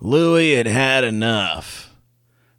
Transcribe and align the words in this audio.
Louis 0.00 0.54
had 0.54 0.68
had 0.68 1.02
enough. 1.02 1.96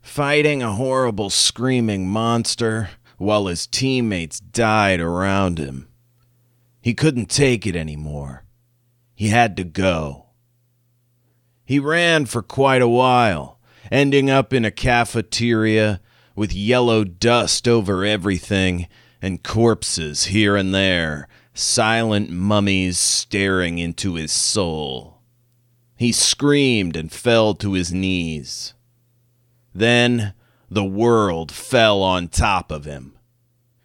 Fighting 0.01 0.61
a 0.61 0.73
horrible 0.73 1.29
screaming 1.29 2.09
monster 2.09 2.89
while 3.17 3.47
his 3.47 3.65
teammates 3.65 4.39
died 4.39 4.99
around 4.99 5.57
him. 5.57 5.87
He 6.81 6.93
couldn't 6.93 7.29
take 7.29 7.65
it 7.65 7.75
anymore. 7.75 8.43
He 9.15 9.29
had 9.29 9.55
to 9.57 9.63
go. 9.63 10.27
He 11.65 11.79
ran 11.79 12.25
for 12.25 12.41
quite 12.41 12.81
a 12.81 12.87
while, 12.87 13.59
ending 13.91 14.29
up 14.29 14.53
in 14.53 14.65
a 14.65 14.71
cafeteria 14.71 16.01
with 16.35 16.53
yellow 16.53 17.03
dust 17.03 17.67
over 17.67 18.03
everything 18.03 18.87
and 19.21 19.43
corpses 19.43 20.25
here 20.25 20.55
and 20.55 20.73
there, 20.73 21.27
silent 21.53 22.29
mummies 22.29 22.97
staring 22.97 23.77
into 23.77 24.15
his 24.15 24.31
soul. 24.31 25.18
He 25.99 26.13
screamed 26.13 26.95
and 26.95 27.11
fell 27.11 27.53
to 27.55 27.73
his 27.73 27.91
knees. 27.91 28.73
Then 29.75 30.33
the 30.71 30.85
world 30.85 31.51
fell 31.51 32.01
on 32.01 32.29
top 32.29 32.71
of 32.71 32.85
him. 32.85 33.17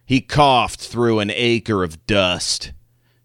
He 0.07 0.21
coughed 0.21 0.81
through 0.81 1.19
an 1.19 1.33
acre 1.35 1.83
of 1.83 2.07
dust. 2.07 2.73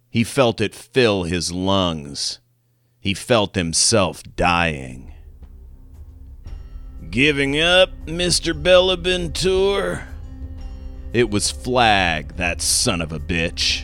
He 0.10 0.24
felt 0.24 0.60
it 0.60 0.74
fill 0.74 1.26
his 1.26 1.52
lungs. 1.52 2.40
He 3.00 3.14
felt 3.14 3.54
himself 3.54 4.24
dying. 4.36 5.14
Giving 7.12 7.62
up, 7.62 7.92
Mr. 8.08 8.60
Bellaventure? 8.60 10.08
It 11.14 11.30
was 11.30 11.52
Flagg, 11.52 12.38
that 12.38 12.60
son 12.60 13.02
of 13.02 13.12
a 13.12 13.20
bitch. 13.20 13.84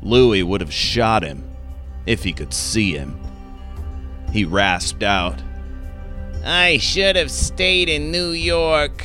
Louis 0.00 0.44
would 0.44 0.60
have 0.60 0.72
shot 0.72 1.24
him 1.24 1.50
if 2.06 2.22
he 2.22 2.32
could 2.32 2.54
see 2.54 2.92
him. 2.92 3.19
He 4.32 4.44
rasped 4.44 5.02
out, 5.02 5.42
I 6.44 6.78
should 6.78 7.16
have 7.16 7.30
stayed 7.30 7.88
in 7.88 8.10
New 8.10 8.30
York. 8.30 9.04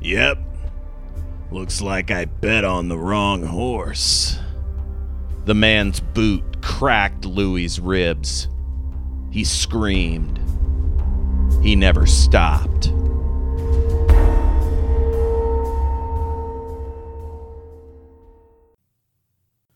Yep. 0.00 0.38
Looks 1.50 1.82
like 1.82 2.10
I 2.10 2.24
bet 2.24 2.64
on 2.64 2.88
the 2.88 2.96
wrong 2.96 3.42
horse. 3.42 4.38
The 5.44 5.54
man's 5.54 6.00
boot 6.00 6.62
cracked 6.62 7.24
Louis's 7.24 7.78
ribs. 7.80 8.48
He 9.30 9.44
screamed. 9.44 10.38
He 11.62 11.76
never 11.76 12.06
stopped. 12.06 12.92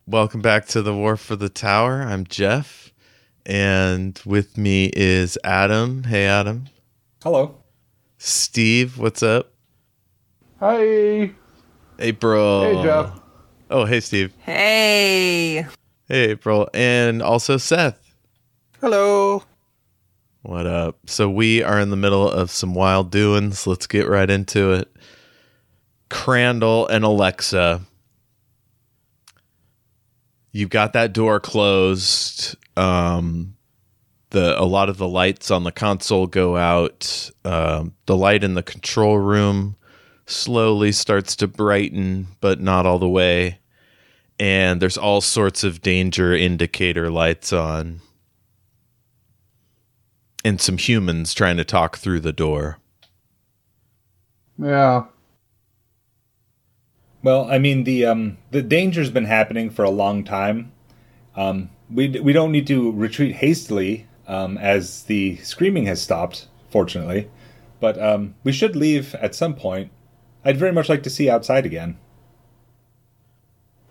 Welcome 0.06 0.40
back 0.40 0.66
to 0.68 0.82
the 0.82 0.94
War 0.94 1.16
for 1.16 1.36
the 1.36 1.48
Tower. 1.48 2.02
I'm 2.02 2.24
Jeff, 2.24 2.85
and 3.46 4.20
with 4.26 4.58
me 4.58 4.90
is 4.94 5.38
Adam. 5.44 6.04
Hey, 6.04 6.26
Adam. 6.26 6.66
Hello. 7.22 7.56
Steve, 8.18 8.98
what's 8.98 9.22
up? 9.22 9.52
Hi. 10.60 11.30
April. 11.98 12.62
Hey, 12.64 12.82
Jeff. 12.82 13.20
Oh, 13.70 13.84
hey, 13.84 14.00
Steve. 14.00 14.32
Hey. 14.40 15.66
Hey, 16.08 16.30
April. 16.30 16.68
And 16.74 17.22
also 17.22 17.56
Seth. 17.56 18.14
Hello. 18.80 19.44
What 20.42 20.66
up? 20.66 20.98
So 21.06 21.30
we 21.30 21.62
are 21.62 21.80
in 21.80 21.90
the 21.90 21.96
middle 21.96 22.28
of 22.28 22.50
some 22.50 22.74
wild 22.74 23.10
doings. 23.10 23.66
Let's 23.66 23.86
get 23.86 24.08
right 24.08 24.28
into 24.28 24.72
it. 24.72 24.94
Crandall 26.10 26.86
and 26.88 27.04
Alexa. 27.04 27.82
You've 30.56 30.70
got 30.70 30.94
that 30.94 31.12
door 31.12 31.38
closed. 31.38 32.56
Um, 32.78 33.56
the 34.30 34.58
a 34.58 34.64
lot 34.64 34.88
of 34.88 34.96
the 34.96 35.06
lights 35.06 35.50
on 35.50 35.64
the 35.64 35.70
console 35.70 36.26
go 36.26 36.56
out. 36.56 37.30
Um, 37.44 37.92
the 38.06 38.16
light 38.16 38.42
in 38.42 38.54
the 38.54 38.62
control 38.62 39.18
room 39.18 39.76
slowly 40.24 40.92
starts 40.92 41.36
to 41.36 41.46
brighten, 41.46 42.28
but 42.40 42.58
not 42.58 42.86
all 42.86 42.98
the 42.98 43.06
way. 43.06 43.58
And 44.38 44.80
there's 44.80 44.96
all 44.96 45.20
sorts 45.20 45.62
of 45.62 45.82
danger 45.82 46.34
indicator 46.34 47.10
lights 47.10 47.52
on 47.52 48.00
and 50.42 50.58
some 50.58 50.78
humans 50.78 51.34
trying 51.34 51.58
to 51.58 51.64
talk 51.64 51.98
through 51.98 52.20
the 52.20 52.32
door. 52.32 52.78
Yeah. 54.58 55.04
Well, 57.26 57.50
I 57.50 57.58
mean 57.58 57.82
the 57.82 58.06
um 58.06 58.38
the 58.52 58.62
danger's 58.62 59.10
been 59.10 59.24
happening 59.24 59.68
for 59.68 59.82
a 59.82 59.90
long 59.90 60.22
time. 60.22 60.70
Um, 61.34 61.70
we 61.90 62.08
we 62.20 62.32
don't 62.32 62.52
need 62.52 62.68
to 62.68 62.92
retreat 62.92 63.34
hastily 63.34 64.06
um, 64.28 64.56
as 64.58 65.02
the 65.02 65.34
screaming 65.38 65.86
has 65.86 66.00
stopped, 66.00 66.46
fortunately. 66.70 67.28
But 67.80 68.00
um, 68.00 68.36
we 68.44 68.52
should 68.52 68.76
leave 68.76 69.12
at 69.16 69.34
some 69.34 69.56
point. 69.56 69.90
I'd 70.44 70.56
very 70.56 70.70
much 70.70 70.88
like 70.88 71.02
to 71.02 71.10
see 71.10 71.28
outside 71.28 71.66
again. 71.66 71.98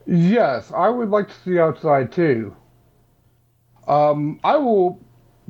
Yes, 0.07 0.71
I 0.73 0.87
would 0.87 1.09
like 1.09 1.27
to 1.27 1.35
see 1.43 1.59
outside 1.59 2.13
too. 2.13 2.55
Um, 3.85 4.39
I 4.45 4.55
will 4.55 5.01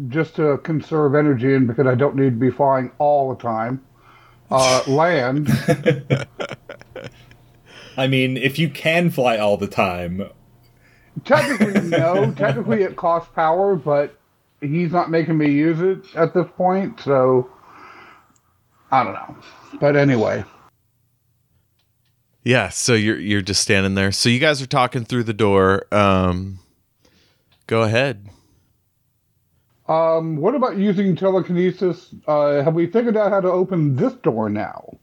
just 0.07 0.35
to 0.37 0.57
conserve 0.63 1.13
energy 1.13 1.53
and 1.53 1.67
because 1.67 1.85
I 1.85 1.93
don't 1.93 2.15
need 2.15 2.31
to 2.31 2.45
be 2.47 2.49
flying 2.49 2.89
all 2.97 3.29
the 3.29 3.39
time. 3.39 3.85
Uh, 4.49 4.81
land. 4.87 5.49
I 7.97 8.07
mean, 8.07 8.37
if 8.37 8.59
you 8.59 8.69
can 8.69 9.09
fly 9.09 9.37
all 9.37 9.57
the 9.57 9.67
time, 9.67 10.29
Technically, 11.23 11.81
no. 11.89 12.31
Technically, 12.37 12.83
it 12.83 12.97
costs 12.97 13.31
power, 13.33 13.75
but 13.75 14.19
he's 14.59 14.91
not 14.91 15.09
making 15.09 15.37
me 15.37 15.49
use 15.49 15.79
it 15.79 16.13
at 16.15 16.33
this 16.33 16.45
point, 16.57 16.99
so 16.99 17.49
I 18.91 19.03
don't 19.03 19.13
know. 19.13 19.37
But 19.79 19.95
anyway, 19.95 20.43
Yeah, 22.43 22.67
so 22.69 22.93
you're 22.93 23.19
you're 23.19 23.41
just 23.41 23.61
standing 23.61 23.95
there. 23.95 24.11
So 24.11 24.27
you 24.27 24.39
guys 24.39 24.61
are 24.61 24.67
talking 24.67 25.05
through 25.05 25.23
the 25.23 25.33
door. 25.33 25.85
Um, 25.93 26.59
go 27.67 27.83
ahead. 27.83 28.29
um, 29.87 30.35
what 30.37 30.53
about 30.53 30.77
using 30.77 31.15
telekinesis? 31.15 32.13
Uh, 32.27 32.61
have 32.61 32.73
we 32.73 32.87
figured 32.87 33.15
out 33.15 33.31
how 33.31 33.39
to 33.39 33.49
open 33.49 33.95
this 33.95 34.13
door 34.15 34.49
now? 34.49 34.97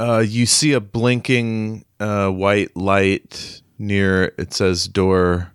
Uh, 0.00 0.20
you 0.20 0.46
see 0.46 0.72
a 0.72 0.80
blinking 0.80 1.84
uh, 2.00 2.30
white 2.30 2.74
light 2.74 3.60
near. 3.78 4.32
It 4.38 4.54
says 4.54 4.88
door 4.88 5.52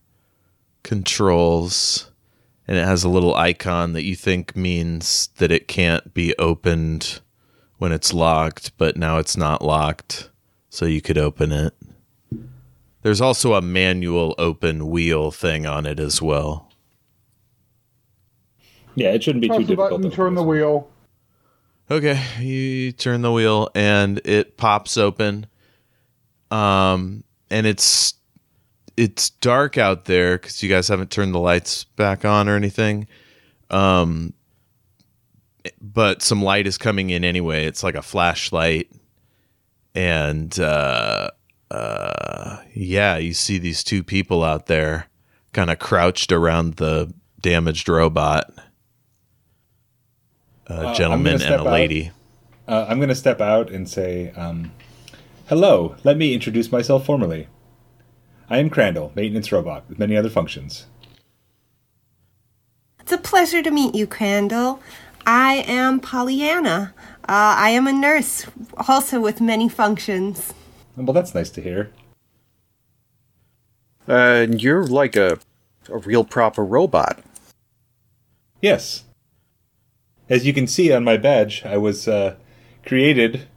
controls, 0.83 2.11
and 2.67 2.78
it 2.78 2.85
has 2.85 3.03
a 3.03 3.09
little 3.09 3.34
icon 3.34 3.94
that 3.94 4.03
you 4.03 4.16
think 4.16 4.55
means 4.55 5.29
that 5.38 5.51
it 5.51 5.67
can't 5.67 6.13
be 6.13 6.35
opened 6.38 7.22
when 7.79 7.91
it's 7.91 8.13
locked, 8.13 8.78
but 8.78 8.95
now 8.97 9.17
it's 9.17 9.35
not 9.35 9.63
locked, 9.63 10.29
so 10.69 10.85
you 10.85 11.01
could 11.01 11.17
open 11.17 11.51
it. 11.51 11.73
There's 13.01 13.22
also 13.22 13.55
a 13.55 13.63
manual 13.63 14.35
open 14.38 14.89
wheel 14.91 15.31
thing 15.31 15.66
on 15.66 15.88
it 15.88 16.00
as 16.00 16.22
well. 16.22 16.72
yeah, 18.94 19.09
it 19.09 19.23
shouldn't 19.23 19.41
be 19.41 19.47
Press 19.47 19.57
too 19.57 19.63
the 19.63 19.67
difficult. 19.69 19.89
button, 20.01 20.11
to 20.11 20.16
turn 20.16 20.35
the 20.35 20.44
wheel. 20.44 20.88
Okay, 21.90 22.19
you 22.40 22.91
turn 22.91 23.22
the 23.22 23.31
wheel 23.31 23.69
and 23.75 24.19
it 24.25 24.57
pops 24.57 24.97
open. 24.97 25.46
Um, 26.50 27.23
and 27.51 27.68
it's 27.68 28.16
it's 28.97 29.29
dark 29.29 29.78
out 29.78 30.06
there 30.06 30.38
because 30.38 30.63
you 30.63 30.69
guys 30.69 30.88
haven't 30.88 31.12
turned 31.12 31.34
the 31.34 31.40
lights 31.40 31.84
back 31.84 32.25
on 32.25 32.50
or 32.50 32.56
anything. 32.56 33.07
Um, 33.69 34.34
but 35.81 36.22
some 36.22 36.41
light 36.41 36.66
is 36.66 36.78
coming 36.78 37.09
in 37.09 37.23
anyway. 37.23 37.66
It's 37.66 37.84
like 37.84 37.96
a 37.96 38.02
flashlight, 38.02 38.91
and 39.94 40.57
uh, 40.59 41.29
uh, 41.72 42.57
yeah, 42.73 43.17
you 43.17 43.34
see 43.34 43.57
these 43.57 43.84
two 43.84 44.03
people 44.03 44.44
out 44.44 44.67
there, 44.67 45.07
kind 45.53 45.69
of 45.69 45.79
crouched 45.79 46.31
around 46.31 46.76
the 46.76 47.14
damaged 47.41 47.90
robot. 47.90 48.52
A 50.67 50.73
Uh, 50.90 50.94
gentleman 50.96 51.23
gonna 51.23 51.34
and 51.35 51.41
a 51.41 51.46
step 51.46 51.59
out. 51.59 51.66
lady. 51.67 52.12
Uh, 52.67 52.85
I'm 52.90 52.97
going 52.97 53.09
to 53.09 53.16
step 53.16 53.40
out 53.41 53.70
and 53.70 53.88
say, 53.88 54.32
um, 54.32 54.72
"Hello. 55.47 55.96
Let 56.03 56.17
me 56.17 56.34
introduce 56.34 56.72
myself 56.72 57.06
formally. 57.06 57.47
I 58.50 58.58
am 58.58 58.70
Crandall, 58.70 59.12
maintenance 59.16 59.52
robot 59.52 59.84
with 59.88 60.00
many 60.00 60.16
other 60.17 60.29
functions. 60.29 60.85
It's 63.00 63.12
a 63.12 63.17
pleasure 63.20 63.62
to 63.62 63.70
meet 63.72 63.94
you, 63.94 64.08
Crandall. 64.08 64.79
I 65.28 65.64
am 65.67 66.00
Polyanna. 66.00 66.94
Uh, 67.28 67.58
I 67.58 67.70
am 67.70 67.88
a 67.88 67.94
nurse, 67.94 68.46
also 68.88 69.20
with 69.20 69.41
many 69.41 69.68
functions. 69.70 70.53
Well, 70.96 71.14
that's 71.14 71.34
nice 71.35 71.50
to 71.52 71.61
hear. 71.61 71.91
Uh, 74.08 74.46
you're 74.50 74.85
like 74.85 75.16
a, 75.16 75.40
a 75.90 75.97
real 75.97 76.23
proper 76.23 76.64
robot. 76.64 77.20
Yes. 78.61 79.03
As 80.29 80.45
you 80.45 80.53
can 80.53 80.67
see 80.67 80.91
on 80.91 81.03
my 81.03 81.17
badge, 81.17 81.63
I 81.66 81.77
was 81.77 82.07
uh, 82.07 82.35
created 82.85 83.47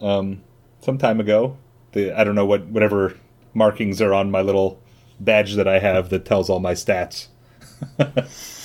um, 0.00 0.42
some 0.80 0.98
time 0.98 1.20
ago. 1.20 1.56
The 1.92 2.12
I 2.12 2.24
don't 2.24 2.34
know 2.34 2.46
what 2.46 2.66
whatever 2.66 3.16
markings 3.54 4.00
are 4.00 4.14
on 4.14 4.30
my 4.30 4.42
little 4.42 4.80
badge 5.18 5.54
that 5.54 5.68
I 5.68 5.78
have 5.78 6.10
that 6.10 6.24
tells 6.24 6.48
all 6.48 6.60
my 6.60 6.74
stats. 6.74 7.28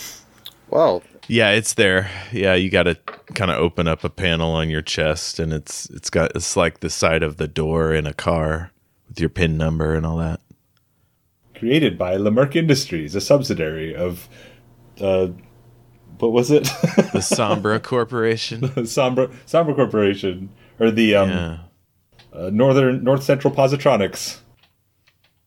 Well, 0.69 1.03
Yeah, 1.27 1.51
it's 1.51 1.73
there. 1.73 2.09
Yeah, 2.31 2.55
you 2.55 2.69
got 2.69 2.83
to 2.83 2.95
kind 3.33 3.49
of 3.49 3.57
open 3.57 3.87
up 3.87 4.03
a 4.03 4.09
panel 4.09 4.51
on 4.51 4.69
your 4.69 4.81
chest, 4.81 5.39
and 5.39 5.53
it's 5.53 5.89
it's 5.89 6.09
got 6.09 6.35
it's 6.35 6.57
like 6.57 6.79
the 6.79 6.89
side 6.89 7.23
of 7.23 7.37
the 7.37 7.47
door 7.47 7.93
in 7.93 8.05
a 8.05 8.13
car 8.13 8.71
with 9.07 9.19
your 9.19 9.29
pin 9.29 9.57
number 9.57 9.95
and 9.95 10.05
all 10.05 10.17
that. 10.17 10.41
Created 11.55 11.97
by 11.97 12.17
LaMerk 12.17 12.55
Industries, 12.55 13.15
a 13.15 13.21
subsidiary 13.21 13.95
of, 13.95 14.27
uh, 14.99 15.27
what 16.19 16.31
was 16.31 16.51
it? 16.51 16.63
The 16.63 17.19
Sombra 17.21 17.81
Corporation. 17.83 18.61
Sombra 18.61 19.31
Sombra 19.47 19.75
Corporation 19.75 20.49
or 20.79 20.91
the 20.91 21.15
um, 21.15 21.29
Yeah. 21.29 21.57
uh, 22.33 22.49
Northern 22.51 23.03
North 23.03 23.23
Central 23.23 23.53
Positronics. 23.53 24.39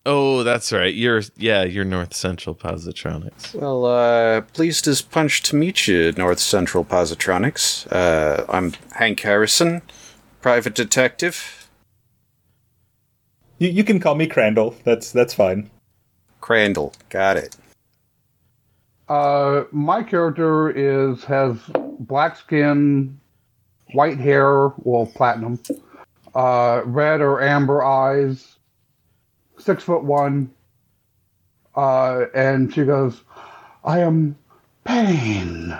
Oh, 0.07 0.43
that's 0.43 0.73
right. 0.73 0.95
You're 0.95 1.21
yeah, 1.37 1.65
you're 1.65 1.85
North 1.85 2.15
Central 2.15 2.55
Positronics. 2.55 3.55
well, 3.55 3.85
uh, 3.85 4.41
pleased 4.41 4.89
as 4.89 5.03
punch 5.03 5.43
to 5.43 5.57
meet 5.57 5.87
you, 5.87 6.13
North 6.13 6.39
Central 6.39 6.83
Positronics. 6.85 7.87
Uh, 7.93 8.47
I'm 8.49 8.73
Hank 8.93 9.21
Harrison, 9.21 9.83
private 10.41 10.75
detective. 10.75 11.69
You, 13.59 13.69
you 13.69 13.85
can 13.85 14.01
call 14.01 14.15
me 14.15 14.27
Crandall. 14.27 14.77
That's 14.85 15.11
that's 15.13 15.35
fine. 15.35 15.69
Crandall, 16.41 16.95
got 17.11 17.37
it. 17.37 17.57
Uh, 19.09 19.65
my 19.73 20.03
character 20.03 20.71
is 20.71 21.25
has 21.25 21.57
black 22.01 22.37
skin, 22.37 23.19
white 23.93 24.19
hair, 24.19 24.69
well, 24.79 25.07
platinum, 25.07 25.59
uh, 26.35 26.83
red 26.85 27.21
or 27.23 27.43
amber 27.43 27.83
eyes, 27.83 28.57
six 29.59 29.83
foot 29.83 30.05
one, 30.05 30.51
uh, 31.75 32.27
and 32.35 32.73
she 32.73 32.85
goes, 32.85 33.23
"I 33.83 34.01
am 34.01 34.37
Pain, 34.85 35.77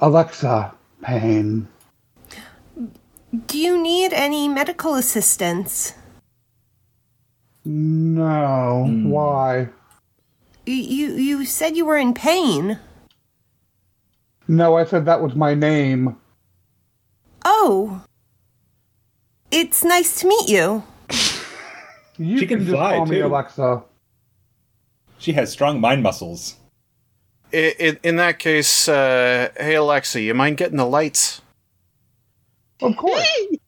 Alexa 0.00 0.72
Pain." 1.02 1.66
Do 3.48 3.58
you 3.58 3.82
need 3.82 4.12
any 4.12 4.46
medical 4.46 4.94
assistance? 4.94 5.94
No, 7.64 8.86
why? 9.02 9.70
You, 10.66 10.74
you 10.74 11.12
you 11.12 11.44
said 11.44 11.76
you 11.76 11.84
were 11.84 11.96
in 11.96 12.14
pain. 12.14 12.78
No, 14.48 14.76
I 14.76 14.84
said 14.84 15.06
that 15.06 15.22
was 15.22 15.34
my 15.34 15.54
name. 15.54 16.16
Oh. 17.44 18.04
It's 19.50 19.84
nice 19.84 20.20
to 20.20 20.28
meet 20.28 20.48
you. 20.48 20.84
You 22.16 22.38
She 22.38 22.46
can 22.46 22.60
just 22.60 22.70
fly, 22.70 22.94
call 22.94 23.06
me. 23.06 23.18
Alexa. 23.18 23.82
She 25.18 25.32
has 25.32 25.50
strong 25.50 25.80
mind 25.80 26.04
muscles. 26.04 26.54
I 27.52 27.74
in, 27.78 27.98
in 28.04 28.16
that 28.16 28.38
case, 28.38 28.88
uh, 28.88 29.48
hey 29.56 29.74
Alexa, 29.74 30.20
you 30.20 30.32
mind 30.32 30.56
getting 30.56 30.76
the 30.76 30.86
lights? 30.86 31.42
Of 32.80 32.96
course. 32.96 33.28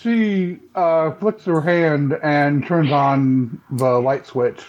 She 0.00 0.60
uh, 0.76 1.10
flicks 1.12 1.44
her 1.46 1.60
hand 1.60 2.16
and 2.22 2.64
turns 2.64 2.92
on 2.92 3.60
the 3.72 3.98
light 4.00 4.26
switch. 4.26 4.60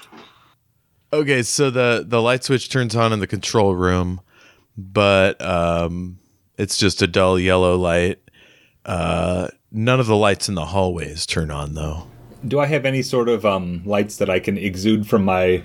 Okay, 1.11 1.41
so 1.41 1.69
the 1.69 2.03
the 2.07 2.21
light 2.21 2.43
switch 2.43 2.69
turns 2.69 2.95
on 2.95 3.11
in 3.11 3.19
the 3.19 3.27
control 3.27 3.73
room, 3.73 4.21
but 4.77 5.41
um, 5.41 6.19
it's 6.57 6.77
just 6.77 7.01
a 7.01 7.07
dull 7.07 7.39
yellow 7.39 7.75
light. 7.75 8.19
Uh, 8.85 9.47
none 9.71 9.99
of 9.99 10.07
the 10.07 10.15
lights 10.15 10.49
in 10.49 10.55
the 10.55 10.65
hallways 10.65 11.25
turn 11.25 11.49
on 11.49 11.73
though. 11.73 12.07
Do 12.47 12.59
I 12.59 12.67
have 12.67 12.85
any 12.85 13.01
sort 13.01 13.27
of 13.27 13.45
um, 13.45 13.81
lights 13.85 14.17
that 14.17 14.29
I 14.29 14.39
can 14.39 14.57
exude 14.57 15.07
from 15.07 15.25
my 15.25 15.63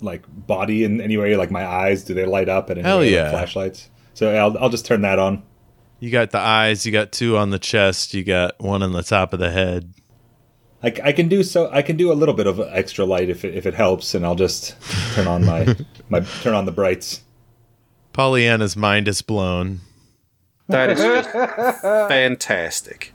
like 0.00 0.24
body 0.28 0.84
in 0.84 1.00
any 1.00 1.16
way? 1.18 1.36
Like 1.36 1.50
my 1.50 1.66
eyes, 1.66 2.04
do 2.04 2.14
they 2.14 2.24
light 2.24 2.48
up 2.48 2.70
any 2.70 2.80
Hell 2.80 2.98
way, 3.00 3.06
like 3.06 3.12
yeah. 3.12 3.30
flashlights? 3.30 3.90
So 4.14 4.34
I'll 4.34 4.56
I'll 4.58 4.70
just 4.70 4.86
turn 4.86 5.02
that 5.02 5.18
on. 5.18 5.42
You 6.00 6.10
got 6.10 6.30
the 6.30 6.38
eyes, 6.38 6.84
you 6.84 6.92
got 6.92 7.12
two 7.12 7.36
on 7.36 7.50
the 7.50 7.58
chest, 7.58 8.14
you 8.14 8.24
got 8.24 8.60
one 8.60 8.82
on 8.82 8.92
the 8.92 9.02
top 9.02 9.32
of 9.32 9.40
the 9.40 9.50
head. 9.50 9.92
I, 10.84 10.90
c- 10.92 11.00
I 11.02 11.12
can 11.12 11.28
do 11.28 11.42
so. 11.42 11.70
I 11.72 11.80
can 11.82 11.96
do 11.96 12.12
a 12.12 12.14
little 12.14 12.34
bit 12.34 12.46
of 12.46 12.60
extra 12.60 13.04
light 13.06 13.30
if 13.30 13.44
it, 13.44 13.54
if 13.54 13.64
it 13.64 13.72
helps, 13.74 14.14
and 14.14 14.24
I'll 14.24 14.34
just 14.34 14.76
turn 15.14 15.26
on 15.26 15.44
my 15.44 15.74
my 16.10 16.20
turn 16.42 16.54
on 16.54 16.66
the 16.66 16.72
brights. 16.72 17.22
Polyanna's 18.12 18.76
mind 18.76 19.08
is 19.08 19.22
blown. 19.22 19.80
That 20.68 20.90
is 20.90 20.98
just 21.00 21.30
fantastic. 21.80 23.12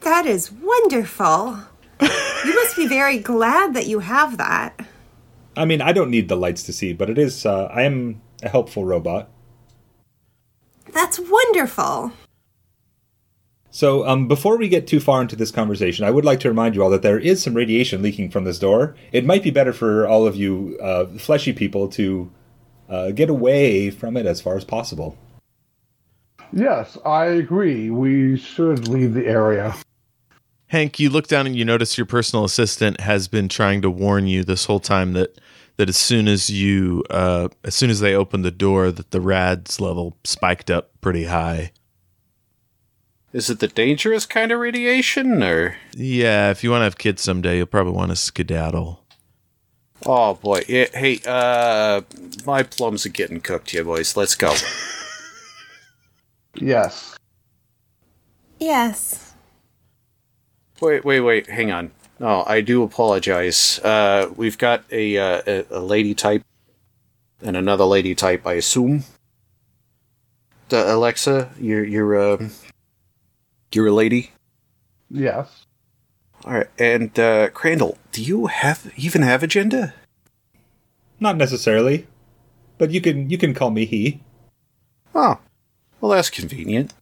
That 0.00 0.26
is 0.26 0.50
wonderful. 0.52 1.58
you 2.00 2.54
must 2.54 2.76
be 2.76 2.86
very 2.86 3.18
glad 3.18 3.74
that 3.74 3.86
you 3.88 3.98
have 4.00 4.36
that. 4.38 4.78
I 5.56 5.64
mean, 5.64 5.82
I 5.82 5.92
don't 5.92 6.10
need 6.10 6.28
the 6.28 6.36
lights 6.36 6.62
to 6.64 6.72
see, 6.72 6.92
but 6.92 7.10
it 7.10 7.18
is. 7.18 7.44
Uh, 7.44 7.64
I 7.64 7.82
am 7.82 8.22
a 8.42 8.48
helpful 8.48 8.84
robot. 8.84 9.28
That's 10.92 11.18
wonderful. 11.18 12.12
So, 13.74 14.06
um, 14.06 14.28
before 14.28 14.58
we 14.58 14.68
get 14.68 14.86
too 14.86 15.00
far 15.00 15.22
into 15.22 15.34
this 15.34 15.50
conversation, 15.50 16.04
I 16.04 16.10
would 16.10 16.26
like 16.26 16.40
to 16.40 16.48
remind 16.48 16.74
you 16.74 16.82
all 16.82 16.90
that 16.90 17.00
there 17.00 17.18
is 17.18 17.42
some 17.42 17.54
radiation 17.54 18.02
leaking 18.02 18.30
from 18.30 18.44
this 18.44 18.58
door. 18.58 18.94
It 19.12 19.24
might 19.24 19.42
be 19.42 19.50
better 19.50 19.72
for 19.72 20.06
all 20.06 20.26
of 20.26 20.36
you 20.36 20.78
uh, 20.82 21.06
fleshy 21.06 21.54
people 21.54 21.88
to 21.88 22.30
uh, 22.90 23.10
get 23.12 23.30
away 23.30 23.88
from 23.88 24.18
it 24.18 24.26
as 24.26 24.42
far 24.42 24.58
as 24.58 24.64
possible. 24.64 25.16
Yes, 26.52 26.98
I 27.06 27.24
agree. 27.24 27.88
We 27.88 28.36
should 28.36 28.88
leave 28.88 29.14
the 29.14 29.26
area. 29.26 29.74
Hank, 30.66 31.00
you 31.00 31.08
look 31.08 31.26
down 31.26 31.46
and 31.46 31.56
you 31.56 31.64
notice 31.64 31.96
your 31.96 32.06
personal 32.06 32.44
assistant 32.44 33.00
has 33.00 33.26
been 33.26 33.48
trying 33.48 33.80
to 33.80 33.90
warn 33.90 34.26
you 34.26 34.44
this 34.44 34.66
whole 34.66 34.80
time 34.80 35.14
that 35.14 35.40
that 35.78 35.88
as 35.88 35.96
soon 35.96 36.28
as 36.28 36.50
you 36.50 37.04
uh, 37.08 37.48
as 37.64 37.74
soon 37.74 37.88
as 37.88 38.00
they 38.00 38.14
opened 38.14 38.44
the 38.44 38.50
door 38.50 38.90
that 38.90 39.12
the 39.12 39.20
rads 39.22 39.80
level 39.80 40.18
spiked 40.24 40.70
up 40.70 40.90
pretty 41.00 41.24
high. 41.24 41.72
Is 43.32 43.48
it 43.48 43.60
the 43.60 43.68
dangerous 43.68 44.26
kind 44.26 44.52
of 44.52 44.60
radiation, 44.60 45.42
or? 45.42 45.76
Yeah, 45.94 46.50
if 46.50 46.62
you 46.62 46.70
want 46.70 46.80
to 46.80 46.84
have 46.84 46.98
kids 46.98 47.22
someday, 47.22 47.56
you'll 47.56 47.66
probably 47.66 47.94
want 47.94 48.10
to 48.10 48.16
skedaddle. 48.16 49.00
Oh 50.04 50.34
boy, 50.34 50.62
yeah, 50.68 50.86
hey, 50.92 51.20
uh, 51.24 52.02
my 52.44 52.62
plums 52.62 53.06
are 53.06 53.10
getting 53.10 53.40
cooked 53.40 53.70
here, 53.70 53.84
boys. 53.84 54.16
Let's 54.16 54.34
go. 54.34 54.54
Yes. 56.54 57.16
Yes. 58.58 59.32
Wait, 60.80 61.04
wait, 61.04 61.20
wait. 61.20 61.46
Hang 61.48 61.72
on. 61.72 61.90
No, 62.18 62.44
I 62.46 62.60
do 62.60 62.82
apologize. 62.82 63.78
Uh, 63.80 64.30
we've 64.36 64.58
got 64.58 64.84
a, 64.92 65.16
uh, 65.16 65.42
a 65.46 65.66
a 65.70 65.80
lady 65.80 66.14
type 66.14 66.44
and 67.40 67.56
another 67.56 67.84
lady 67.84 68.14
type, 68.14 68.46
I 68.46 68.54
assume. 68.54 69.04
The 70.68 70.94
Alexa, 70.94 71.50
you're 71.58 71.84
you're 71.84 72.16
uh, 72.16 72.48
you're 73.74 73.88
a 73.88 73.92
lady. 73.92 74.30
Yes. 75.10 75.66
All 76.44 76.54
right, 76.54 76.68
and 76.78 77.16
uh, 77.18 77.50
Crandall, 77.50 77.98
do 78.10 78.22
you 78.22 78.46
have 78.46 78.92
even 78.96 79.22
have 79.22 79.42
a 79.42 79.46
gender? 79.46 79.94
Not 81.20 81.36
necessarily, 81.36 82.06
but 82.78 82.90
you 82.90 83.00
can 83.00 83.30
you 83.30 83.38
can 83.38 83.54
call 83.54 83.70
me 83.70 83.84
he. 83.84 84.20
Oh, 85.14 85.38
well, 86.00 86.10
that's 86.12 86.30
convenient. 86.30 86.94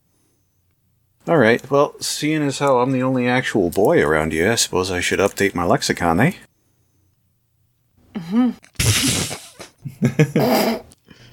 All 1.27 1.39
right. 1.39 1.71
Well, 1.71 1.95
seeing 2.01 2.43
as 2.43 2.59
how 2.59 2.79
I'm 2.79 2.93
the 2.93 3.03
only 3.03 3.29
actual 3.29 3.71
boy 3.71 4.03
around 4.03 4.33
here, 4.33 4.53
I 4.53 4.57
suppose 4.57 4.91
I 4.91 5.01
should 5.01 5.21
update 5.21 5.55
my 5.55 5.65
lexicon, 5.65 6.21
eh? 6.21 6.33
Mm-hmm. 8.15 8.51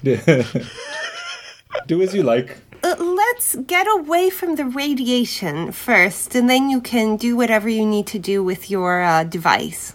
Do 1.86 2.02
as 2.02 2.14
you 2.14 2.22
like. 2.22 2.58
Uh, 2.82 2.94
let's 2.98 3.56
get 3.66 3.86
away 3.88 4.30
from 4.30 4.54
the 4.56 4.64
radiation 4.64 5.72
first, 5.72 6.34
and 6.34 6.48
then 6.48 6.70
you 6.70 6.80
can 6.80 7.16
do 7.16 7.36
whatever 7.36 7.68
you 7.68 7.84
need 7.84 8.06
to 8.08 8.18
do 8.18 8.42
with 8.42 8.70
your 8.70 9.02
uh, 9.02 9.24
device. 9.24 9.94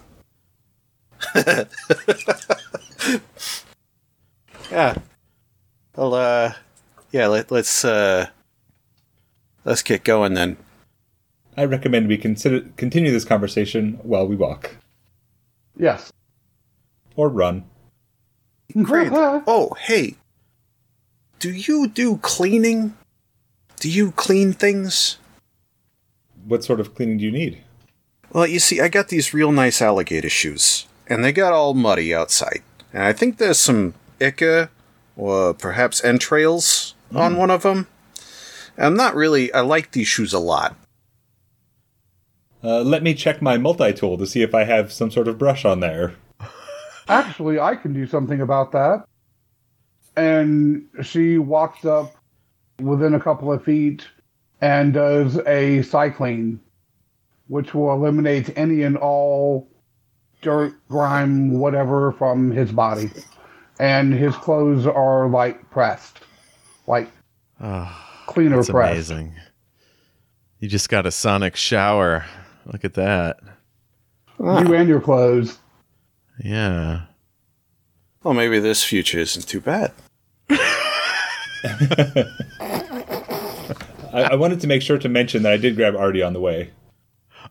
Yeah. 4.72 4.96
Well, 5.96 6.16
uh, 6.16 6.54
yeah. 7.12 7.28
Let, 7.28 7.52
let's 7.52 7.86
uh, 7.86 8.28
let's 9.66 9.84
get 9.84 10.04
going 10.04 10.34
then. 10.34 10.58
I 11.56 11.66
recommend 11.66 12.08
we 12.08 12.18
consider 12.18 12.62
continue 12.78 13.12
this 13.12 13.26
conversation 13.26 14.00
while 14.02 14.28
we 14.28 14.36
walk 14.36 14.76
Yes. 15.78 16.12
or 17.16 17.30
run. 17.30 17.66
Great. 18.82 19.12
oh, 19.14 19.76
hey. 19.80 20.16
Do 21.44 21.52
you 21.52 21.90
do 21.90 22.20
cleaning? 22.20 22.94
Do 23.82 23.90
you 23.90 24.14
clean 24.14 24.54
things? 24.54 25.18
What 26.48 26.64
sort 26.64 26.80
of 26.80 26.96
cleaning 26.96 27.18
do 27.18 27.26
you 27.26 27.34
need? 27.34 27.62
Well, 28.32 28.48
you 28.48 28.60
see, 28.60 28.80
I 28.80 28.88
got 28.88 29.10
these 29.10 29.34
real 29.34 29.52
nice 29.52 29.82
alligator 29.82 30.30
shoes, 30.30 30.88
and 31.06 31.22
they 31.22 31.34
got 31.34 31.52
all 31.52 31.74
muddy 31.74 32.16
outside. 32.16 32.62
And 32.94 33.04
I 33.04 33.12
think 33.12 33.40
there's 33.40 33.60
some 33.60 33.94
ichor, 34.22 34.70
or 35.18 35.54
perhaps 35.54 36.02
entrails 36.02 36.96
on 37.14 37.36
one 37.36 37.52
of 37.52 37.64
them. 37.64 37.88
I'm 38.78 38.96
not 38.96 39.14
really. 39.14 39.54
I 39.54 39.60
like 39.60 39.92
these 39.92 40.08
shoes 40.08 40.32
a 40.32 40.40
lot. 40.40 40.78
Uh, 42.64 42.84
let 42.84 43.04
me 43.04 43.14
check 43.14 43.42
my 43.42 43.58
multi 43.58 43.92
tool 43.92 44.18
to 44.18 44.26
see 44.26 44.44
if 44.44 44.56
I 44.56 44.64
have 44.64 44.94
some 44.94 45.12
sort 45.12 45.28
of 45.28 45.38
brush 45.38 45.66
on 45.66 45.82
there. 45.82 46.14
Actually, 47.10 47.60
I 47.60 47.76
can 47.76 47.92
do 47.92 48.08
something 48.08 48.40
about 48.40 48.72
that. 48.72 49.04
And 50.16 50.88
she 51.02 51.38
walks 51.38 51.86
up 51.86 52.16
within 52.80 53.14
a 53.14 53.20
couple 53.20 53.52
of 53.52 53.64
feet 53.64 54.08
and 54.62 54.94
does 54.94 55.38
a 55.48 55.82
cycling, 55.84 56.60
which 57.48 57.74
will 57.74 57.94
eliminate 57.94 58.56
any 58.58 58.84
and 58.84 58.96
all 58.98 59.68
dirt, 60.42 60.74
grime, 60.90 61.60
whatever 61.60 62.12
from 62.14 62.52
his 62.52 62.72
body. 62.72 63.10
And 63.80 64.14
his 64.14 64.36
clothes 64.36 64.86
are 64.86 65.28
like 65.28 65.70
pressed, 65.72 66.20
like 66.86 67.10
cleaner 68.28 68.58
That's 68.58 68.70
pressed. 68.70 68.94
amazing. 69.12 69.34
You 70.60 70.70
just 70.70 70.90
got 70.90 71.06
a 71.06 71.12
sonic 71.12 71.56
shower. 71.56 72.26
Look 72.66 72.86
at 72.86 72.94
that. 72.94 73.38
Ah. 74.40 74.62
You 74.62 74.74
and 74.76 74.88
your 74.88 75.02
clothes. 75.02 75.58
Yeah. 76.44 77.02
Well, 78.24 78.34
maybe 78.34 78.60
this 78.60 78.84
future 78.84 79.20
isn't 79.20 79.48
too 79.48 79.60
bad. 79.60 79.92
I, 84.14 84.30
I 84.32 84.36
wanted 84.36 84.60
to 84.62 84.68
make 84.68 84.82
sure 84.82 84.98
to 84.98 85.10
mention 85.10 85.44
that 85.44 85.52
I 85.54 85.58
did 85.58 85.76
grab 85.76 85.96
Artie 85.96 86.22
on 86.22 86.34
the 86.34 86.40
way. 86.40 86.72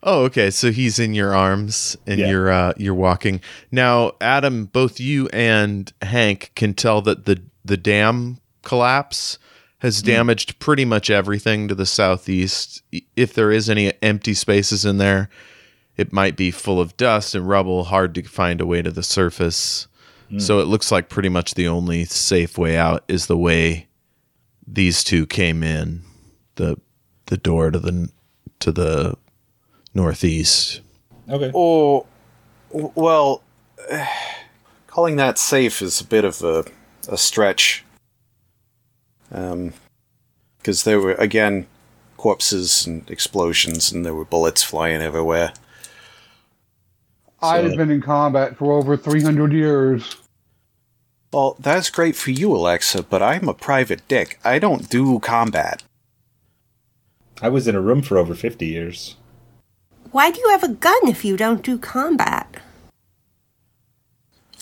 Oh, 0.01 0.23
okay. 0.23 0.49
So 0.49 0.71
he's 0.71 0.99
in 0.99 1.13
your 1.13 1.33
arms 1.35 1.95
and 2.07 2.19
Yeah. 2.19 2.29
you're 2.29 2.51
uh, 2.51 2.73
you're 2.77 2.93
walking. 2.93 3.41
Now, 3.71 4.13
Adam, 4.21 4.65
both 4.65 4.99
you 4.99 5.27
and 5.29 5.91
Hank 6.01 6.51
can 6.55 6.73
tell 6.73 7.01
that 7.03 7.25
the 7.25 7.41
the 7.63 7.77
dam 7.77 8.39
collapse 8.63 9.37
has 9.79 10.01
damaged 10.01 10.59
pretty 10.59 10.85
much 10.85 11.09
everything 11.09 11.67
to 11.67 11.75
the 11.75 11.85
southeast. 11.85 12.81
If 13.17 13.33
there 13.33 13.51
is 13.51 13.69
any 13.69 13.91
empty 14.01 14.33
spaces 14.33 14.85
in 14.85 14.97
there, 14.97 15.29
it 15.97 16.13
might 16.13 16.37
be 16.37 16.51
full 16.51 16.79
of 16.79 16.95
dust 16.95 17.35
and 17.35 17.47
rubble, 17.47 17.83
hard 17.85 18.15
to 18.15 18.23
find 18.23 18.61
a 18.61 18.65
way 18.65 18.81
to 18.81 18.91
the 18.91 19.03
surface. 19.03 19.87
So 20.39 20.59
it 20.59 20.65
looks 20.65 20.91
like 20.91 21.09
pretty 21.09 21.29
much 21.29 21.53
the 21.53 21.67
only 21.67 22.05
safe 22.05 22.57
way 22.57 22.75
out 22.75 23.03
is 23.07 23.27
the 23.27 23.37
way 23.37 23.85
these 24.67 25.03
two 25.03 25.25
came 25.25 25.63
in, 25.63 26.01
the 26.55 26.77
the 27.27 27.37
door 27.37 27.71
to 27.71 27.79
the 27.79 28.09
to 28.59 28.71
the 28.71 29.17
northeast. 29.93 30.81
Okay. 31.29 31.51
Oh, 31.53 32.05
well, 32.71 33.41
calling 34.87 35.15
that 35.17 35.37
safe 35.37 35.81
is 35.81 36.01
a 36.01 36.05
bit 36.05 36.25
of 36.25 36.41
a, 36.43 36.65
a 37.07 37.17
stretch. 37.17 37.83
Um, 39.31 39.73
because 40.57 40.83
there 40.83 40.99
were 40.99 41.15
again 41.15 41.67
corpses 42.17 42.87
and 42.87 43.09
explosions, 43.09 43.91
and 43.91 44.05
there 44.05 44.13
were 44.13 44.25
bullets 44.25 44.63
flying 44.63 45.01
everywhere. 45.01 45.53
I've 47.41 47.75
been 47.75 47.91
in 47.91 48.01
combat 48.01 48.55
for 48.55 48.71
over 48.71 48.95
300 48.95 49.51
years. 49.51 50.15
Well, 51.33 51.57
that's 51.59 51.89
great 51.89 52.15
for 52.15 52.29
you, 52.29 52.55
Alexa, 52.55 53.01
but 53.03 53.23
I'm 53.23 53.49
a 53.49 53.55
private 53.55 54.07
dick. 54.07 54.39
I 54.43 54.59
don't 54.59 54.87
do 54.87 55.19
combat. 55.19 55.81
I 57.41 57.49
was 57.49 57.67
in 57.67 57.73
a 57.73 57.81
room 57.81 58.03
for 58.03 58.19
over 58.19 58.35
50 58.35 58.67
years. 58.67 59.15
Why 60.11 60.29
do 60.29 60.39
you 60.39 60.49
have 60.49 60.63
a 60.63 60.67
gun 60.67 61.07
if 61.07 61.25
you 61.25 61.35
don't 61.35 61.63
do 61.63 61.79
combat? 61.79 62.57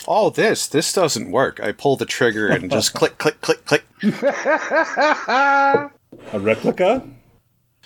Oh, 0.08 0.30
this 0.30 0.66
this 0.66 0.94
doesn't 0.94 1.30
work. 1.30 1.60
I 1.60 1.74
pull 1.74 1.98
the 1.98 2.06
trigger 2.06 2.48
and 2.48 2.72
just 2.72 2.94
click, 2.96 3.18
click, 3.18 3.42
click, 3.42 3.66
click. 3.66 3.84
A 4.02 5.90
replica? 6.34 7.06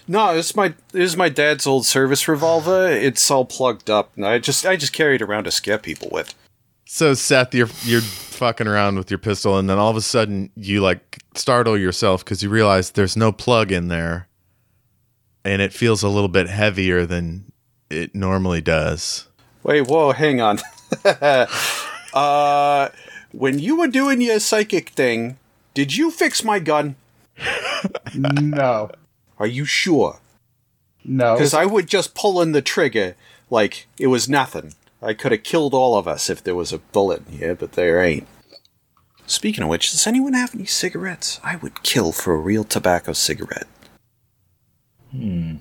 No, 0.08 0.36
this 0.36 0.52
is 0.52 0.56
my 0.56 0.76
this 0.92 1.10
is 1.12 1.18
my 1.18 1.30
dad's 1.30 1.66
old 1.66 1.88
service 1.88 2.28
revolver. 2.28 2.88
It's 2.88 3.32
all 3.32 3.46
plugged 3.46 3.90
up, 3.90 4.16
and 4.16 4.26
I 4.26 4.38
just 4.38 4.64
I 4.64 4.76
just 4.76 4.94
carry 4.94 5.16
it 5.16 5.24
around 5.24 5.46
to 5.46 5.52
scare 5.52 5.80
people 5.80 6.10
with. 6.12 6.36
So 6.86 7.14
Seth, 7.14 7.54
you're 7.54 7.70
you're 7.84 8.02
fucking 8.02 8.68
around 8.68 8.98
with 8.98 9.10
your 9.10 9.18
pistol, 9.18 9.58
and 9.58 9.70
then 9.70 9.78
all 9.78 9.90
of 9.90 9.98
a 9.98 10.02
sudden 10.02 10.52
you 10.56 10.82
like 10.82 11.20
startle 11.36 11.78
yourself 11.78 12.24
because 12.24 12.44
you 12.44 12.50
realize 12.50 12.92
there's 12.92 13.18
no 13.18 13.32
plug 13.32 13.72
in 13.72 13.88
there, 13.88 14.28
and 15.44 15.62
it 15.62 15.74
feels 15.74 16.04
a 16.04 16.10
little 16.10 16.30
bit 16.30 16.48
heavier 16.48 17.06
than 17.06 17.52
it 17.90 18.14
normally 18.14 18.62
does. 18.62 19.28
Wait, 19.64 19.82
whoa, 19.88 20.12
hang 20.12 20.42
on. 20.42 20.60
uh, 22.14 22.90
when 23.32 23.58
you 23.58 23.78
were 23.78 23.88
doing 23.88 24.22
your 24.22 24.40
psychic 24.40 24.90
thing, 24.90 25.38
did 25.74 25.96
you 25.96 26.12
fix 26.12 26.44
my 26.44 26.60
gun? 26.60 26.96
No. 28.14 28.92
Are 29.40 29.48
you 29.48 29.66
sure? 29.66 30.20
No. 31.04 31.34
Because 31.34 31.54
I 31.54 31.66
would 31.66 31.88
just 31.88 32.16
pull 32.16 32.42
in 32.42 32.52
the 32.52 32.62
trigger 32.62 33.16
like 33.50 33.88
it 34.00 34.08
was 34.08 34.30
nothing. 34.30 34.74
I 35.06 35.14
could 35.14 35.32
have 35.32 35.44
killed 35.44 35.74
all 35.74 35.98
of 35.98 36.08
us 36.08 36.30
if 36.30 36.44
there 36.44 36.56
was 36.56 36.74
a 36.74 36.80
bullet 36.80 37.28
in 37.28 37.38
here, 37.38 37.56
but 37.56 37.74
there 37.74 38.02
ain't. 38.02 38.28
Speaking 39.28 39.64
of 39.64 39.70
which, 39.70 39.92
does 39.92 40.06
anyone 40.08 40.34
have 40.34 40.54
any 40.54 40.66
cigarettes? 40.66 41.40
I 41.44 41.56
would 41.58 41.84
kill 41.84 42.12
for 42.12 42.34
a 42.34 42.40
real 42.40 42.64
tobacco 42.64 43.14
cigarette. 43.14 43.68
Hmm. 45.12 45.56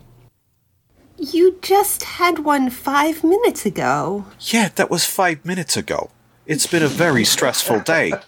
You 1.16 1.58
just 1.62 2.02
had 2.02 2.40
one 2.40 2.70
five 2.70 3.22
minutes 3.22 3.64
ago. 3.64 4.26
Yeah, 4.40 4.70
that 4.74 4.90
was 4.90 5.04
five 5.04 5.44
minutes 5.44 5.76
ago. 5.76 6.10
It's 6.46 6.66
been 6.66 6.82
a 6.82 6.88
very 6.88 7.24
stressful 7.24 7.80
day. 7.80 8.12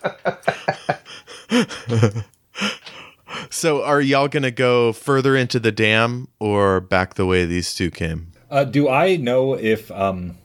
So 3.50 3.82
are 3.82 4.00
y'all 4.00 4.28
gonna 4.28 4.50
go 4.50 4.92
further 4.92 5.36
into 5.36 5.58
the 5.58 5.72
dam 5.72 6.28
or 6.38 6.80
back 6.80 7.14
the 7.14 7.26
way 7.26 7.44
these 7.44 7.74
two 7.74 7.90
came? 7.90 8.32
Uh, 8.50 8.64
do 8.64 8.88
I 8.88 9.16
know 9.16 9.54
if, 9.54 9.90
um, 9.90 10.36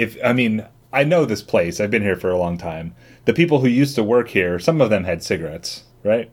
if, 0.00 0.16
I 0.24 0.32
mean, 0.32 0.66
I 0.92 1.04
know 1.04 1.24
this 1.24 1.42
place. 1.42 1.80
I've 1.80 1.90
been 1.90 2.02
here 2.02 2.16
for 2.16 2.30
a 2.30 2.38
long 2.38 2.58
time. 2.58 2.94
The 3.24 3.34
people 3.34 3.60
who 3.60 3.68
used 3.68 3.94
to 3.96 4.02
work 4.02 4.28
here, 4.28 4.58
some 4.58 4.80
of 4.80 4.90
them 4.90 5.04
had 5.04 5.22
cigarettes, 5.22 5.84
right? 6.02 6.30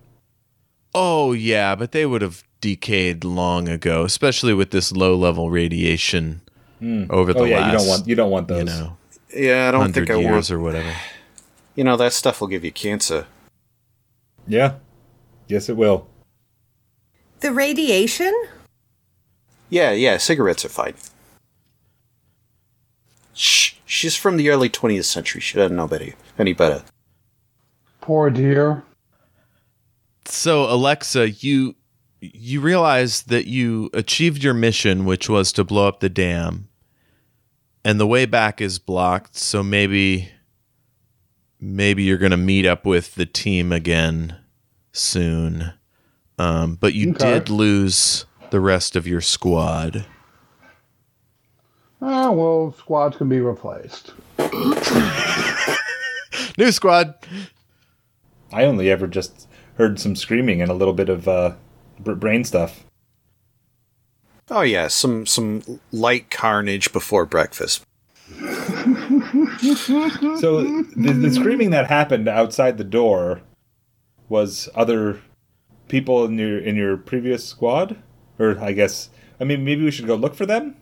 Oh 0.96 1.34
yeah, 1.34 1.76
but 1.76 1.92
they 1.92 2.06
would 2.06 2.22
have 2.22 2.44
decayed 2.62 3.24
long 3.24 3.68
ago, 3.68 4.04
especially 4.04 4.54
with 4.54 4.72
this 4.72 4.92
low 4.92 5.16
level 5.16 5.52
radiation 5.52 6.42
hmm. 6.80 7.06
over 7.10 7.34
the 7.34 7.40
Oh 7.40 7.44
yeah, 7.46 7.60
last 7.60 7.72
you 7.72 7.78
don't 7.78 7.88
want 7.88 8.08
you 8.08 8.16
don't 8.16 8.32
want 8.32 8.48
those. 8.48 8.60
you 8.60 8.66
know 8.66 8.98
Yeah, 9.36 9.68
I 9.68 9.72
don't 9.72 9.94
think 9.94 10.10
I 10.10 10.16
want. 10.16 10.50
or 10.50 10.60
whatever. 10.60 10.94
You 11.76 11.84
know, 11.84 11.98
that 11.98 12.14
stuff 12.14 12.42
will 12.42 12.48
give 12.48 12.66
you 12.66 12.72
cancer. 12.72 13.28
Yeah. 14.48 14.76
Yes, 15.48 15.70
it 15.70 15.78
will. 15.78 16.08
The 17.42 17.52
radiation? 17.52 18.34
Yeah, 19.70 19.92
yeah, 19.92 20.18
cigarettes 20.18 20.66
are 20.66 20.70
fine. 20.70 20.96
Shh, 23.38 23.74
she's 23.86 24.16
from 24.16 24.38
the 24.38 24.50
early 24.50 24.68
20th 24.70 25.06
century. 25.06 25.40
She 25.42 25.58
doesn't 25.58 25.76
know 25.78 25.88
better, 25.88 26.14
any 26.40 26.54
better. 26.54 26.84
Poor 28.02 28.30
dear. 28.32 28.84
So 30.26 30.64
Alexa, 30.72 31.30
you 31.30 31.76
you 32.20 32.60
realize 32.62 33.24
that 33.24 33.46
you 33.46 33.92
achieved 33.94 34.44
your 34.44 34.56
mission, 34.56 35.06
which 35.06 35.30
was 35.30 35.52
to 35.54 35.64
blow 35.64 35.88
up 35.88 36.00
the 36.00 36.10
dam, 36.10 36.68
and 37.86 38.00
the 38.00 38.08
way 38.08 38.26
back 38.26 38.60
is 38.60 38.80
blocked. 38.80 39.36
So 39.36 39.62
maybe 39.62 40.30
maybe 41.60 42.04
you're 42.04 42.18
gonna 42.18 42.38
meet 42.38 42.66
up 42.66 42.86
with 42.86 43.14
the 43.16 43.26
team 43.28 43.72
again 43.72 44.36
soon. 44.94 45.74
Um, 46.40 46.76
but 46.76 46.94
you 46.96 47.12
Okay. 47.12 47.34
did 47.34 47.50
lose 47.50 48.26
the 48.50 48.60
rest 48.60 48.96
of 48.96 49.06
your 49.08 49.22
squad. 49.22 50.06
Oh, 52.02 52.32
well, 52.32 52.76
squads 52.78 53.18
can 53.18 53.30
be 53.30 53.40
replaced. 53.40 54.14
New 56.58 56.72
squad. 56.72 57.16
I 58.52 58.66
only 58.66 58.90
ever 58.90 59.08
just 59.08 59.48
heard 59.76 60.00
some 60.00 60.16
screaming 60.16 60.62
and 60.62 60.72
a 60.72 60.76
little 60.76 60.94
bit 60.94 61.10
of 61.10 61.28
uh, 61.28 61.54
brain 62.00 62.44
stuff. 62.44 62.84
Oh 64.50 64.62
yeah, 64.62 64.88
some 64.88 65.26
some 65.26 65.62
light 65.92 66.32
carnage 66.32 66.94
before 66.94 67.26
breakfast. 67.26 67.84
So 70.40 70.64
the, 70.96 71.14
the 71.14 71.32
screaming 71.32 71.72
that 71.72 71.88
happened 71.88 72.28
outside 72.28 72.78
the 72.78 72.84
door 72.84 73.42
was 74.30 74.70
other 74.76 75.20
people 75.88 76.26
in 76.26 76.38
your 76.38 76.60
in 76.60 76.76
your 76.76 76.98
previous 76.98 77.46
squad, 77.46 77.98
or 78.38 78.60
I 78.60 78.74
guess 78.74 79.10
I 79.40 79.44
mean 79.44 79.66
maybe 79.66 79.84
we 79.84 79.92
should 79.92 80.08
go 80.08 80.16
look 80.16 80.36
for 80.36 80.46
them. 80.46 80.76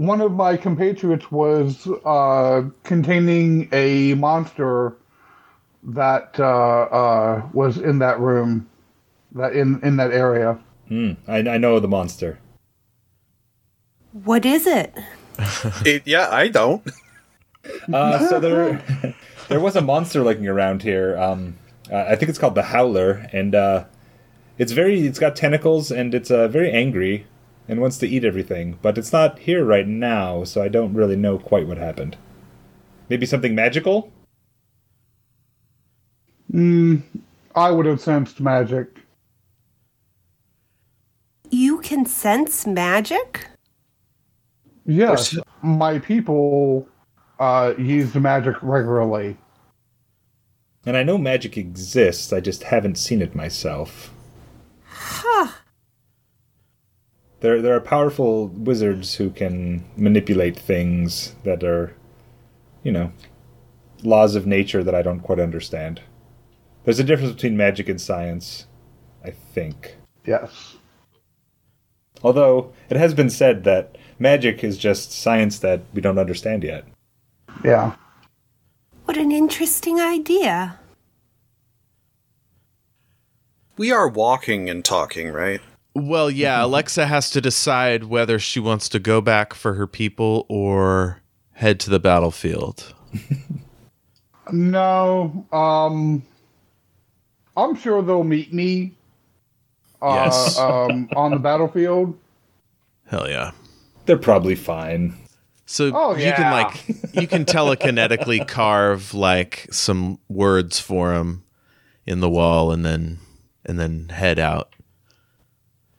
One 0.00 0.22
of 0.22 0.32
my 0.32 0.56
compatriots 0.56 1.30
was 1.30 1.86
uh, 2.06 2.62
containing 2.84 3.68
a 3.70 4.14
monster 4.14 4.96
that 5.82 6.40
uh, 6.40 6.42
uh, 6.42 7.42
was 7.52 7.76
in 7.76 7.98
that 7.98 8.18
room, 8.18 8.66
that 9.32 9.52
in 9.52 9.78
in 9.82 9.98
that 9.98 10.10
area. 10.10 10.58
Hmm. 10.88 11.12
I, 11.28 11.40
I 11.40 11.58
know 11.58 11.78
the 11.80 11.86
monster. 11.86 12.38
What 14.12 14.46
is 14.46 14.66
it? 14.66 14.96
It, 15.84 16.06
yeah, 16.06 16.30
I 16.32 16.48
don't. 16.48 16.82
Uh, 17.92 18.26
so 18.26 18.40
there, 18.40 18.82
there 19.48 19.60
was 19.60 19.76
a 19.76 19.82
monster 19.82 20.22
looking 20.22 20.48
around 20.48 20.82
here. 20.82 21.18
Um, 21.18 21.58
I 21.92 22.16
think 22.16 22.30
it's 22.30 22.38
called 22.38 22.54
the 22.54 22.62
Howler, 22.62 23.28
and 23.34 23.54
uh, 23.54 23.84
it's 24.56 24.72
very, 24.72 25.06
it's 25.06 25.18
got 25.18 25.36
tentacles, 25.36 25.90
and 25.90 26.14
it's 26.14 26.30
uh, 26.30 26.48
very 26.48 26.72
angry 26.72 27.26
and 27.70 27.80
wants 27.80 27.98
to 27.98 28.08
eat 28.08 28.24
everything. 28.24 28.76
But 28.82 28.98
it's 28.98 29.12
not 29.12 29.38
here 29.38 29.64
right 29.64 29.86
now, 29.86 30.42
so 30.42 30.60
I 30.60 30.66
don't 30.66 30.92
really 30.92 31.14
know 31.14 31.38
quite 31.38 31.68
what 31.68 31.78
happened. 31.78 32.16
Maybe 33.08 33.26
something 33.26 33.54
magical? 33.54 34.12
Mm, 36.52 37.02
I 37.54 37.70
would 37.70 37.86
have 37.86 38.00
sensed 38.00 38.40
magic. 38.40 38.88
You 41.48 41.78
can 41.78 42.06
sense 42.06 42.66
magic? 42.66 43.46
Yes, 44.84 45.38
my 45.62 46.00
people 46.00 46.88
uh, 47.38 47.74
use 47.78 48.12
magic 48.16 48.56
regularly. 48.62 49.36
And 50.84 50.96
I 50.96 51.04
know 51.04 51.18
magic 51.18 51.56
exists, 51.56 52.32
I 52.32 52.40
just 52.40 52.64
haven't 52.64 52.98
seen 52.98 53.22
it 53.22 53.36
myself. 53.36 54.12
Huh. 54.86 55.52
There, 57.40 57.62
there 57.62 57.74
are 57.74 57.80
powerful 57.80 58.48
wizards 58.48 59.14
who 59.14 59.30
can 59.30 59.84
manipulate 59.96 60.58
things 60.58 61.34
that 61.44 61.64
are, 61.64 61.94
you 62.82 62.92
know, 62.92 63.12
laws 64.02 64.34
of 64.34 64.46
nature 64.46 64.84
that 64.84 64.94
I 64.94 65.02
don't 65.02 65.20
quite 65.20 65.40
understand. 65.40 66.02
There's 66.84 66.98
a 66.98 67.04
difference 67.04 67.32
between 67.32 67.56
magic 67.56 67.88
and 67.88 68.00
science, 68.00 68.66
I 69.24 69.30
think. 69.30 69.96
Yes. 70.26 70.76
Although 72.22 72.72
it 72.90 72.96
has 72.96 73.14
been 73.14 73.30
said 73.30 73.64
that 73.64 73.96
magic 74.18 74.62
is 74.62 74.76
just 74.76 75.12
science 75.12 75.58
that 75.60 75.80
we 75.94 76.00
don't 76.00 76.18
understand 76.18 76.62
yet. 76.62 76.84
Yeah. 77.64 77.94
What 79.06 79.16
an 79.16 79.32
interesting 79.32 79.98
idea. 79.98 80.78
We 83.76 83.90
are 83.90 84.08
walking 84.08 84.68
and 84.68 84.84
talking, 84.84 85.32
right? 85.32 85.60
Well, 85.94 86.30
yeah, 86.30 86.64
Alexa 86.64 87.06
has 87.06 87.30
to 87.30 87.40
decide 87.40 88.04
whether 88.04 88.38
she 88.38 88.60
wants 88.60 88.88
to 88.90 88.98
go 88.98 89.20
back 89.20 89.54
for 89.54 89.74
her 89.74 89.86
people 89.86 90.46
or 90.48 91.20
head 91.52 91.80
to 91.80 91.90
the 91.90 92.00
battlefield. 92.00 92.94
No. 94.52 95.46
Um. 95.52 96.22
I'm 97.56 97.76
sure 97.76 98.02
they'll 98.02 98.24
meet 98.24 98.52
me. 98.52 98.94
Uh, 100.00 100.22
Yes. 100.24 100.58
um, 100.58 101.08
on 101.14 101.32
the 101.32 101.38
battlefield. 101.38 102.18
Hell 103.06 103.28
yeah. 103.28 103.52
They're 104.06 104.16
probably 104.16 104.54
fine. 104.54 105.14
So 105.66 105.92
Oh, 105.94 106.16
you 106.16 106.32
can 106.32 106.50
like 106.50 106.88
you 107.12 107.28
can 107.28 107.44
telekinetically 107.44 108.46
carve 108.48 109.14
like 109.14 109.68
some 109.70 110.18
words 110.28 110.80
for 110.80 111.14
him 111.14 111.44
in 112.06 112.20
the 112.20 112.30
wall 112.30 112.72
and 112.72 112.84
then 112.84 113.18
and 113.64 113.78
then 113.78 114.08
head 114.08 114.38
out. 114.38 114.74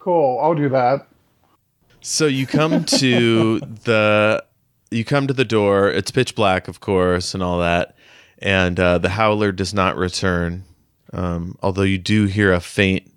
Cool. 0.02 0.40
I'll 0.42 0.56
do 0.56 0.68
that. 0.70 1.06
So 2.00 2.26
you 2.26 2.44
come 2.44 2.82
to 2.86 3.60
the 3.84 4.44
you 4.90 5.04
come 5.04 5.28
to 5.28 5.32
the 5.32 5.44
door. 5.44 5.88
It's 5.90 6.10
pitch 6.10 6.34
black, 6.34 6.66
of 6.66 6.80
course, 6.80 7.34
and 7.34 7.42
all 7.42 7.60
that. 7.60 7.96
And 8.38 8.80
uh, 8.80 8.98
the 8.98 9.10
howler 9.10 9.52
does 9.52 9.72
not 9.72 9.96
return, 9.96 10.64
um, 11.12 11.56
although 11.62 11.82
you 11.82 11.98
do 11.98 12.24
hear 12.24 12.52
a 12.52 12.58
faint 12.58 13.12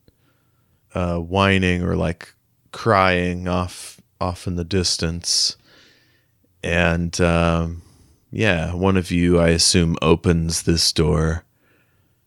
uh, 0.93 1.17
whining 1.17 1.81
or 1.81 1.95
like 1.95 2.31
crying 2.71 3.47
off 3.47 3.99
off 4.21 4.45
in 4.45 4.55
the 4.55 4.63
distance. 4.63 5.57
And 6.63 7.19
um, 7.19 7.81
yeah, 8.29 8.75
one 8.75 8.95
of 8.95 9.09
you, 9.09 9.39
I 9.39 9.47
assume, 9.49 9.97
opens 10.03 10.61
this 10.61 10.93
door. 10.93 11.45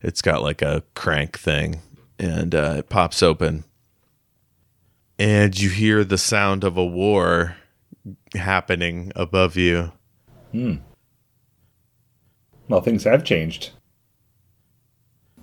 It's 0.02 0.20
got 0.20 0.42
like 0.42 0.62
a 0.62 0.82
crank 0.96 1.38
thing, 1.38 1.80
and 2.18 2.56
uh, 2.56 2.74
it 2.78 2.88
pops 2.88 3.22
open 3.22 3.62
and 5.18 5.58
you 5.58 5.68
hear 5.70 6.04
the 6.04 6.18
sound 6.18 6.64
of 6.64 6.76
a 6.76 6.84
war 6.84 7.56
happening 8.34 9.12
above 9.16 9.56
you. 9.56 9.92
Well, 12.68 12.80
things 12.80 13.04
have 13.04 13.24
changed. 13.24 13.70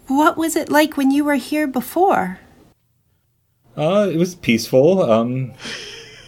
What 0.07 0.37
was 0.37 0.55
it 0.55 0.69
like 0.69 0.97
when 0.97 1.11
you 1.11 1.23
were 1.25 1.35
here 1.35 1.67
before? 1.67 2.39
Uh, 3.75 4.09
it 4.11 4.17
was 4.17 4.35
peaceful. 4.35 5.01
Um, 5.01 5.53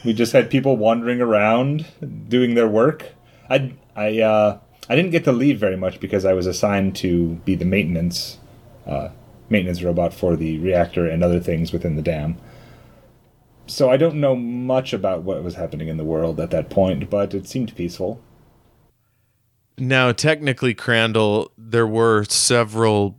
we 0.03 0.13
just 0.13 0.33
had 0.33 0.49
people 0.49 0.75
wandering 0.75 1.21
around 1.21 1.85
doing 2.27 2.55
their 2.55 2.67
work. 2.67 3.13
I 3.49 3.73
I 3.95 4.19
uh, 4.19 4.59
I 4.89 4.95
didn't 4.95 5.11
get 5.11 5.23
to 5.25 5.31
leave 5.31 5.59
very 5.59 5.77
much 5.77 5.99
because 5.99 6.25
I 6.25 6.33
was 6.33 6.47
assigned 6.47 6.95
to 6.97 7.35
be 7.45 7.55
the 7.55 7.65
maintenance 7.65 8.39
uh, 8.85 9.09
maintenance 9.49 9.83
robot 9.83 10.13
for 10.13 10.35
the 10.35 10.59
reactor 10.59 11.07
and 11.07 11.23
other 11.23 11.39
things 11.39 11.71
within 11.71 11.95
the 11.95 12.01
dam. 12.01 12.37
So 13.67 13.89
I 13.89 13.97
don't 13.97 14.15
know 14.15 14.35
much 14.35 14.93
about 14.93 15.23
what 15.23 15.43
was 15.43 15.55
happening 15.55 15.87
in 15.87 15.97
the 15.97 16.03
world 16.03 16.39
at 16.39 16.51
that 16.51 16.69
point, 16.69 17.09
but 17.09 17.33
it 17.33 17.47
seemed 17.47 17.75
peaceful. 17.75 18.21
Now, 19.77 20.11
technically, 20.11 20.73
Crandall, 20.73 21.51
there 21.57 21.85
were 21.85 22.23
several 22.23 23.17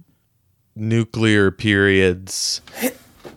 nuclear 0.75 1.51
periods, 1.51 2.61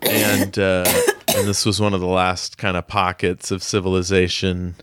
and 0.00 0.58
uh, 0.58 0.84
and 1.28 1.46
this 1.46 1.64
was 1.64 1.80
one 1.80 1.94
of 1.94 2.00
the 2.00 2.06
last 2.06 2.58
kind 2.58 2.76
of 2.76 2.88
pockets 2.88 3.50
of 3.50 3.62
civilization 3.62 4.74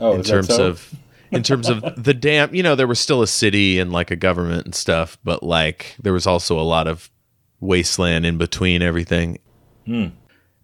Oh, 0.00 0.14
in 0.14 0.22
terms 0.22 0.48
so? 0.48 0.68
of 0.68 0.94
in 1.30 1.42
terms 1.42 1.68
of 1.68 1.82
the 2.02 2.14
dam. 2.14 2.54
You 2.54 2.62
know, 2.62 2.74
there 2.74 2.86
was 2.86 3.00
still 3.00 3.22
a 3.22 3.26
city 3.26 3.78
and 3.78 3.92
like 3.92 4.10
a 4.10 4.16
government 4.16 4.64
and 4.64 4.74
stuff, 4.74 5.18
but 5.24 5.42
like 5.42 5.96
there 6.00 6.12
was 6.12 6.26
also 6.26 6.58
a 6.58 6.62
lot 6.62 6.86
of 6.86 7.10
wasteland 7.60 8.24
in 8.24 8.38
between 8.38 8.80
everything. 8.80 9.38
Hmm. 9.86 10.06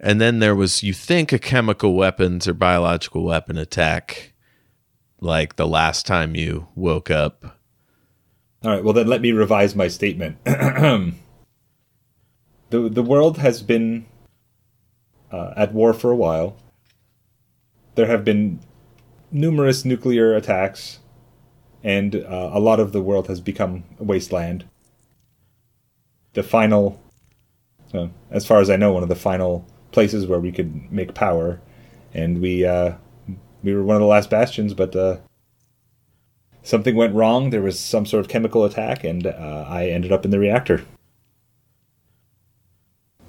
And 0.04 0.20
then 0.20 0.38
there 0.38 0.54
was, 0.54 0.82
you 0.82 0.92
think, 0.92 1.32
a 1.32 1.38
chemical 1.38 1.94
weapons 1.94 2.46
or 2.46 2.52
biological 2.52 3.24
weapon 3.24 3.56
attack, 3.56 4.34
like 5.18 5.56
the 5.56 5.66
last 5.66 6.06
time 6.06 6.36
you 6.36 6.68
woke 6.74 7.10
up. 7.10 7.58
All 8.62 8.70
right, 8.70 8.84
well 8.84 8.92
then 8.92 9.06
let 9.06 9.22
me 9.22 9.32
revise 9.32 9.74
my 9.74 9.88
statement. 9.88 10.36
the 10.44 11.14
the 12.70 13.02
world 13.02 13.38
has 13.38 13.62
been 13.62 14.04
uh, 15.32 15.54
at 15.56 15.72
war 15.72 15.94
for 15.94 16.10
a 16.10 16.16
while. 16.16 16.58
There 17.94 18.06
have 18.06 18.26
been 18.26 18.60
numerous 19.32 19.86
nuclear 19.86 20.34
attacks, 20.34 20.98
and 21.82 22.14
uh, 22.16 22.50
a 22.52 22.60
lot 22.60 22.78
of 22.78 22.92
the 22.92 23.00
world 23.00 23.28
has 23.28 23.40
become 23.40 23.84
a 23.98 24.04
wasteland. 24.04 24.66
The 26.34 26.42
final, 26.42 27.00
uh, 27.94 28.08
as 28.30 28.44
far 28.44 28.60
as 28.60 28.68
I 28.68 28.76
know, 28.76 28.92
one 28.92 29.02
of 29.02 29.08
the 29.08 29.14
final 29.14 29.66
places 29.94 30.26
where 30.26 30.38
we 30.40 30.52
could 30.52 30.92
make 30.92 31.14
power, 31.14 31.60
and 32.12 32.42
we 32.42 32.66
uh, 32.66 32.96
we 33.62 33.72
were 33.72 33.82
one 33.82 33.96
of 33.96 34.00
the 34.00 34.06
last 34.06 34.28
bastions, 34.28 34.74
but. 34.74 34.94
Uh, 34.94 35.16
something 36.64 36.96
went 36.96 37.14
wrong. 37.14 37.50
There 37.50 37.60
was 37.60 37.78
some 37.78 38.06
sort 38.06 38.24
of 38.24 38.28
chemical 38.28 38.64
attack, 38.64 39.04
and 39.04 39.26
uh, 39.26 39.66
I 39.68 39.88
ended 39.88 40.10
up 40.12 40.24
in 40.24 40.30
the 40.30 40.38
reactor. 40.38 40.82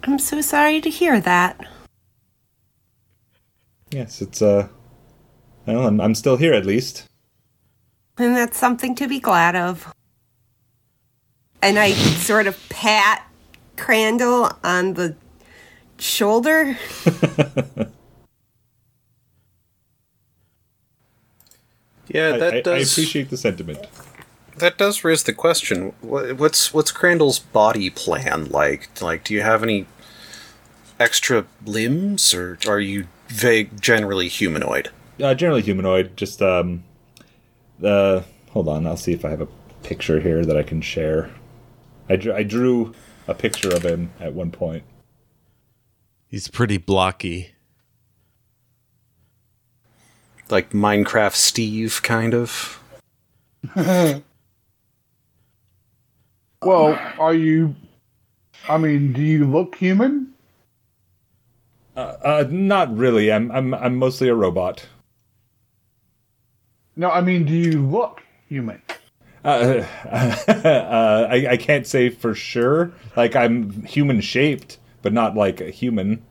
I'm 0.03 0.19
so 0.19 0.39
sorry 0.39 0.79
to 0.81 0.89
hear 0.89 1.19
that. 1.19 1.59
Yes, 3.91 4.21
it's 4.21 4.41
uh, 4.41 4.69
well, 5.65 5.87
I'm, 5.87 5.99
I'm 5.99 6.15
still 6.15 6.37
here 6.37 6.53
at 6.53 6.65
least. 6.65 7.05
And 8.17 8.35
that's 8.35 8.57
something 8.57 8.95
to 8.95 9.07
be 9.07 9.19
glad 9.19 9.55
of. 9.55 9.93
And 11.61 11.77
I 11.79 11.91
sort 11.91 12.47
of 12.47 12.57
pat 12.69 13.27
Crandall 13.77 14.51
on 14.63 14.93
the 14.93 15.15
shoulder. 15.97 16.77
Yeah, 22.07 22.37
that 22.37 22.53
I, 22.53 22.57
I 22.57 22.61
does. 22.61 22.91
appreciate 22.93 23.29
the 23.29 23.37
sentiment. 23.37 23.79
That 24.57 24.77
does 24.77 25.03
raise 25.03 25.23
the 25.23 25.33
question. 25.33 25.93
What, 26.01 26.37
what's 26.37 26.73
what's 26.73 26.91
Crandall's 26.91 27.39
body 27.39 27.89
plan 27.89 28.45
like? 28.49 29.01
Like, 29.01 29.23
do 29.23 29.33
you 29.33 29.41
have 29.41 29.63
any 29.63 29.85
extra 30.99 31.45
limbs, 31.65 32.33
or 32.33 32.57
are 32.67 32.79
you 32.79 33.07
vague, 33.27 33.81
generally 33.81 34.27
humanoid? 34.27 34.89
Uh, 35.21 35.33
generally 35.33 35.61
humanoid. 35.61 36.15
Just 36.15 36.41
um, 36.41 36.83
uh, 37.83 38.21
hold 38.51 38.69
on. 38.69 38.87
I'll 38.87 38.97
see 38.97 39.13
if 39.13 39.25
I 39.25 39.29
have 39.29 39.41
a 39.41 39.47
picture 39.83 40.19
here 40.19 40.45
that 40.45 40.55
I 40.55 40.63
can 40.63 40.81
share. 40.81 41.29
I 42.07 42.15
drew, 42.15 42.33
I 42.33 42.43
drew 42.43 42.93
a 43.27 43.33
picture 43.33 43.75
of 43.75 43.83
him 43.83 44.11
at 44.19 44.33
one 44.33 44.51
point. 44.51 44.83
He's 46.27 46.47
pretty 46.47 46.77
blocky. 46.77 47.51
Like 50.49 50.71
Minecraft 50.71 51.35
Steve, 51.35 52.01
kind 52.03 52.33
of. 52.33 52.81
Well, 56.65 56.99
are 57.19 57.33
you? 57.33 57.75
I 58.67 58.79
mean, 58.79 59.13
do 59.13 59.21
you 59.21 59.45
look 59.45 59.75
human? 59.75 60.33
Uh, 61.95 62.45
not 62.49 62.95
really. 62.97 63.31
I'm 63.31 63.51
I'm 63.51 63.73
I'm 63.75 63.95
mostly 63.97 64.29
a 64.29 64.35
robot. 64.35 64.87
No, 66.95 67.11
I 67.11 67.21
mean, 67.21 67.45
do 67.45 67.53
you 67.53 67.85
look 67.85 68.23
human? 68.49 68.81
Uh, 69.43 69.83
uh, 70.11 71.27
I, 71.29 71.47
I 71.51 71.57
can't 71.57 71.85
say 71.85 72.09
for 72.09 72.33
sure. 72.33 72.91
Like 73.15 73.35
I'm 73.35 73.83
human 73.83 74.19
shaped, 74.21 74.79
but 75.05 75.13
not 75.13 75.35
like 75.35 75.61
a 75.61 75.69
human. 75.69 76.25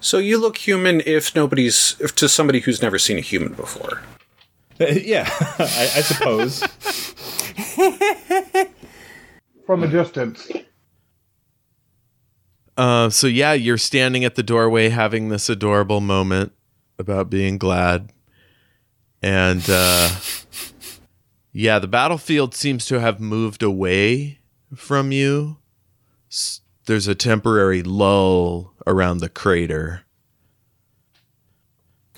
So 0.00 0.18
you 0.18 0.38
look 0.38 0.56
human 0.56 1.02
if 1.04 1.34
nobody's 1.34 1.96
if 1.98 2.14
to 2.14 2.28
somebody 2.28 2.60
who's 2.60 2.80
never 2.80 2.96
seen 2.96 3.18
a 3.18 3.22
human 3.22 3.54
before. 3.54 4.02
yeah, 4.78 5.28
I, 5.58 5.90
I 5.96 6.02
suppose. 6.02 6.62
From 9.66 9.82
a 9.82 9.88
distance. 9.88 10.48
Uh, 12.76 13.10
so 13.10 13.26
yeah, 13.26 13.52
you're 13.52 13.76
standing 13.76 14.24
at 14.24 14.36
the 14.36 14.44
doorway 14.44 14.88
having 14.88 15.28
this 15.28 15.48
adorable 15.48 16.00
moment 16.00 16.52
about 17.00 17.30
being 17.30 17.58
glad. 17.58 18.12
And 19.20 19.64
uh, 19.68 20.08
yeah, 21.52 21.80
the 21.80 21.88
battlefield 21.88 22.54
seems 22.54 22.86
to 22.86 23.00
have 23.00 23.18
moved 23.18 23.64
away 23.64 24.38
from 24.72 25.10
you. 25.10 25.56
S- 26.30 26.61
There's 26.86 27.06
a 27.06 27.14
temporary 27.14 27.82
lull 27.82 28.72
around 28.86 29.18
the 29.18 29.28
crater. 29.28 30.02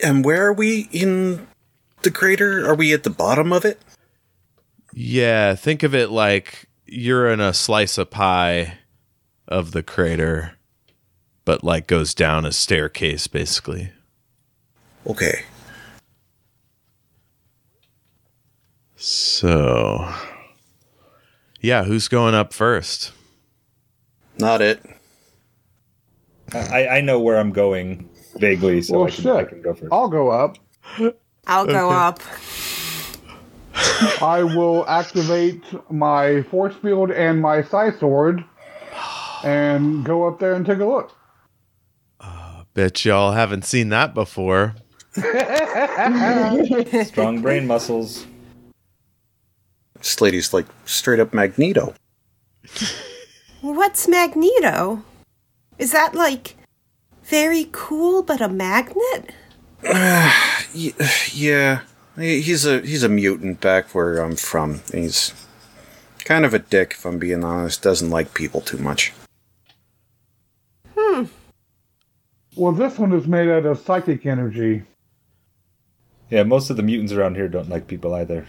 And 0.03 0.25
where 0.25 0.47
are 0.47 0.53
we 0.53 0.89
in 0.91 1.47
the 2.03 2.11
crater? 2.11 2.67
Are 2.67 2.75
we 2.75 2.93
at 2.93 3.03
the 3.03 3.11
bottom 3.11 3.53
of 3.53 3.65
it? 3.65 3.81
Yeah, 4.93 5.55
think 5.55 5.83
of 5.83 5.95
it 5.95 6.11
like 6.11 6.67
you're 6.87 7.29
in 7.29 7.41
a 7.41 7.53
slice 7.53 7.99
of 7.99 8.11
pie 8.11 8.79
of 9.49 9.73
the 9.73 9.83
crater, 9.83 10.53
but 11.45 11.65
like 11.65 11.87
goes 11.87 12.15
down 12.15 12.47
a 12.47 12.53
staircase 12.53 13.27
basically. 13.27 13.93
Okay. 15.07 15.45
So, 18.97 20.15
yeah, 21.61 21.85
who's 21.85 22.09
going 22.09 22.35
up 22.35 22.55
first? 22.55 23.13
Not 24.39 24.61
it. 24.63 24.83
I, 26.53 26.89
I 26.89 27.01
know 27.01 27.21
where 27.21 27.39
I'm 27.39 27.53
going 27.53 28.09
vaguely, 28.37 28.83
so 28.83 28.99
well, 28.99 29.07
I, 29.07 29.11
can, 29.11 29.23
shit. 29.23 29.37
I 29.37 29.45
can 29.45 29.63
go 29.63 29.75
first. 29.75 29.93
I'll 29.93 30.09
go 30.09 30.31
up. 30.31 30.59
I'll 31.47 31.67
go 31.67 31.91
up. 31.91 32.21
I 34.23 34.43
will 34.43 34.87
activate 34.89 35.63
my 35.91 36.43
force 36.43 36.75
field 36.77 37.11
and 37.11 37.41
my 37.41 37.63
scythe 37.63 37.99
sword 37.99 38.45
and 39.43 40.05
go 40.05 40.27
up 40.27 40.39
there 40.39 40.55
and 40.55 40.65
take 40.65 40.79
a 40.79 40.85
look. 40.85 41.13
Uh, 42.21 42.65
bet 42.73 43.05
y'all 43.05 43.33
haven't 43.33 43.65
seen 43.65 43.89
that 43.91 44.15
before. 44.15 44.75
Strong 47.05 47.43
brain 47.43 47.67
muscles. 47.67 48.27
This 49.99 50.21
lady's 50.21 50.53
like 50.53 50.67
straight 50.85 51.21
up 51.21 51.33
Magneto. 51.35 51.95
What's 53.65 54.07
Magneto? 54.07 55.03
Is 55.79 55.91
that 55.93 56.15
like 56.15 56.55
very 57.23 57.67
cool 57.73 58.23
but 58.23 58.43
a 58.43 58.49
magnet? 58.49 59.33
Y- 60.75 60.93
yeah, 61.33 61.83
he's 62.17 62.67
a 62.67 62.81
he's 62.81 63.05
a 63.05 63.09
mutant 63.09 63.61
back 63.61 63.95
where 63.95 64.19
I'm 64.19 64.37
from. 64.37 64.83
He's 64.93 65.33
kind 66.25 66.45
of 66.45 66.53
a 66.53 66.59
dick, 66.59 66.95
if 66.99 67.07
I'm 67.07 67.19
being 67.19 67.43
honest. 67.43 67.81
Doesn't 67.81 68.11
like 68.11 68.35
people 68.35 68.61
too 68.61 68.77
much. 68.77 69.13
Hmm. 70.99 71.25
Well, 72.57 72.73
this 72.73 72.99
one 72.99 73.13
is 73.13 73.27
made 73.27 73.49
out 73.49 73.65
of 73.65 73.79
psychic 73.79 74.27
energy. 74.27 74.83
Yeah, 76.29 76.43
most 76.43 76.69
of 76.69 76.77
the 76.77 76.83
mutants 76.83 77.13
around 77.13 77.37
here 77.37 77.49
don't 77.49 77.71
like 77.71 77.87
people 77.87 78.15
either. 78.15 78.47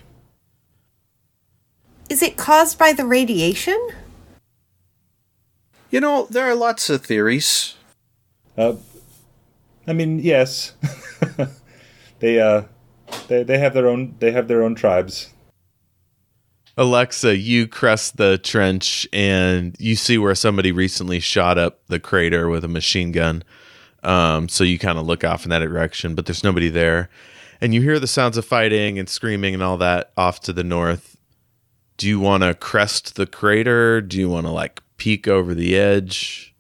Is 2.10 2.22
it 2.22 2.36
caused 2.36 2.78
by 2.78 2.92
the 2.92 3.06
radiation? 3.06 3.80
You 5.96 6.02
know, 6.02 6.28
there 6.30 6.46
are 6.46 6.56
lots 6.56 6.90
of 6.90 7.06
theories. 7.06 7.76
Uh, 8.58 8.74
I 9.88 9.94
mean, 9.94 10.20
yes, 10.20 10.74
they 12.20 12.38
uh, 12.42 12.64
they 13.30 13.44
they 13.44 13.58
have 13.58 13.74
their 13.74 13.88
own 13.88 14.14
they 14.20 14.34
have 14.34 14.50
their 14.50 14.62
own 14.62 14.76
tribes. 14.76 15.32
Alexa, 16.76 17.38
you 17.38 17.66
crest 17.66 18.18
the 18.18 18.38
trench 18.38 19.08
and 19.14 19.74
you 19.80 19.96
see 19.96 20.18
where 20.18 20.36
somebody 20.36 20.74
recently 20.74 21.22
shot 21.22 21.58
up 21.58 21.80
the 21.88 22.02
crater 22.02 22.50
with 22.50 22.66
a 22.66 22.68
machine 22.68 23.14
gun. 23.14 23.42
Um, 24.04 24.50
so 24.50 24.66
you 24.66 24.78
kind 24.78 25.00
of 25.00 25.08
look 25.08 25.24
off 25.24 25.46
in 25.46 25.50
that 25.52 25.60
direction, 25.60 26.14
but 26.14 26.26
there's 26.26 26.44
nobody 26.44 26.68
there. 26.68 27.10
And 27.62 27.74
you 27.74 27.82
hear 27.82 28.02
the 28.02 28.08
sounds 28.08 28.36
of 28.36 28.44
fighting 28.44 29.00
and 29.00 29.08
screaming 29.08 29.54
and 29.54 29.64
all 29.64 29.78
that 29.78 30.12
off 30.18 30.42
to 30.42 30.52
the 30.52 30.66
north. 30.66 31.16
Do 31.96 32.10
you 32.10 32.20
want 32.20 32.44
to 32.44 32.54
crest 32.54 33.16
the 33.16 33.26
crater? 33.26 34.02
Do 34.02 34.20
you 34.20 34.28
want 34.28 34.46
to 34.46 34.52
like 34.52 34.82
peek 34.98 35.28
over 35.28 35.54
the 35.54 35.78
edge? 35.78 36.54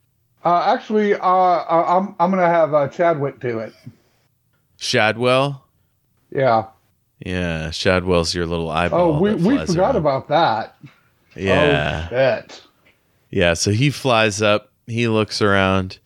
Uh, 0.43 0.73
actually, 0.75 1.13
uh, 1.15 1.19
uh, 1.19 1.85
I'm 1.87 2.15
I'm 2.19 2.29
gonna 2.29 2.47
have 2.47 2.73
uh, 2.73 2.87
Chadwick 2.87 3.39
do 3.39 3.59
it. 3.59 3.73
Shadwell? 4.77 5.65
Yeah. 6.31 6.67
Yeah, 7.19 7.71
Shadwell's 7.71 8.35
your 8.35 8.45
little 8.45 8.69
eyeball. 8.69 9.15
Oh, 9.15 9.19
we 9.19 9.33
we 9.35 9.57
forgot 9.65 9.95
around. 9.95 9.95
about 9.95 10.27
that. 10.27 10.75
Yeah. 11.35 12.07
Oh, 12.11 12.15
shit. 12.15 12.61
Yeah, 13.29 13.53
so 13.53 13.71
he 13.71 13.89
flies 13.89 14.41
up, 14.41 14.71
he 14.85 15.07
looks 15.07 15.41
around. 15.41 15.99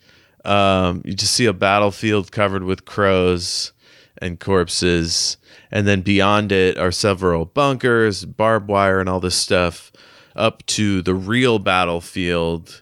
Um, 0.46 1.02
you 1.06 1.14
just 1.14 1.34
see 1.34 1.46
a 1.46 1.54
battlefield 1.54 2.32
covered 2.32 2.64
with 2.64 2.86
crows 2.86 3.74
and 4.20 4.40
corpses. 4.40 5.38
And 5.72 5.88
then 5.88 6.02
beyond 6.02 6.52
it 6.52 6.78
are 6.78 6.92
several 6.92 7.46
bunkers, 7.46 8.26
barbed 8.26 8.68
wire, 8.68 9.00
and 9.00 9.08
all 9.08 9.20
this 9.20 9.36
stuff 9.36 9.92
up 10.40 10.66
to 10.68 11.02
the 11.02 11.14
real 11.14 11.60
battlefield, 11.60 12.82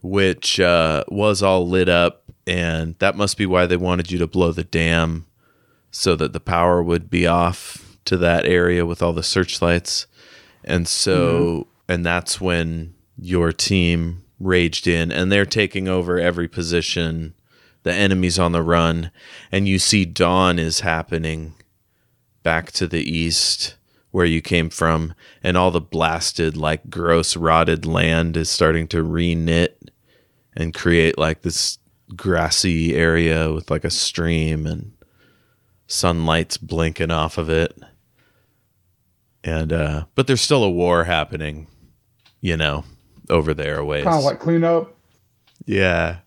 which 0.00 0.58
uh, 0.60 1.04
was 1.08 1.42
all 1.42 1.68
lit 1.68 1.88
up. 1.88 2.22
And 2.46 2.96
that 2.98 3.16
must 3.16 3.36
be 3.36 3.46
why 3.46 3.66
they 3.66 3.76
wanted 3.76 4.10
you 4.10 4.18
to 4.18 4.26
blow 4.26 4.52
the 4.52 4.64
dam 4.64 5.26
so 5.90 6.16
that 6.16 6.32
the 6.32 6.40
power 6.40 6.82
would 6.82 7.10
be 7.10 7.26
off 7.26 7.98
to 8.06 8.16
that 8.16 8.46
area 8.46 8.86
with 8.86 9.02
all 9.02 9.12
the 9.12 9.22
searchlights. 9.22 10.06
And 10.64 10.88
so, 10.88 11.68
and 11.88 12.04
that's 12.04 12.40
when 12.40 12.94
your 13.16 13.52
team 13.52 14.24
raged 14.40 14.86
in 14.86 15.12
and 15.12 15.30
they're 15.30 15.46
taking 15.46 15.88
over 15.88 16.18
every 16.18 16.48
position. 16.48 17.34
The 17.84 17.92
enemy's 17.92 18.38
on 18.38 18.52
the 18.52 18.62
run, 18.62 19.10
and 19.50 19.66
you 19.66 19.80
see 19.80 20.04
dawn 20.04 20.60
is 20.60 20.80
happening 20.80 21.54
back 22.44 22.70
to 22.72 22.86
the 22.86 23.02
east 23.02 23.74
where 24.12 24.26
you 24.26 24.40
came 24.40 24.70
from, 24.70 25.14
and 25.42 25.56
all 25.56 25.70
the 25.70 25.80
blasted, 25.80 26.56
like 26.56 26.88
gross, 26.88 27.36
rotted 27.36 27.84
land 27.84 28.36
is 28.36 28.48
starting 28.48 28.86
to 28.88 29.02
re-knit 29.02 29.90
and 30.54 30.72
create 30.72 31.18
like 31.18 31.42
this 31.42 31.78
grassy 32.14 32.94
area 32.94 33.52
with 33.52 33.70
like 33.70 33.84
a 33.84 33.90
stream 33.90 34.66
and 34.66 34.92
sunlight's 35.86 36.56
blinking 36.58 37.10
off 37.10 37.38
of 37.38 37.50
it. 37.50 37.76
And 39.42 39.72
uh 39.72 40.04
but 40.14 40.26
there's 40.26 40.40
still 40.42 40.62
a 40.62 40.70
war 40.70 41.04
happening, 41.04 41.66
you 42.40 42.56
know, 42.56 42.84
over 43.30 43.54
there 43.54 43.78
a 43.78 43.84
ways. 43.84 44.04
Kind 44.04 44.18
of 44.18 44.24
like 44.24 44.40
cleanup. 44.40 44.94
yeah. 45.64 46.18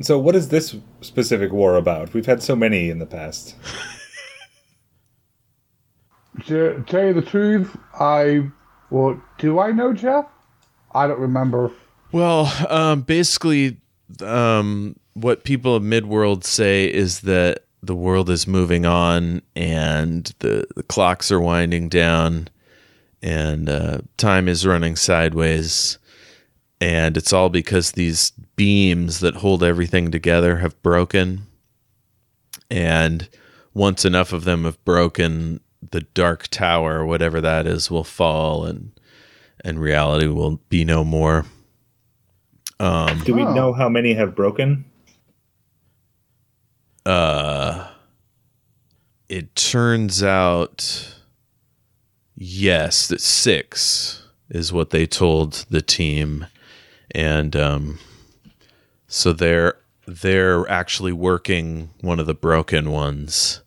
So, 0.00 0.16
what 0.16 0.36
is 0.36 0.48
this 0.48 0.76
specific 1.00 1.50
war 1.50 1.76
about? 1.76 2.14
We've 2.14 2.26
had 2.26 2.40
so 2.40 2.54
many 2.54 2.88
in 2.88 3.00
the 3.00 3.06
past. 3.06 3.56
To 6.46 6.84
tell 6.86 7.06
you 7.06 7.14
the 7.14 7.22
truth, 7.22 7.76
I 7.98 8.50
well, 8.90 9.20
do 9.38 9.58
I 9.58 9.72
know 9.72 9.92
Jeff? 9.92 10.26
I 10.92 11.06
don't 11.06 11.20
remember. 11.20 11.72
Well, 12.12 12.52
um, 12.68 13.02
basically, 13.02 13.78
um, 14.20 14.96
what 15.14 15.44
people 15.44 15.74
of 15.74 15.82
Midworld 15.82 16.44
say 16.44 16.86
is 16.86 17.20
that 17.20 17.64
the 17.82 17.94
world 17.94 18.30
is 18.30 18.46
moving 18.46 18.86
on 18.86 19.42
and 19.54 20.32
the, 20.40 20.66
the 20.74 20.82
clocks 20.82 21.30
are 21.30 21.40
winding 21.40 21.88
down 21.88 22.48
and 23.22 23.68
uh, 23.68 23.98
time 24.16 24.48
is 24.48 24.66
running 24.66 24.96
sideways. 24.96 25.98
And 26.80 27.16
it's 27.16 27.32
all 27.32 27.48
because 27.48 27.92
these 27.92 28.30
beams 28.56 29.20
that 29.20 29.36
hold 29.36 29.62
everything 29.62 30.10
together 30.10 30.58
have 30.58 30.80
broken. 30.82 31.46
And 32.70 33.28
once 33.74 34.04
enough 34.04 34.32
of 34.32 34.44
them 34.44 34.64
have 34.64 34.82
broken, 34.84 35.60
the 35.90 36.00
dark 36.02 36.48
tower, 36.48 37.04
whatever 37.06 37.40
that 37.40 37.66
is, 37.66 37.90
will 37.90 38.04
fall 38.04 38.64
and 38.64 38.92
and 39.64 39.80
reality 39.80 40.26
will 40.28 40.60
be 40.68 40.84
no 40.84 41.02
more. 41.04 41.44
Um, 42.80 43.18
Do 43.24 43.34
we 43.34 43.42
Oh. 43.42 43.52
know 43.54 43.72
how 43.72 43.88
many 43.88 44.14
have 44.14 44.34
broken? 44.36 44.84
uh 47.06 47.88
it 49.28 49.54
turns 49.56 50.22
out 50.22 51.14
yes 52.34 53.08
that 53.08 53.20
six 53.20 54.22
is 54.50 54.72
what 54.72 54.90
they 54.90 55.06
told 55.06 55.64
the 55.70 55.80
team 55.80 56.46
and 57.12 57.56
um 57.56 57.98
so 59.06 59.32
they're 59.32 59.74
they're 60.06 60.68
actually 60.68 61.12
working 61.12 61.90
one 62.02 62.20
of 62.20 62.26
the 62.26 62.34
broken 62.34 62.90
ones 62.90 63.62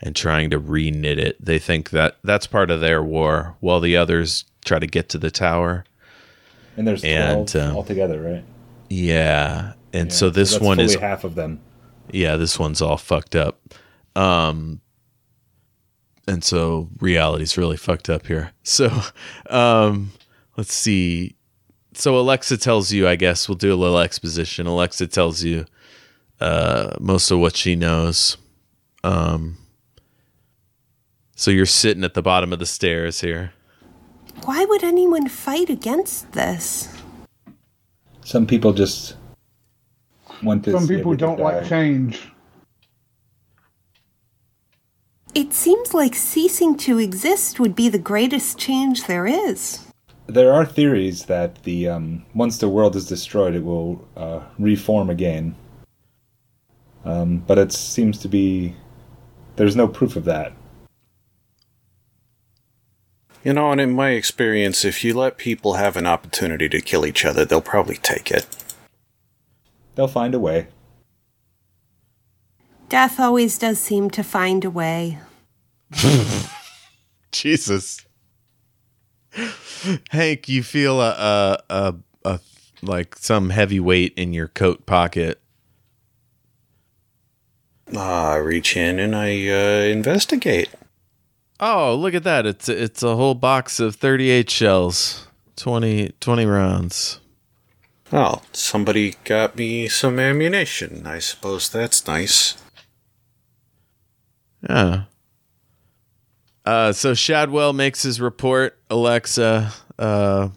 and 0.00 0.14
trying 0.16 0.50
to 0.50 0.58
re-knit 0.58 1.18
it 1.18 1.42
they 1.44 1.58
think 1.58 1.90
that 1.90 2.16
that's 2.24 2.46
part 2.46 2.70
of 2.70 2.80
their 2.80 3.02
war 3.02 3.56
while 3.60 3.80
the 3.80 3.96
others 3.96 4.44
try 4.64 4.78
to 4.78 4.86
get 4.86 5.08
to 5.08 5.18
the 5.18 5.30
tower 5.30 5.84
And 6.76 6.86
there's 6.86 7.04
And, 7.04 7.48
twelve 7.48 7.70
um, 7.70 7.76
altogether, 7.76 8.20
right? 8.20 8.44
yeah 8.90 9.72
and 9.92 10.10
Yeah, 10.10 10.14
so 10.16 10.30
this 10.30 10.52
that's 10.52 10.64
one 10.64 10.80
is 10.80 10.94
half 10.96 11.24
of 11.24 11.34
them. 11.36 11.60
yeah, 12.12 12.36
this 12.36 12.58
one's 12.58 12.82
all 12.82 12.96
fucked 12.98 13.36
up. 13.36 13.60
Um, 14.16 14.80
and 16.26 16.42
so 16.42 16.88
reality's 17.00 17.56
really 17.56 17.76
fucked 17.76 18.08
up 18.10 18.26
here. 18.26 18.50
So, 18.64 18.90
um, 19.50 20.12
let's 20.56 20.72
see. 20.74 21.36
So 21.94 22.18
Alexa 22.18 22.56
tells 22.58 22.90
you, 22.92 23.06
I 23.06 23.14
guess 23.16 23.48
we'll 23.48 23.56
do 23.56 23.72
a 23.72 23.76
little 23.76 23.98
exposition. 24.00 24.66
Alexa 24.66 25.06
tells 25.08 25.42
you 25.44 25.64
uh, 26.40 26.96
most 27.00 27.30
of 27.30 27.38
what 27.38 27.56
she 27.56 27.76
knows. 27.76 28.36
Um, 29.04 29.58
so 31.34 31.50
you're 31.50 31.66
sitting 31.66 32.04
at 32.04 32.14
the 32.14 32.22
bottom 32.22 32.52
of 32.52 32.58
the 32.58 32.66
stairs 32.66 33.20
here. 33.20 33.52
Why 34.44 34.64
would 34.64 34.84
anyone 34.84 35.28
fight 35.28 35.70
against 35.70 36.32
this? 36.32 36.88
Some 38.22 38.46
people 38.46 38.72
just 38.72 39.16
want 40.42 40.64
to. 40.64 40.72
Some 40.72 40.88
people 40.88 41.14
don't 41.14 41.40
like 41.40 41.66
change. 41.66 42.20
It 45.34 45.52
seems 45.52 45.92
like 45.92 46.14
ceasing 46.14 46.76
to 46.78 46.98
exist 46.98 47.58
would 47.58 47.74
be 47.74 47.88
the 47.88 47.98
greatest 47.98 48.56
change 48.56 49.06
there 49.06 49.26
is. 49.26 49.84
There 50.26 50.52
are 50.52 50.64
theories 50.64 51.24
that 51.24 51.62
the 51.64 51.88
um, 51.88 52.24
once 52.34 52.58
the 52.58 52.68
world 52.68 52.96
is 52.96 53.08
destroyed, 53.08 53.54
it 53.54 53.64
will 53.64 54.06
uh, 54.16 54.40
reform 54.58 55.10
again. 55.10 55.54
Um, 57.04 57.38
but 57.38 57.58
it 57.58 57.72
seems 57.72 58.18
to 58.20 58.28
be 58.28 58.74
there's 59.56 59.76
no 59.76 59.86
proof 59.86 60.16
of 60.16 60.24
that. 60.24 60.52
You 63.44 63.52
know, 63.52 63.70
and 63.70 63.80
in 63.80 63.92
my 63.92 64.10
experience, 64.10 64.86
if 64.86 65.04
you 65.04 65.12
let 65.12 65.36
people 65.36 65.74
have 65.74 65.98
an 65.98 66.06
opportunity 66.06 66.66
to 66.70 66.80
kill 66.80 67.04
each 67.04 67.26
other, 67.26 67.44
they'll 67.44 67.60
probably 67.60 67.96
take 67.98 68.30
it. 68.30 68.46
They'll 69.94 70.08
find 70.08 70.34
a 70.34 70.38
way. 70.38 70.68
Death 72.88 73.20
always 73.20 73.58
does 73.58 73.78
seem 73.78 74.08
to 74.10 74.22
find 74.22 74.64
a 74.64 74.70
way. 74.70 75.18
Jesus. 77.32 78.06
Hank, 80.10 80.48
you 80.48 80.62
feel 80.62 81.02
a, 81.02 81.10
a, 81.10 81.58
a, 81.68 81.94
a 82.24 82.40
like 82.80 83.16
some 83.16 83.50
heavy 83.50 83.80
weight 83.80 84.14
in 84.16 84.32
your 84.32 84.48
coat 84.48 84.86
pocket. 84.86 85.38
Ah, 87.94 88.32
I 88.32 88.36
reach 88.36 88.74
in 88.74 88.98
and 88.98 89.14
I 89.14 89.48
uh, 89.48 89.84
investigate. 89.84 90.70
Oh, 91.60 91.94
look 91.94 92.14
at 92.14 92.24
that. 92.24 92.46
It's 92.46 92.68
it's 92.68 93.02
a 93.02 93.16
whole 93.16 93.34
box 93.34 93.80
of 93.80 93.96
38 93.96 94.50
shells. 94.50 95.28
20, 95.56 96.10
20 96.20 96.46
rounds. 96.46 97.20
Oh, 98.12 98.42
somebody 98.52 99.14
got 99.24 99.56
me 99.56 99.88
some 99.88 100.18
ammunition. 100.18 101.06
I 101.06 101.20
suppose 101.20 101.68
that's 101.68 102.06
nice. 102.06 102.56
Yeah. 104.68 105.04
Uh, 106.64 106.92
so 106.92 107.14
Shadwell 107.14 107.72
makes 107.72 108.02
his 108.02 108.20
report. 108.20 108.78
Alexa, 108.90 109.72
uh, 109.98 110.48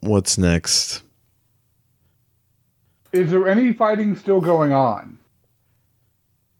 what's 0.00 0.38
next? 0.38 1.02
Is 3.12 3.30
there 3.30 3.48
any 3.48 3.72
fighting 3.72 4.16
still 4.16 4.40
going 4.40 4.72
on? 4.72 5.18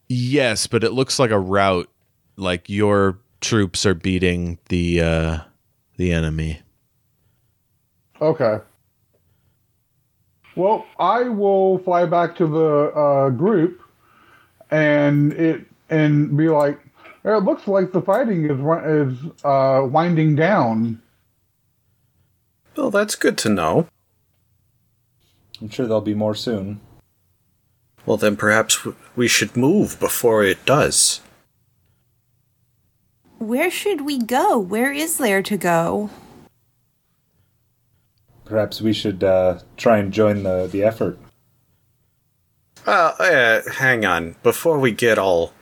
Yes, 0.08 0.66
but 0.66 0.84
it 0.84 0.92
looks 0.92 1.18
like 1.18 1.30
a 1.30 1.38
rout. 1.38 1.88
Like 2.36 2.68
your 2.68 3.18
troops 3.46 3.86
are 3.86 3.94
beating 3.94 4.58
the 4.68 5.00
uh, 5.00 5.38
the 5.96 6.12
enemy. 6.12 6.60
Okay. 8.20 8.58
Well, 10.56 10.86
I 10.98 11.24
will 11.24 11.78
fly 11.80 12.06
back 12.06 12.34
to 12.36 12.46
the 12.46 12.92
uh, 12.92 13.30
group 13.30 13.82
and 14.70 15.32
it 15.34 15.66
and 15.90 16.36
be 16.36 16.48
like, 16.48 16.80
it 17.24 17.44
looks 17.44 17.68
like 17.68 17.92
the 17.92 18.02
fighting 18.02 18.46
is 18.46 18.58
is 18.86 19.30
uh, 19.44 19.86
winding 19.86 20.34
down. 20.34 21.00
Well, 22.76 22.90
that's 22.90 23.14
good 23.14 23.38
to 23.38 23.48
know. 23.48 23.86
I'm 25.60 25.70
sure 25.70 25.86
there'll 25.86 26.00
be 26.00 26.14
more 26.14 26.34
soon. 26.34 26.80
Well, 28.04 28.16
then 28.16 28.36
perhaps 28.36 28.86
we 29.14 29.28
should 29.28 29.56
move 29.56 29.98
before 29.98 30.44
it 30.44 30.64
does. 30.66 31.20
Where 33.38 33.70
should 33.70 34.02
we 34.02 34.18
go? 34.18 34.58
Where 34.58 34.92
is 34.92 35.18
there 35.18 35.42
to 35.42 35.56
go? 35.56 36.10
Perhaps 38.44 38.80
we 38.80 38.92
should 38.92 39.22
uh, 39.24 39.60
try 39.76 39.98
and 39.98 40.12
join 40.12 40.42
the 40.42 40.68
the 40.70 40.82
effort. 40.82 41.18
Uh, 42.86 43.12
uh, 43.18 43.62
hang 43.72 44.04
on. 44.04 44.36
Before 44.42 44.78
we 44.78 44.92
get 44.92 45.18
all 45.18 45.52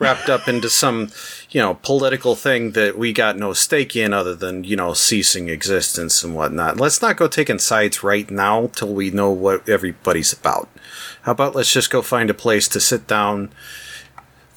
wrapped 0.00 0.28
up 0.28 0.48
into 0.48 0.68
some, 0.68 1.10
you 1.50 1.60
know, 1.60 1.74
political 1.74 2.34
thing 2.34 2.72
that 2.72 2.98
we 2.98 3.12
got 3.12 3.38
no 3.38 3.52
stake 3.52 3.94
in 3.94 4.12
other 4.12 4.34
than, 4.34 4.64
you 4.64 4.74
know, 4.74 4.92
ceasing 4.92 5.48
existence 5.48 6.24
and 6.24 6.34
whatnot, 6.34 6.78
let's 6.78 7.00
not 7.00 7.16
go 7.16 7.28
taking 7.28 7.60
sides 7.60 8.02
right 8.02 8.28
now 8.30 8.66
till 8.74 8.92
we 8.92 9.10
know 9.10 9.30
what 9.30 9.68
everybody's 9.68 10.32
about. 10.32 10.68
How 11.22 11.32
about 11.32 11.54
let's 11.54 11.72
just 11.72 11.90
go 11.90 12.02
find 12.02 12.28
a 12.30 12.34
place 12.34 12.66
to 12.68 12.80
sit 12.80 13.06
down, 13.06 13.52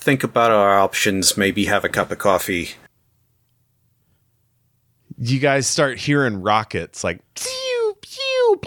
think 0.06 0.24
about 0.24 0.52
our 0.52 0.78
options, 0.78 1.36
maybe 1.36 1.66
have 1.66 1.84
a 1.84 1.90
cup 1.90 2.12
of 2.12 2.20
coffee. 2.20 2.70
You 5.18 5.40
guys 5.40 5.66
start 5.66 5.98
hearing 5.98 6.44
rockets 6.44 7.04
like 7.04 7.22
pew 7.34 7.98
pew, 8.02 8.62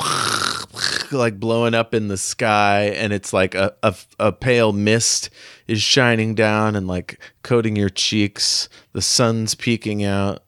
like 1.13 1.39
blowing 1.39 1.75
up 1.75 1.95
in 1.95 2.09
the 2.09 2.17
sky, 2.17 2.87
and 2.97 3.13
it's 3.13 3.33
like 3.33 3.55
a, 3.55 3.73
a 3.85 3.95
a 4.19 4.33
pale 4.33 4.73
mist 4.73 5.31
is 5.69 5.81
shining 5.81 6.35
down 6.35 6.75
and 6.75 6.89
like 6.89 7.21
coating 7.43 7.77
your 7.77 7.91
cheeks. 7.91 8.69
The 8.93 9.03
sun's 9.03 9.55
peeking 9.55 10.03
out. 10.03 10.43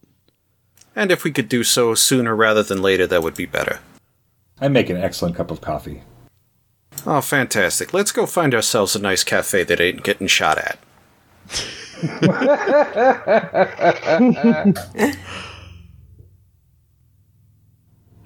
And 0.93 1.09
if 1.09 1.23
we 1.23 1.31
could 1.31 1.47
do 1.47 1.63
so 1.63 1.95
sooner 1.95 2.35
rather 2.35 2.63
than 2.63 2.81
later, 2.81 3.07
that 3.07 3.23
would 3.23 3.35
be 3.35 3.45
better. 3.45 3.79
I 4.59 4.67
make 4.67 4.89
an 4.89 4.97
excellent 4.97 5.37
cup 5.37 5.51
of 5.51 5.61
coffee. 5.61 6.03
Oh, 7.05 7.21
fantastic. 7.21 7.93
Let's 7.93 8.11
go 8.11 8.25
find 8.25 8.53
ourselves 8.53 8.95
a 8.95 8.99
nice 8.99 9.23
cafe 9.23 9.63
that 9.63 9.79
ain't 9.79 10.03
getting 10.03 10.27
shot 10.27 10.57
at. 10.57 10.79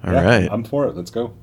All 0.03 0.13
right. 0.13 0.43
Yeah, 0.43 0.49
I'm 0.51 0.63
for 0.63 0.87
it. 0.87 0.95
Let's 0.95 1.11
go. 1.11 1.33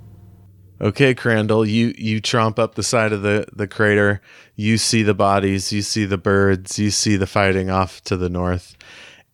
Okay, 0.81 1.15
Crandall, 1.15 1.65
you 1.65 1.95
you 1.97 2.21
tromp 2.21 2.59
up 2.59 2.75
the 2.75 2.83
side 2.83 3.13
of 3.13 3.23
the 3.23 3.47
the 3.53 3.69
crater. 3.69 4.21
You 4.57 4.79
see 4.79 5.03
the 5.03 5.15
bodies, 5.15 5.73
you 5.73 5.81
see 5.83 6.05
the 6.05 6.19
birds, 6.19 6.79
you 6.79 6.91
see 6.91 7.17
the 7.17 7.27
fighting 7.27 7.71
off 7.71 8.03
to 8.05 8.17
the 8.17 8.29
north, 8.29 8.77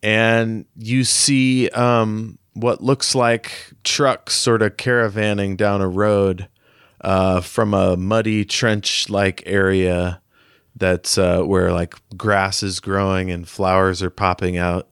and 0.03 0.65
you 0.75 1.03
see 1.03 1.69
um, 1.69 2.37
what 2.53 2.83
looks 2.83 3.15
like 3.15 3.73
trucks 3.83 4.35
sort 4.35 4.61
of 4.61 4.77
caravanning 4.77 5.57
down 5.57 5.81
a 5.81 5.87
road 5.89 6.47
uh, 7.01 7.41
from 7.41 7.73
a 7.73 7.95
muddy 7.95 8.45
trench-like 8.45 9.43
area 9.45 10.21
that's 10.75 11.17
uh, 11.17 11.41
where 11.43 11.71
like 11.71 11.95
grass 12.15 12.63
is 12.63 12.79
growing 12.79 13.31
and 13.31 13.47
flowers 13.47 14.01
are 14.01 14.09
popping 14.09 14.57
out, 14.57 14.87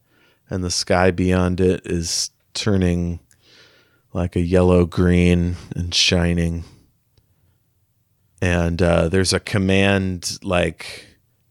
and 0.50 0.63
the 0.63 0.72
sky 0.72 1.12
beyond 1.12 1.60
it 1.60 1.82
is 1.86 2.32
turning 2.54 3.20
like 4.13 4.36
a 4.36 4.41
yellow 4.41 4.86
green 4.86 5.56
and 5.76 5.93
shining. 5.93 6.63
And 8.41 8.82
uh, 8.82 9.10
there's 9.10 9.34
a 9.34 9.39
command 9.39 10.39
like 10.43 11.06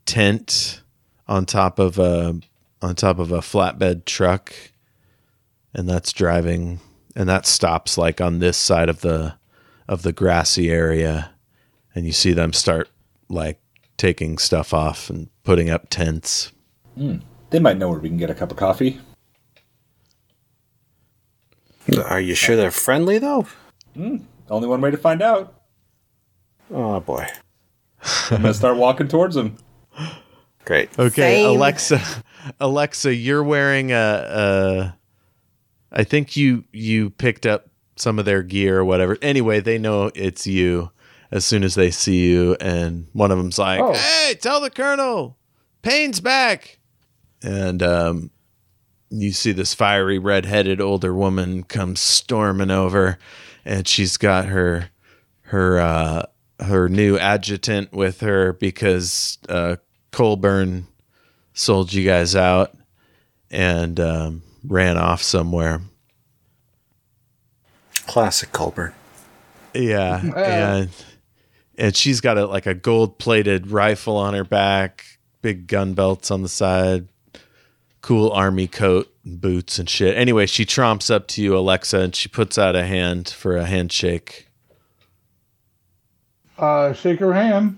tent 0.04 0.82
on 1.28 1.46
top 1.46 1.78
of 1.78 1.98
a 1.98 2.40
on 2.82 2.94
top 2.94 3.18
of 3.18 3.32
a 3.32 3.38
flatbed 3.38 4.04
truck, 4.04 4.54
and 5.74 5.88
that's 5.88 6.12
driving, 6.12 6.80
and 7.14 7.28
that 7.28 7.46
stops 7.46 7.98
like 7.98 8.20
on 8.20 8.38
this 8.38 8.56
side 8.56 8.88
of 8.88 9.00
the 9.00 9.34
of 9.88 10.02
the 10.02 10.12
grassy 10.12 10.70
area, 10.70 11.32
and 11.94 12.06
you 12.06 12.12
see 12.12 12.32
them 12.32 12.52
start 12.52 12.88
like 13.28 13.60
taking 13.96 14.38
stuff 14.38 14.74
off 14.74 15.10
and 15.10 15.28
putting 15.44 15.70
up 15.70 15.88
tents. 15.90 16.52
Hmm. 16.96 17.18
They 17.50 17.58
might 17.58 17.78
know 17.78 17.88
where 17.88 17.98
we 17.98 18.08
can 18.08 18.18
get 18.18 18.30
a 18.30 18.34
cup 18.34 18.50
of 18.50 18.56
coffee. 18.56 19.00
Are 22.04 22.20
you 22.20 22.34
sure 22.34 22.56
they're 22.56 22.70
friendly, 22.70 23.18
though? 23.18 23.46
Hmm. 23.94 24.16
Only 24.50 24.68
one 24.68 24.80
way 24.80 24.90
to 24.90 24.96
find 24.96 25.22
out. 25.22 25.62
Oh, 26.72 26.98
boy. 27.00 27.26
I'm 28.30 28.42
gonna 28.42 28.54
start 28.54 28.76
walking 28.76 29.08
towards 29.08 29.34
them. 29.34 29.56
Great. 30.64 30.96
Okay, 30.98 31.42
Same. 31.42 31.56
Alexa, 31.56 32.02
Alexa, 32.60 33.14
you're 33.14 33.44
wearing 33.44 33.92
a, 33.92 33.96
a. 33.96 34.98
I 35.92 36.04
think 36.04 36.36
you 36.36 36.64
you 36.72 37.10
picked 37.10 37.46
up 37.46 37.68
some 37.96 38.18
of 38.18 38.24
their 38.24 38.42
gear 38.42 38.78
or 38.78 38.84
whatever. 38.84 39.16
Anyway, 39.22 39.60
they 39.60 39.78
know 39.78 40.10
it's 40.14 40.46
you 40.46 40.90
as 41.30 41.44
soon 41.44 41.64
as 41.64 41.74
they 41.74 41.90
see 41.90 42.28
you, 42.30 42.56
and 42.60 43.08
one 43.12 43.30
of 43.32 43.38
them's 43.38 43.58
like, 43.58 43.80
Oh. 43.80 43.94
"Hey, 43.94 44.34
tell 44.40 44.60
the 44.60 44.70
colonel, 44.70 45.36
Payne's 45.82 46.20
back," 46.20 46.78
and 47.42 47.82
um, 47.82 48.30
you 49.10 49.32
see 49.32 49.52
this 49.52 49.74
fiery 49.74 50.18
red-headed 50.18 50.80
older 50.80 51.12
woman 51.14 51.62
come 51.64 51.96
storming 51.96 52.70
over, 52.70 53.18
and 53.64 53.88
she's 53.88 54.16
got 54.16 54.46
her 54.46 54.90
her 55.42 55.80
uh, 55.80 56.22
her 56.60 56.88
new 56.88 57.18
adjutant 57.18 57.92
with 57.92 58.20
her 58.20 58.52
because 58.52 59.38
uh, 59.48 59.76
Colburn 60.12 60.86
sold 61.54 61.92
you 61.92 62.04
guys 62.04 62.36
out, 62.36 62.74
and 63.50 63.98
um, 63.98 64.42
ran 64.64 64.96
off 64.96 65.22
somewhere. 65.22 65.80
Classic 68.06 68.50
Colburn. 68.52 68.92
Yeah, 69.74 70.22
and 70.34 70.88
and 71.76 71.94
she's 71.94 72.22
got 72.22 72.38
a 72.38 72.46
like 72.46 72.64
a 72.64 72.72
gold 72.72 73.18
plated 73.18 73.70
rifle 73.70 74.16
on 74.16 74.32
her 74.32 74.42
back, 74.42 75.04
big 75.42 75.66
gun 75.66 75.92
belts 75.92 76.30
on 76.30 76.40
the 76.40 76.48
side, 76.48 77.08
cool 78.00 78.30
army 78.30 78.68
coat, 78.68 79.14
and 79.22 79.38
boots 79.38 79.78
and 79.78 79.90
shit. 79.90 80.16
Anyway, 80.16 80.46
she 80.46 80.64
tromps 80.64 81.10
up 81.10 81.26
to 81.28 81.42
you, 81.42 81.54
Alexa, 81.54 82.00
and 82.00 82.14
she 82.14 82.26
puts 82.26 82.56
out 82.56 82.74
a 82.74 82.86
hand 82.86 83.28
for 83.28 83.54
a 83.56 83.66
handshake. 83.66 84.48
Uh, 86.56 86.94
shake 86.94 87.20
her 87.20 87.34
hand. 87.34 87.76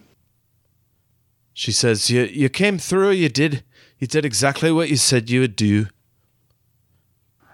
She 1.52 1.72
says, 1.72 2.10
"You 2.10 2.22
you 2.22 2.48
came 2.48 2.78
through. 2.78 3.10
You 3.10 3.28
did 3.28 3.64
you 3.98 4.06
did 4.06 4.24
exactly 4.24 4.70
what 4.70 4.88
you 4.88 4.96
said 4.96 5.30
you 5.30 5.40
would 5.40 5.56
do." 5.56 5.86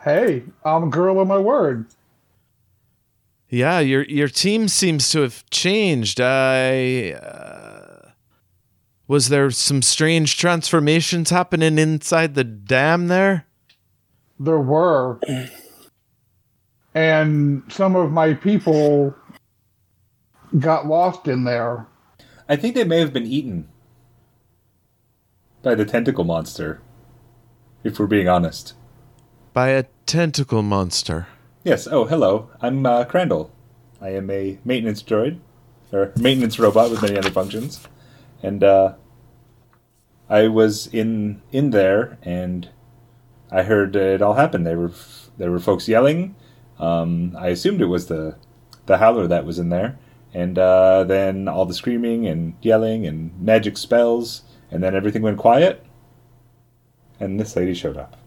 Hey, 0.03 0.43
I'm 0.67 0.83
a 0.85 0.89
girl 0.89 1.19
of 1.19 1.29
my 1.29 1.39
word. 1.39 1.87
Yeah, 3.55 3.79
your 3.79 4.03
your 4.07 4.27
team 4.27 4.67
seems 4.67 5.11
to 5.11 5.21
have 5.21 5.49
changed. 5.49 6.21
I 6.21 7.13
uh, 7.13 8.11
was 9.07 9.29
there 9.29 9.49
some 9.53 9.81
strange 9.81 10.37
transformations 10.37 11.31
happening 11.31 11.79
inside 11.79 12.35
the 12.35 12.43
dam 12.43 13.07
there? 13.07 13.47
There 14.41 14.59
were. 14.59 15.21
And 16.97 17.63
some 17.69 17.95
of 17.95 18.11
my 18.11 18.35
people 18.35 19.15
got 20.59 20.89
lost 20.89 21.29
in 21.29 21.45
there. 21.45 21.87
I 22.49 22.57
think 22.57 22.75
they 22.75 22.83
may 22.83 22.99
have 22.99 23.13
been 23.13 23.27
eaten 23.27 23.69
by 25.63 25.77
the 25.77 25.85
tentacle 25.85 26.25
monster. 26.25 26.81
If 27.85 28.01
we're 28.01 28.07
being 28.07 28.29
honest. 28.29 28.75
By 29.53 29.69
a 29.69 29.85
tentacle 30.07 30.63
monster. 30.63 31.29
Yes. 31.65 31.89
Oh, 31.91 32.05
hello. 32.05 32.51
I'm 32.61 32.85
uh, 32.85 33.05
Crandall. 33.05 33.51
I 33.99 34.11
am 34.11 34.29
a 34.29 34.59
maintenance 34.67 35.03
droid, 35.03 35.39
or 35.91 36.13
maintenance 36.15 36.59
robot 36.59 36.91
with 36.91 37.01
many 37.01 37.17
other 37.17 37.31
functions, 37.31 37.89
and 38.43 38.63
uh, 38.63 38.97
I 40.29 40.49
was 40.49 40.89
in 40.89 41.41
in 41.53 41.71
there, 41.71 42.19
and 42.21 42.69
I 43.51 43.63
heard 43.63 43.97
it 43.97 44.21
all 44.21 44.35
happen. 44.35 44.65
There 44.65 44.79
were 44.79 44.93
there 45.39 45.51
were 45.51 45.59
folks 45.59 45.89
yelling. 45.89 46.37
Um, 46.79 47.35
I 47.39 47.49
assumed 47.49 47.81
it 47.81 47.87
was 47.87 48.09
the 48.09 48.37
the 48.85 48.99
howler 48.99 49.27
that 49.27 49.47
was 49.47 49.59
in 49.59 49.71
there, 49.71 49.99
and 50.35 50.59
uh, 50.59 51.05
then 51.05 51.49
all 51.49 51.65
the 51.65 51.73
screaming 51.73 52.27
and 52.27 52.57
yelling 52.61 53.07
and 53.07 53.41
magic 53.41 53.79
spells, 53.79 54.43
and 54.71 54.83
then 54.83 54.95
everything 54.95 55.23
went 55.23 55.39
quiet, 55.39 55.83
and 57.19 57.41
this 57.41 57.57
lady 57.57 57.73
showed 57.73 57.97
up. 57.97 58.19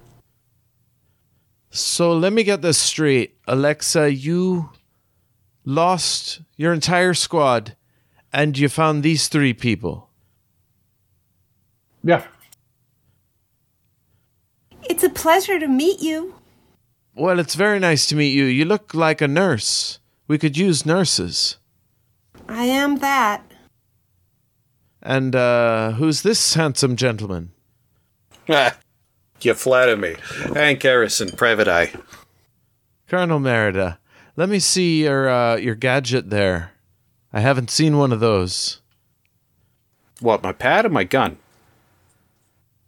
So 1.69 2.13
let 2.13 2.34
me 2.34 2.43
get 2.43 2.62
this 2.62 2.77
straight. 2.77 3.38
Alexa, 3.47 4.13
you 4.13 4.69
lost 5.65 6.41
your 6.56 6.73
entire 6.73 7.13
squad 7.13 7.75
and 8.32 8.58
you 8.58 8.69
found 8.69 9.03
these 9.03 9.27
three 9.27 9.53
people. 9.53 10.10
Yeah. 12.03 12.23
It's 14.89 15.03
a 15.03 15.10
pleasure 15.10 15.60
to 15.60 15.67
meet 15.67 16.01
you. 16.01 16.36
Well, 17.15 17.39
it's 17.39 17.56
very 17.56 17.80
nice 17.80 18.06
to 18.08 18.15
meet 18.15 18.34
you. 18.34 18.45
You 18.45 18.63
look 18.65 18.93
like 18.93 19.21
a 19.21 19.27
nurse. 19.27 19.99
We 20.27 20.38
could 20.38 20.58
use 20.58 20.86
nurses. 20.86 21.58
I 22.47 22.63
am 22.63 22.99
that. 22.99 23.43
And 25.01 25.36
uh 25.36 25.91
who's 25.93 26.21
this 26.21 26.53
handsome 26.53 26.95
gentleman? 26.95 27.51
you 29.41 29.54
flatter 29.54 29.97
me. 29.97 30.15
Hank 30.54 30.82
Harrison, 30.82 31.30
Private 31.30 31.67
Eye. 31.67 31.93
Colonel 33.08 33.39
Merida. 33.39 34.00
Let 34.36 34.50
me 34.50 34.60
see 34.60 35.04
your 35.04 35.30
uh, 35.30 35.56
your 35.56 35.76
gadget 35.76 36.30
there. 36.30 36.71
I 37.34 37.39
haven't 37.39 37.69
seen 37.69 37.97
one 37.97 38.12
of 38.12 38.19
those. 38.19 38.82
What, 40.19 40.43
my 40.43 40.52
pad 40.52 40.86
or 40.86 40.89
my 40.89 41.04
gun? 41.04 41.38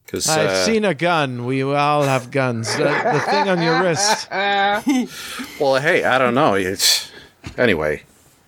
Because 0.06 0.28
I've 0.28 0.50
uh, 0.50 0.66
seen 0.66 0.86
a 0.86 0.96
gun. 0.96 1.46
We 1.46 1.62
all 1.62 2.04
have 2.04 2.32
guns. 2.32 2.76
The, 2.76 2.86
the 2.86 3.20
thing 3.30 3.48
on 3.48 3.62
your 3.62 3.82
wrist. 3.84 4.28
Well, 5.60 5.76
hey, 5.76 6.04
I 6.04 6.18
don't 6.18 6.34
know. 6.34 6.56
It's 6.56 7.12
anyway. 7.58 8.04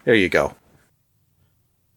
There 0.06 0.16
you 0.16 0.30
go. 0.30 0.56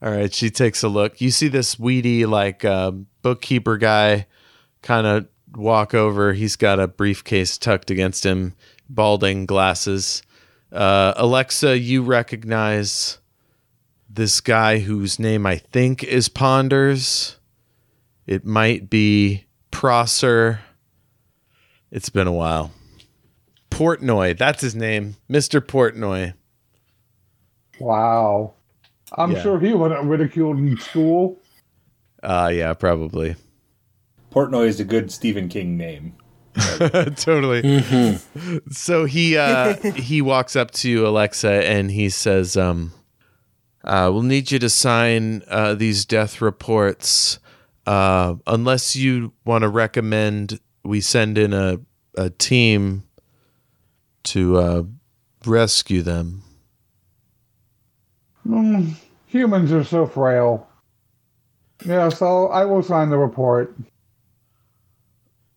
All 0.03 0.11
right, 0.11 0.35
she 0.35 0.51
takes 0.51 0.83
a 0.83 0.88
look. 0.88 1.21
You 1.21 1.31
see 1.31 1.49
this 1.49 1.79
weedy, 1.79 2.27
like 2.27 2.64
uh, 2.64 2.90
bookkeeper 3.23 3.79
guy, 3.79 4.27
kind 4.83 5.07
of 5.07 5.29
walk 5.57 5.95
over. 5.95 6.33
He's 6.33 6.57
got 6.57 6.81
a 6.81 6.88
briefcase 6.88 7.59
tucked 7.59 7.90
against 7.90 8.25
him, 8.25 8.55
balding, 8.88 9.47
glasses. 9.47 10.23
Uh, 10.73 11.14
Alexa, 11.17 11.79
you 11.79 12.03
recognize 12.03 13.19
this 14.09 14.40
guy 14.40 14.79
whose 14.79 15.19
name 15.19 15.47
I 15.47 15.57
think 15.57 16.03
is 16.05 16.29
Ponders. 16.29 17.37
It 18.27 18.45
might 18.45 18.88
be 18.90 19.45
Prosser. 19.71 20.61
It's 21.90 22.09
been 22.09 22.27
a 22.27 22.33
while. 22.33 22.73
Portnoy, 23.71 24.37
that's 24.38 24.62
his 24.62 24.75
name, 24.75 25.17
Mr. 25.31 25.61
Portnoy. 25.61 26.35
Wow. 27.81 28.55
I'm 29.17 29.33
Yeah. 29.33 29.43
sure 29.43 29.61
he 29.61 29.75
wasn't 29.75 30.05
ridiculed 30.05 30.59
in 30.59 30.77
school. 30.79 31.38
Uh, 32.23 32.51
yeah, 32.53 32.73
probably. 32.75 33.37
Portnoy 34.35 34.66
is 34.66 34.81
a 34.81 34.85
good 34.85 35.12
Stephen 35.12 35.49
King 35.49 35.77
name. 35.77 36.16
totally. 37.16 38.18
So 38.70 39.05
he 39.05 39.37
uh, 39.37 39.75
he 39.94 40.23
walks 40.23 40.57
up 40.57 40.73
to 40.73 41.07
Alexa 41.07 41.64
and 41.68 41.90
he 41.90 42.09
says, 42.09 42.57
um, 42.57 42.92
uh, 43.85 44.11
"We'll 44.12 44.23
need 44.23 44.51
you 44.51 44.59
to 44.59 44.68
sign 44.68 45.44
uh, 45.49 45.75
these 45.75 46.05
death 46.05 46.40
reports, 46.40 47.38
uh, 47.87 48.35
unless 48.47 48.97
you 48.97 49.33
want 49.44 49.62
to 49.62 49.68
recommend 49.68 50.59
we 50.83 51.01
send 51.01 51.38
in 51.38 51.53
a 51.53 51.79
a 52.16 52.31
team 52.31 53.05
to 54.25 54.57
uh, 54.57 54.83
rescue 55.47 56.03
them." 56.03 56.42
Mm, 58.47 58.94
humans 59.27 59.70
are 59.70 59.85
so 59.85 60.07
frail. 60.07 60.68
Yeah, 61.87 62.09
so 62.09 62.49
I 62.49 62.64
will 62.64 62.83
sign 62.83 63.11
the 63.11 63.18
report. 63.18 63.75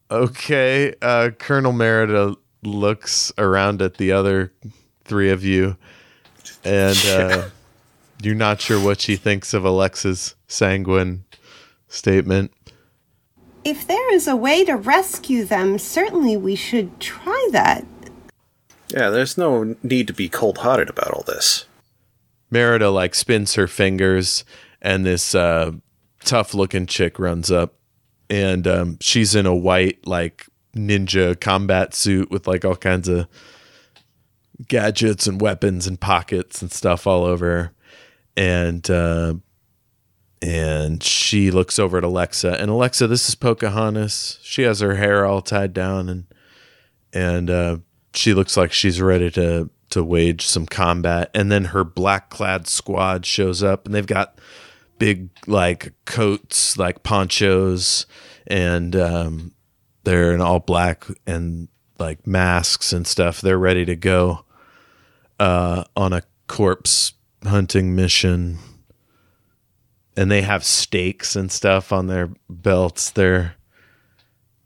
Okay, 0.10 0.96
uh, 1.02 1.32
Colonel 1.38 1.74
Merida 1.74 2.36
looks 2.63 3.32
around 3.38 3.82
at 3.82 3.96
the 3.96 4.12
other 4.13 4.54
three 5.04 5.30
of 5.30 5.43
you, 5.43 5.76
and 6.63 6.98
uh, 7.06 7.50
you're 8.22 8.36
not 8.36 8.62
sure 8.62 8.80
what 8.80 9.02
she 9.02 9.17
thinks 9.17 9.54
of 9.54 9.65
Alexa's 9.65 10.36
sanguine 10.48 11.26
statement. 11.89 12.52
If 13.65 13.86
there 13.86 14.13
is 14.13 14.28
a 14.28 14.36
way 14.36 14.63
to 14.63 14.76
rescue 14.76 15.43
them, 15.43 15.78
certainly 15.78 16.38
we 16.38 16.56
should 16.56 17.02
try 17.02 17.50
that. 17.52 17.86
Yeah, 18.88 19.10
there's 19.10 19.38
no 19.38 19.76
need 19.84 20.08
to 20.08 20.13
be 20.13 20.30
cold 20.30 20.60
hearted 20.60 20.89
about 20.89 21.12
all 21.12 21.24
this. 21.28 21.65
Merida 22.50 22.89
like 22.89 23.13
spins 23.13 23.56
her 23.56 23.67
fingers, 23.67 24.46
and 24.82 25.06
this 25.06 25.36
uh, 25.36 25.72
tough 26.24 26.54
looking 26.54 26.86
chick 26.86 27.20
runs 27.20 27.52
up, 27.52 27.74
and 28.30 28.68
um, 28.68 28.98
she's 29.00 29.36
in 29.36 29.46
a 29.46 29.56
white 29.56 30.06
like 30.06 30.48
ninja 30.76 31.40
combat 31.40 31.94
suit 31.94 32.30
with 32.30 32.48
like 32.48 32.66
all 32.66 32.76
kinds 32.76 33.08
of 33.08 33.28
gadgets 34.68 35.28
and 35.28 35.42
weapons 35.42 35.88
and 35.88 36.00
pockets 36.00 36.62
and 36.62 36.72
stuff 36.72 37.08
all 37.08 37.24
over. 37.26 37.74
And 38.36 38.90
uh, 38.90 39.36
and 40.41 41.01
she 41.01 41.49
looks 41.49 41.80
over 41.80 41.97
at 41.97 42.04
Alexa, 42.04 42.60
and 42.62 42.70
Alexa, 42.70 43.08
this 43.08 43.28
is 43.28 43.36
Pocahontas. 43.36 44.39
She 44.43 44.64
has 44.64 44.80
her 44.82 44.95
hair 44.95 45.26
all 45.26 45.41
tied 45.41 45.74
down, 45.74 46.10
and 46.10 46.26
and 47.12 47.49
uh, 47.49 47.78
she 48.14 48.34
looks 48.34 48.56
like 48.56 48.72
she's 48.72 49.01
ready 49.01 49.32
to 49.32 49.70
to 49.89 50.04
wage 50.04 50.45
some 50.45 50.66
combat. 50.66 51.32
And 51.34 51.51
then 51.51 51.66
her 51.66 51.84
black 51.84 52.30
clad 52.30 52.68
squad 52.68 53.26
shows 53.26 53.64
up, 53.64 53.86
and 53.86 53.95
they've 53.95 54.06
got 54.06 54.38
big 54.99 55.30
like 55.47 55.93
coats, 56.06 56.78
like 56.78 57.04
ponchos, 57.04 58.06
and 58.48 58.95
um, 58.95 59.52
they're 60.04 60.34
in 60.34 60.41
all 60.41 60.60
black 60.60 61.06
and 61.26 61.68
like 62.00 62.26
masks 62.26 62.93
and 62.93 63.06
stuff. 63.06 63.41
They're 63.41 63.58
ready 63.58 63.86
to 63.86 63.95
go 63.95 64.45
uh, 65.39 65.84
on 65.95 66.14
a 66.14 66.24
corpse 66.48 67.14
hunting 67.43 67.95
mission. 67.95 68.58
And 70.16 70.32
they 70.32 70.41
have 70.41 70.64
stakes 70.64 71.36
and 71.36 71.52
stuff 71.52 71.91
on 71.91 72.08
their 72.08 72.32
belts. 72.50 73.12
They're 73.12 73.56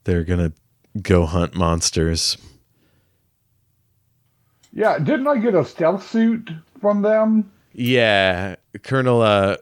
they're 0.06 0.24
gonna 0.24 0.54
go 1.02 1.26
hunt 1.26 1.56
monsters. 1.56 2.38
Yeah, 4.72 4.98
didn't 5.00 5.28
I 5.28 5.38
get 5.38 5.54
a 5.54 5.66
stealth 5.66 6.10
suit 6.10 6.52
from 6.80 7.02
them? 7.02 7.52
Yeah, 7.74 8.56
Colonel 8.84 9.22
uh 9.22 9.58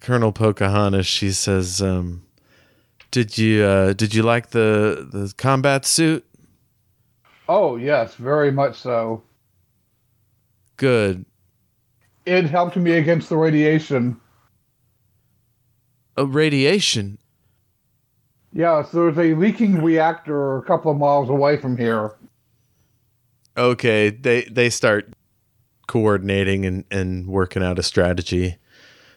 Colonel 0.00 0.32
Pocahontas, 0.32 1.06
she 1.06 1.32
says 1.32 1.82
um 1.82 2.22
Did 3.10 3.36
you 3.36 3.64
uh, 3.64 3.92
did 3.92 4.14
you 4.14 4.22
like 4.22 4.50
the 4.50 5.08
the 5.10 5.32
combat 5.36 5.84
suit? 5.84 6.24
Oh, 7.48 7.74
yes, 7.74 8.14
very 8.14 8.52
much 8.52 8.76
so. 8.76 9.24
Good. 10.76 11.24
It 12.24 12.44
helped 12.44 12.76
me 12.76 12.92
against 12.92 13.28
the 13.28 13.36
radiation. 13.36 14.20
A 16.16 16.24
radiation. 16.24 17.18
Yes, 18.52 18.92
there's 18.92 19.18
a 19.18 19.34
leaking 19.34 19.82
reactor 19.82 20.58
a 20.58 20.62
couple 20.62 20.92
of 20.92 20.98
miles 20.98 21.28
away 21.28 21.56
from 21.56 21.76
here. 21.76 22.14
Okay, 23.56 24.10
they 24.10 24.42
they 24.44 24.70
start 24.70 25.12
coordinating 25.88 26.64
and 26.64 26.84
and 26.90 27.26
working 27.26 27.64
out 27.64 27.80
a 27.80 27.82
strategy. 27.82 28.58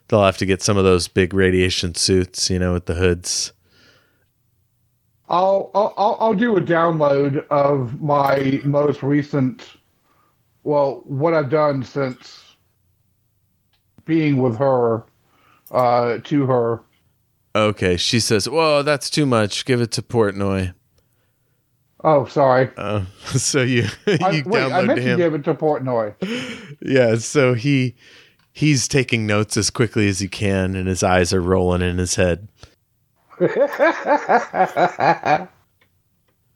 They'll 0.08 0.24
have 0.24 0.38
to 0.38 0.46
get 0.48 0.64
some 0.64 0.78
of 0.78 0.84
those 0.84 1.08
big 1.08 1.34
radiation 1.34 1.94
suits, 1.94 2.50
you 2.50 2.58
know, 2.58 2.74
with 2.74 2.88
the 2.88 2.96
hoods. 2.96 3.54
I'll 5.30 5.72
I'll 5.74 6.18
I'll- 6.20 6.34
do 6.34 6.58
a 6.58 6.62
download 6.62 7.46
of 7.50 8.02
my 8.02 8.62
most 8.66 9.02
recent, 9.04 9.78
well, 10.64 11.02
what 11.06 11.34
I've 11.34 11.50
done 11.50 11.84
since 11.84 12.56
being 14.06 14.38
with 14.38 14.58
her, 14.58 15.06
uh, 15.72 16.18
to 16.26 16.46
her. 16.46 16.82
Okay, 17.56 17.98
she 17.98 18.20
says, 18.20 18.50
"Whoa, 18.50 18.82
that's 18.84 19.10
too 19.10 19.26
much. 19.26 19.66
Give 19.66 19.80
it 19.80 19.92
to 19.92 20.02
Portnoy." 20.02 20.74
Oh, 22.04 22.26
sorry. 22.26 22.70
Uh, 22.76 23.06
so 23.26 23.62
you 23.62 23.84
you 24.08 24.18
I, 24.22 24.44
wait, 24.46 24.72
I 24.72 24.82
meant 24.82 25.00
to 25.00 25.12
to 25.12 25.16
give 25.18 25.34
it 25.34 25.44
to 25.46 25.54
Portnoy. 25.54 26.16
Yeah, 26.82 27.16
so 27.16 27.54
he 27.54 27.96
he's 28.52 28.88
taking 28.88 29.26
notes 29.26 29.56
as 29.56 29.70
quickly 29.70 30.08
as 30.10 30.20
he 30.20 30.28
can, 30.28 30.76
and 30.76 30.88
his 30.88 31.02
eyes 31.04 31.34
are 31.34 31.42
rolling 31.42 31.82
in 31.82 31.98
his 31.98 32.16
head. 32.16 32.50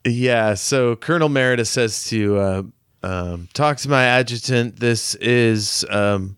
Yeah, 0.07 0.53
so 0.53 0.95
Colonel 0.95 1.28
Merida 1.28 1.65
says 1.65 2.05
to 2.05 2.38
uh, 2.38 2.63
um, 3.03 3.49
talk 3.53 3.78
to 3.78 3.89
my 3.89 4.03
adjutant. 4.05 4.80
This 4.80 5.15
is 5.15 5.86
um, 5.89 6.38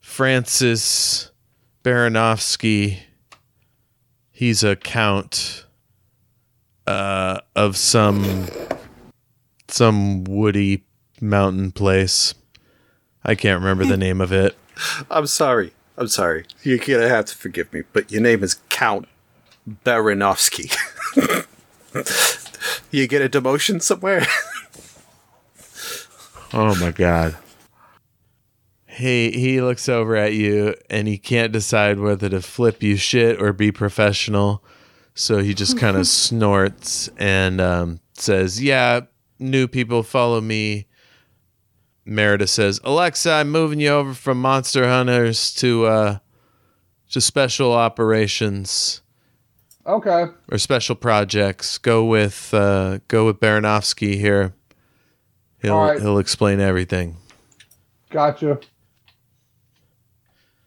Francis 0.00 1.30
Baranovsky. 1.82 3.00
He's 4.30 4.62
a 4.62 4.76
count 4.76 5.64
uh, 6.86 7.40
of 7.56 7.76
some 7.76 8.46
some 9.66 10.22
woody 10.24 10.84
mountain 11.20 11.72
place. 11.72 12.34
I 13.24 13.34
can't 13.34 13.58
remember 13.58 13.84
the 13.84 13.96
name 13.96 14.20
of 14.20 14.32
it. 14.32 14.56
I'm 15.10 15.26
sorry. 15.26 15.72
I'm 15.96 16.08
sorry. 16.08 16.44
You're 16.62 16.78
gonna 16.78 17.08
have 17.08 17.24
to 17.26 17.34
forgive 17.34 17.72
me, 17.72 17.82
but 17.92 18.12
your 18.12 18.20
name 18.22 18.44
is 18.44 18.54
Count 18.68 19.08
Baranovsky. 19.68 20.74
you 22.90 23.06
get 23.06 23.22
a 23.22 23.28
demotion 23.28 23.80
somewhere? 23.80 24.26
Oh 26.52 26.74
my 26.76 26.92
god. 26.92 27.36
He 28.86 29.32
he 29.32 29.60
looks 29.60 29.88
over 29.88 30.14
at 30.14 30.34
you 30.34 30.76
and 30.88 31.08
he 31.08 31.18
can't 31.18 31.52
decide 31.52 31.98
whether 31.98 32.28
to 32.28 32.40
flip 32.40 32.80
you 32.80 32.96
shit 32.96 33.42
or 33.42 33.52
be 33.52 33.72
professional. 33.72 34.62
So 35.14 35.38
he 35.38 35.52
just 35.52 35.78
kind 35.78 35.96
of 35.96 36.06
snorts 36.06 37.08
and 37.18 37.60
um, 37.60 38.00
says, 38.12 38.62
"Yeah, 38.62 39.00
new 39.40 39.66
people 39.66 40.04
follow 40.04 40.40
me." 40.40 40.86
Merida 42.04 42.46
says, 42.46 42.80
"Alexa, 42.84 43.32
I'm 43.32 43.50
moving 43.50 43.80
you 43.80 43.88
over 43.88 44.14
from 44.14 44.40
monster 44.40 44.86
hunters 44.86 45.52
to 45.54 45.86
uh, 45.86 46.18
to 47.10 47.20
special 47.20 47.72
operations 47.72 49.02
okay. 49.86 50.26
or 50.50 50.58
special 50.58 50.94
projects. 50.94 51.78
Go 51.78 52.04
with 52.04 52.52
uh, 52.52 52.98
go 53.08 53.26
with 53.26 53.40
Baranovsky 53.40 54.18
here. 54.18 54.54
He'll 55.60 55.78
right. 55.78 56.00
he'll 56.00 56.18
explain 56.18 56.60
everything." 56.60 57.16
Gotcha. 58.10 58.60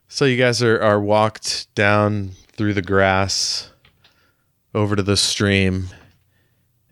So 0.10 0.26
you 0.26 0.38
guys 0.38 0.64
are, 0.64 0.82
are 0.82 1.00
walked 1.00 1.74
down 1.76 2.32
through 2.54 2.74
the 2.74 2.82
grass 2.82 3.72
over 4.74 4.96
to 4.96 5.04
the 5.04 5.18
stream, 5.18 5.88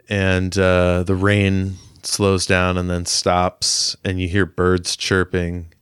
and 0.09 0.57
uh, 0.57 1.03
the 1.03 1.15
rain 1.15 1.75
slows 2.03 2.45
down 2.45 2.77
and 2.77 2.89
then 2.89 3.05
stops, 3.05 3.95
and 4.03 4.19
you 4.19 4.27
hear 4.27 4.45
birds 4.45 4.95
chirping. 4.95 5.73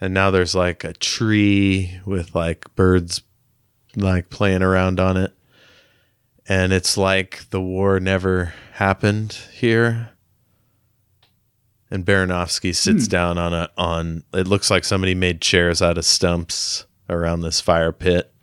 And 0.00 0.14
now 0.14 0.30
there's 0.30 0.54
like 0.54 0.84
a 0.84 0.92
tree 0.92 2.00
with 2.04 2.34
like 2.34 2.64
birds 2.74 3.22
like 3.96 4.30
playing 4.30 4.62
around 4.62 5.00
on 5.00 5.16
it. 5.16 5.34
And 6.50 6.72
it's 6.72 6.96
like 6.96 7.48
the 7.50 7.60
war 7.60 8.00
never 8.00 8.52
happened 8.72 9.38
here. 9.52 10.10
And 11.92 12.04
Baranovsky 12.04 12.74
sits 12.74 13.06
down 13.06 13.38
on 13.38 13.54
a 13.54 13.70
on 13.78 14.24
it 14.34 14.48
looks 14.48 14.68
like 14.68 14.82
somebody 14.84 15.14
made 15.14 15.40
chairs 15.40 15.80
out 15.80 15.96
of 15.96 16.04
stumps 16.04 16.86
around 17.08 17.42
this 17.42 17.60
fire 17.60 17.92
pit. 17.92 18.34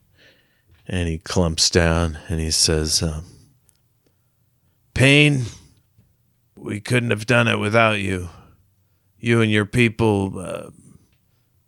And 0.87 1.09
he 1.09 1.17
clumps 1.17 1.69
down 1.69 2.17
and 2.29 2.39
he 2.39 2.49
says, 2.49 3.03
um, 3.03 3.25
Payne, 4.93 5.43
we 6.55 6.79
couldn't 6.79 7.09
have 7.09 7.25
done 7.25 7.49
it 7.49 7.59
without 7.59 7.99
you. 7.99 8.29
You 9.19 9.41
and 9.41 9.51
your 9.51 9.65
people 9.65 10.39
uh, 10.39 10.69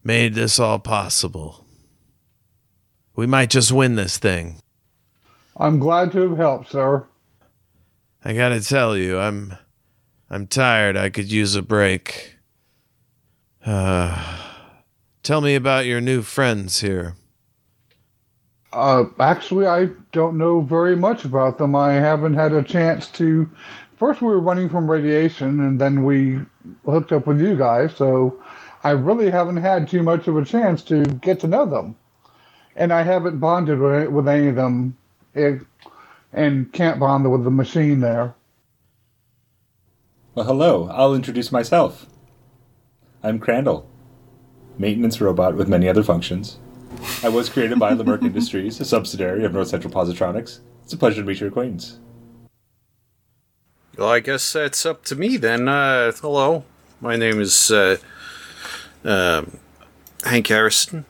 made 0.05 0.35
this 0.35 0.57
all 0.57 0.79
possible. 0.79 1.65
We 3.13 3.27
might 3.27 3.49
just 3.49 3.73
win 3.73 3.95
this 3.95 4.17
thing. 4.17 4.61
I'm 5.59 5.77
glad 5.77 6.13
to 6.13 6.29
have 6.29 6.37
helped, 6.37 6.71
sir. 6.71 7.05
I 8.23 8.33
gotta 8.33 8.61
tell 8.61 8.95
you, 8.95 9.19
I'm 9.19 9.57
I'm 10.29 10.47
tired. 10.47 10.95
I 10.95 11.09
could 11.09 11.31
use 11.31 11.55
a 11.55 11.61
break. 11.61 12.37
Uh, 13.65 14.37
tell 15.21 15.41
me 15.41 15.55
about 15.55 15.85
your 15.85 15.99
new 15.99 16.21
friends 16.21 16.79
here. 16.79 17.15
Uh, 18.71 19.05
actually, 19.19 19.67
I 19.67 19.89
don't 20.11 20.37
know 20.37 20.61
very 20.61 20.95
much 20.95 21.25
about 21.25 21.57
them. 21.57 21.75
I 21.75 21.93
haven't 21.93 22.35
had 22.35 22.53
a 22.53 22.63
chance 22.63 23.07
to. 23.11 23.49
First, 23.97 24.21
we 24.21 24.27
were 24.27 24.39
running 24.39 24.69
from 24.69 24.89
radiation, 24.89 25.59
and 25.59 25.81
then 25.81 26.05
we 26.05 26.39
hooked 26.85 27.11
up 27.11 27.27
with 27.27 27.41
you 27.41 27.57
guys. 27.57 27.93
So, 27.95 28.41
I 28.83 28.91
really 28.91 29.29
haven't 29.29 29.57
had 29.57 29.89
too 29.89 30.03
much 30.03 30.27
of 30.27 30.37
a 30.37 30.45
chance 30.45 30.83
to 30.83 31.03
get 31.03 31.41
to 31.41 31.47
know 31.47 31.65
them, 31.65 31.95
and 32.77 32.93
I 32.93 33.03
haven't 33.03 33.39
bonded 33.39 33.79
with, 33.79 34.07
with 34.09 34.27
any 34.29 34.47
of 34.47 34.55
them, 34.55 34.95
eh, 35.39 35.57
and 36.33 36.71
can't 36.73 36.99
bond 36.99 37.29
with 37.31 37.43
the 37.43 37.51
machine 37.51 38.01
there. 38.01 38.35
Well, 40.35 40.45
hello. 40.45 40.89
I'll 40.91 41.15
introduce 41.15 41.51
myself. 41.51 42.05
I'm 43.23 43.39
Crandall, 43.39 43.89
maintenance 44.77 45.19
robot 45.19 45.55
with 45.55 45.67
many 45.67 45.89
other 45.89 46.03
functions. 46.03 46.59
I 47.23 47.29
was 47.29 47.49
created 47.49 47.79
by 47.79 47.93
LaMerk 47.95 48.21
Industries, 48.23 48.79
a 48.79 48.85
subsidiary 48.85 49.43
of 49.43 49.53
North 49.53 49.67
Central 49.67 49.93
Positronics. 49.93 50.59
It's 50.83 50.93
a 50.93 50.97
pleasure 50.97 51.21
to 51.21 51.27
meet 51.27 51.39
your 51.39 51.49
acquaintance. 51.49 51.99
well, 53.97 54.09
I 54.09 54.21
guess 54.21 54.53
that's 54.53 54.85
up 54.85 55.03
to 55.05 55.15
me 55.15 55.37
then. 55.37 55.67
Uh, 55.67 56.11
hello. 56.13 56.63
My 57.01 57.15
name 57.15 57.39
is 57.41 57.71
uh, 57.71 57.97
um 59.03 59.57
Hank 60.23 60.47
Harrison. 60.47 61.05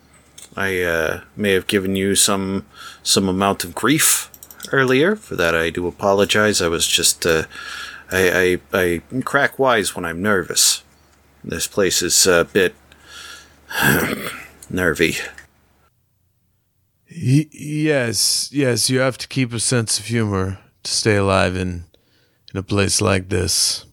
I 0.59 0.81
uh, 0.81 1.21
may 1.37 1.53
have 1.53 1.67
given 1.67 1.95
you 1.95 2.15
some 2.15 2.65
some 3.01 3.29
amount 3.29 3.63
of 3.63 3.73
grief 3.73 4.29
earlier. 4.73 5.15
For 5.15 5.37
that, 5.37 5.55
I 5.55 5.69
do 5.69 5.87
apologize. 5.87 6.61
I 6.61 6.67
was 6.67 6.85
just 6.85 7.25
uh, 7.25 7.43
I, 8.11 8.59
I 8.73 8.77
I 8.77 9.21
crack 9.21 9.57
wise 9.57 9.95
when 9.95 10.03
I'm 10.03 10.21
nervous. 10.21 10.83
This 11.45 11.65
place 11.65 12.01
is 12.01 12.27
a 12.27 12.43
bit 12.43 12.75
nervy. 14.69 15.15
Y- 17.09 17.49
yes, 17.53 18.49
yes, 18.51 18.89
you 18.89 18.99
have 18.99 19.17
to 19.19 19.29
keep 19.29 19.53
a 19.53 19.61
sense 19.61 19.97
of 19.97 20.07
humor 20.07 20.59
to 20.83 20.91
stay 20.91 21.15
alive 21.15 21.55
in 21.55 21.85
in 22.53 22.59
a 22.59 22.63
place 22.63 22.99
like 22.99 23.29
this. 23.29 23.85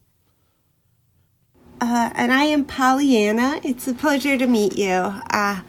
Uh, 1.81 2.11
and 2.15 2.33
I 2.33 2.45
am 2.45 2.65
Polyanna. 2.65 3.65
It's 3.65 3.87
a 3.87 3.95
pleasure 3.95 4.37
to 4.37 4.47
meet 4.49 4.77
you. 4.77 4.91
Uh, 5.31 5.61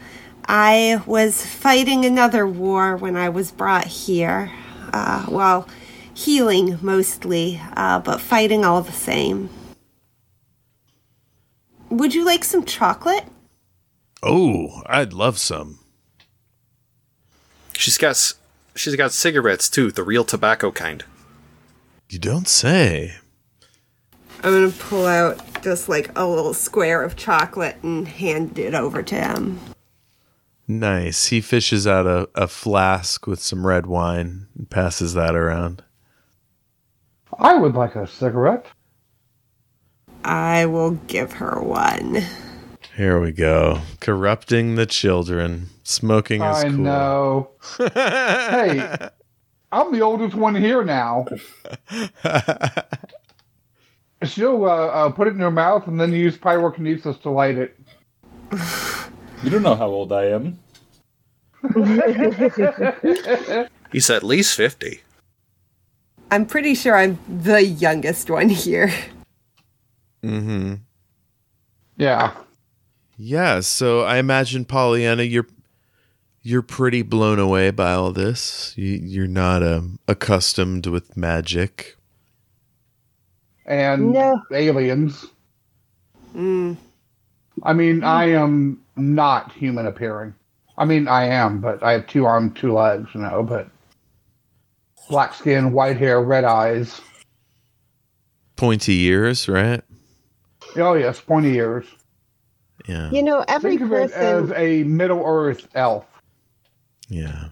I 0.48 1.02
was 1.04 1.44
fighting 1.44 2.06
another 2.06 2.46
war 2.46 2.96
when 2.96 3.16
I 3.16 3.28
was 3.28 3.52
brought 3.52 3.86
here. 3.86 4.50
Uh, 4.94 5.26
well, 5.28 5.68
healing 6.14 6.78
mostly, 6.80 7.60
uh, 7.76 7.98
but 7.98 8.18
fighting 8.18 8.64
all 8.64 8.80
the 8.80 8.90
same. 8.90 9.50
Would 11.90 12.14
you 12.14 12.24
like 12.24 12.44
some 12.44 12.64
chocolate? 12.64 13.24
Oh, 14.22 14.82
I'd 14.86 15.12
love 15.12 15.38
some. 15.38 15.80
She's 17.74 17.98
got 17.98 18.32
she's 18.74 18.96
got 18.96 19.12
cigarettes 19.12 19.68
too, 19.68 19.92
the 19.92 20.02
real 20.02 20.24
tobacco 20.24 20.72
kind. 20.72 21.04
You 22.08 22.18
don't 22.18 22.48
say. 22.48 23.16
I'm 24.42 24.52
gonna 24.52 24.70
pull 24.70 25.06
out 25.06 25.62
just 25.62 25.90
like 25.90 26.10
a 26.16 26.26
little 26.26 26.54
square 26.54 27.02
of 27.02 27.16
chocolate 27.16 27.76
and 27.82 28.08
hand 28.08 28.58
it 28.58 28.74
over 28.74 29.02
to 29.02 29.14
him. 29.14 29.60
Nice. 30.70 31.28
He 31.28 31.40
fishes 31.40 31.86
out 31.86 32.06
a, 32.06 32.28
a 32.34 32.46
flask 32.46 33.26
with 33.26 33.40
some 33.40 33.66
red 33.66 33.86
wine 33.86 34.48
and 34.56 34.68
passes 34.68 35.14
that 35.14 35.34
around. 35.34 35.82
I 37.38 37.54
would 37.54 37.74
like 37.74 37.96
a 37.96 38.06
cigarette. 38.06 38.66
I 40.24 40.66
will 40.66 40.90
give 41.06 41.32
her 41.34 41.62
one. 41.62 42.22
Here 42.96 43.18
we 43.18 43.32
go. 43.32 43.80
Corrupting 44.00 44.74
the 44.74 44.84
children. 44.84 45.70
Smoking 45.84 46.42
is 46.42 46.56
I 46.56 46.68
cool. 46.68 46.78
know. 46.78 47.50
hey, 47.94 49.08
I'm 49.72 49.92
the 49.92 50.02
oldest 50.02 50.34
one 50.34 50.54
here 50.54 50.84
now. 50.84 51.24
She'll 54.24 54.64
uh, 54.64 54.86
uh, 54.86 55.10
put 55.10 55.28
it 55.28 55.34
in 55.34 55.40
her 55.40 55.50
mouth 55.50 55.86
and 55.86 55.98
then 55.98 56.12
use 56.12 56.36
pyrokinesis 56.36 57.22
to 57.22 57.30
light 57.30 57.56
it. 57.56 57.78
You 59.42 59.50
don't 59.50 59.62
know 59.62 59.76
how 59.76 59.88
old 59.88 60.12
I 60.12 60.26
am. 60.26 60.58
He's 63.92 64.10
at 64.10 64.22
least 64.22 64.56
50. 64.56 65.02
I'm 66.30 66.46
pretty 66.46 66.74
sure 66.74 66.96
I'm 66.96 67.18
the 67.28 67.64
youngest 67.64 68.30
one 68.30 68.48
here. 68.48 68.92
mm-hmm. 70.22 70.74
Yeah. 71.96 72.34
Yeah, 73.16 73.60
so 73.60 74.02
I 74.02 74.18
imagine 74.18 74.64
Polyanna, 74.64 75.28
you're 75.28 75.46
you're 76.42 76.62
pretty 76.62 77.02
blown 77.02 77.38
away 77.38 77.70
by 77.70 77.92
all 77.92 78.12
this. 78.12 78.72
You, 78.76 79.00
you're 79.02 79.26
not 79.26 79.62
um, 79.62 79.98
accustomed 80.06 80.86
with 80.86 81.16
magic. 81.16 81.96
And 83.66 84.12
No. 84.12 84.40
aliens. 84.52 85.26
Mm. 86.36 86.76
I 87.64 87.72
mean, 87.72 88.04
I 88.04 88.26
am 88.30 88.80
not 88.98 89.52
human 89.52 89.86
appearing. 89.86 90.34
I 90.76 90.84
mean, 90.84 91.08
I 91.08 91.24
am, 91.24 91.60
but 91.60 91.82
I 91.82 91.92
have 91.92 92.06
two 92.06 92.24
arms, 92.24 92.58
two 92.58 92.72
legs, 92.72 93.08
you 93.14 93.20
know, 93.20 93.42
but 93.42 93.68
black 95.08 95.34
skin, 95.34 95.72
white 95.72 95.96
hair, 95.96 96.20
red 96.20 96.44
eyes. 96.44 97.00
Pointy 98.56 99.02
ears, 99.02 99.48
right? 99.48 99.82
Oh, 100.76 100.94
yes, 100.94 101.20
pointy 101.20 101.54
ears. 101.54 101.86
Yeah. 102.86 103.10
You 103.10 103.22
know, 103.22 103.44
every 103.48 103.76
Think 103.76 103.82
of 103.82 103.92
it 103.92 104.12
person. 104.12 104.52
as 104.52 104.52
a 104.56 104.84
Middle 104.84 105.22
Earth 105.24 105.68
elf. 105.74 106.06
Yeah. 107.08 107.48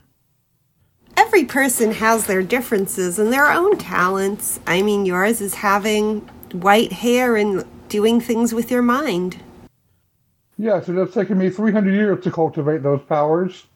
Every 1.17 1.45
person 1.45 1.93
has 1.93 2.27
their 2.27 2.43
differences 2.43 3.19
and 3.19 3.33
their 3.33 3.51
own 3.51 3.79
talents. 3.79 4.61
I 4.67 4.83
mean, 4.83 5.07
yours 5.07 5.41
is 5.41 5.55
having 5.55 6.21
white 6.53 6.93
hair 6.93 7.37
and 7.37 7.65
doing 7.89 8.21
things 8.21 8.53
with 8.55 8.71
your 8.71 8.83
mind. 8.83 9.43
Yes, 10.59 10.89
it 10.89 10.95
has 10.97 11.13
taken 11.13 11.39
me 11.39 11.51
300 11.51 11.93
years 11.93 12.25
to 12.25 12.31
cultivate 12.31 12.83
those 12.83 13.03
powers. 13.03 13.67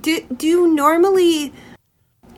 Do 0.00 0.20
do 0.36 0.46
you 0.46 0.68
normally 0.74 1.52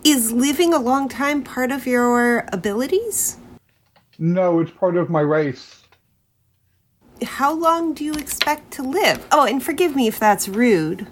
is 0.02 0.32
living 0.32 0.72
a 0.74 0.78
long 0.78 1.08
time 1.08 1.42
part 1.42 1.70
of 1.70 1.86
your 1.86 2.46
abilities? 2.52 3.38
No, 4.18 4.60
it's 4.60 4.70
part 4.70 4.96
of 4.96 5.10
my 5.10 5.20
race. 5.20 5.82
How 7.22 7.52
long 7.52 7.94
do 7.94 8.04
you 8.04 8.12
expect 8.14 8.70
to 8.72 8.82
live? 8.82 9.26
Oh, 9.30 9.44
and 9.46 9.62
forgive 9.62 9.94
me 9.94 10.06
if 10.08 10.18
that's 10.18 10.48
rude. 10.48 11.06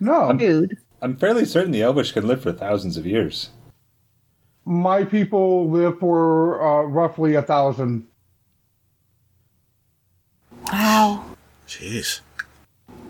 No, 0.00 0.32
Dude. 0.32 0.76
I'm 1.00 1.16
fairly 1.16 1.44
certain 1.44 1.70
the 1.72 1.82
Elvish 1.82 2.12
can 2.12 2.26
live 2.26 2.42
for 2.42 2.52
thousands 2.52 2.96
of 2.96 3.06
years. 3.06 3.50
my 4.64 5.04
people 5.04 5.68
live 5.70 5.98
for 5.98 6.60
uh, 6.62 6.82
roughly 6.84 7.34
a 7.34 7.42
thousand. 7.42 8.06
Wow. 10.72 11.24
Jeez. 11.72 12.20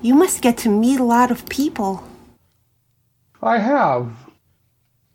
You 0.03 0.15
must 0.15 0.41
get 0.41 0.57
to 0.59 0.69
meet 0.69 1.01
a 1.01 1.05
lot 1.05 1.33
of 1.33 1.49
people. 1.49 2.05
I 3.43 3.59
have. 3.59 4.13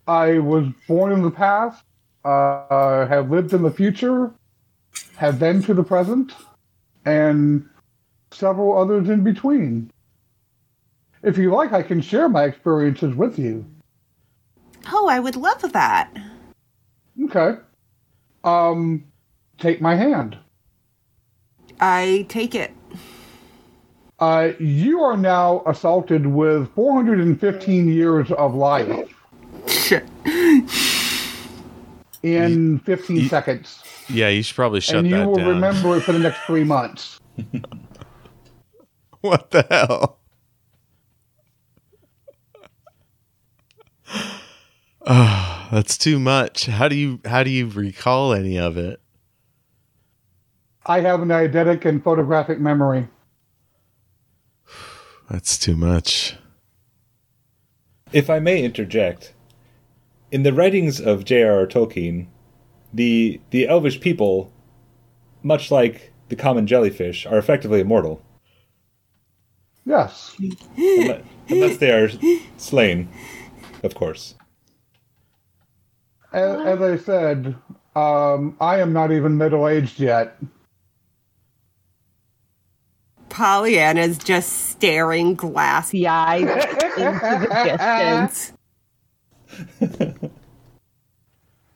I 0.06 0.38
was 0.38 0.66
born 0.86 1.12
in 1.12 1.22
the 1.22 1.30
past, 1.30 1.82
uh, 2.24 3.06
have 3.06 3.30
lived 3.30 3.54
in 3.54 3.62
the 3.62 3.70
future, 3.70 4.30
have 5.16 5.38
been 5.38 5.62
to 5.62 5.72
the 5.72 5.82
present, 5.82 6.34
and 7.06 7.66
several 8.30 8.76
others 8.76 9.08
in 9.08 9.24
between. 9.24 9.90
If 11.22 11.38
you 11.38 11.50
like, 11.50 11.72
I 11.72 11.82
can 11.82 12.02
share 12.02 12.28
my 12.28 12.44
experiences 12.44 13.14
with 13.14 13.38
you. 13.38 13.64
Oh, 14.92 15.08
I 15.08 15.20
would 15.20 15.36
love 15.36 15.72
that. 15.72 16.10
Okay. 17.24 17.56
Um, 18.44 19.04
take 19.58 19.80
my 19.80 19.94
hand. 19.94 20.36
I 21.80 22.26
take 22.28 22.54
it. 22.54 22.72
Uh, 24.20 24.50
you 24.58 25.00
are 25.00 25.16
now 25.16 25.62
assaulted 25.66 26.26
with 26.26 26.72
415 26.74 27.88
years 27.88 28.32
of 28.32 28.54
life 28.54 29.14
in 32.22 32.78
15 32.80 33.16
you- 33.16 33.28
seconds. 33.28 33.82
Yeah, 34.10 34.28
you 34.28 34.42
should 34.42 34.56
probably 34.56 34.80
shut 34.80 35.04
that 35.04 35.10
down. 35.10 35.20
and 35.28 35.36
you 35.36 35.44
will 35.44 35.52
remember 35.52 35.96
it 35.98 36.00
for 36.00 36.12
the 36.12 36.18
next 36.18 36.40
three 36.46 36.64
months. 36.64 37.20
What 39.20 39.50
the 39.50 39.66
hell? 39.68 40.18
Oh, 45.06 45.68
that's 45.72 45.98
too 45.98 46.18
much. 46.18 46.66
How 46.66 46.88
do 46.88 46.94
you 46.96 47.20
how 47.24 47.42
do 47.42 47.50
you 47.50 47.66
recall 47.66 48.32
any 48.32 48.58
of 48.58 48.76
it? 48.76 49.00
I 50.86 51.00
have 51.00 51.20
an 51.20 51.28
eidetic 51.28 51.84
and 51.84 52.02
photographic 52.02 52.60
memory. 52.60 53.08
That's 55.30 55.58
too 55.58 55.76
much. 55.76 56.36
If 58.12 58.30
I 58.30 58.38
may 58.38 58.62
interject, 58.64 59.34
in 60.30 60.42
the 60.42 60.52
writings 60.52 61.00
of 61.00 61.24
J.R.R. 61.24 61.66
Tolkien, 61.66 62.26
the 62.92 63.40
the 63.50 63.68
Elvish 63.68 64.00
people, 64.00 64.50
much 65.42 65.70
like 65.70 66.12
the 66.28 66.36
common 66.36 66.66
jellyfish, 66.66 67.26
are 67.26 67.38
effectively 67.38 67.80
immortal, 67.80 68.22
Yes. 69.84 70.34
unless, 70.76 71.22
unless 71.48 71.76
they 71.78 71.90
are 71.90 72.10
slain, 72.58 73.08
of 73.82 73.94
course. 73.94 74.34
As, 76.32 76.60
as 76.66 76.82
I 76.82 76.96
said, 76.98 77.56
um, 77.96 78.56
I 78.60 78.80
am 78.80 78.92
not 78.92 79.12
even 79.12 79.38
middle 79.38 79.66
aged 79.66 79.98
yet. 79.98 80.36
Polyanna's 83.30 84.18
just 84.18 84.70
staring 84.70 85.34
glassy 85.34 86.06
eyes 86.06 86.42
into 86.96 87.38
the 87.40 87.50
distance. 87.64 88.52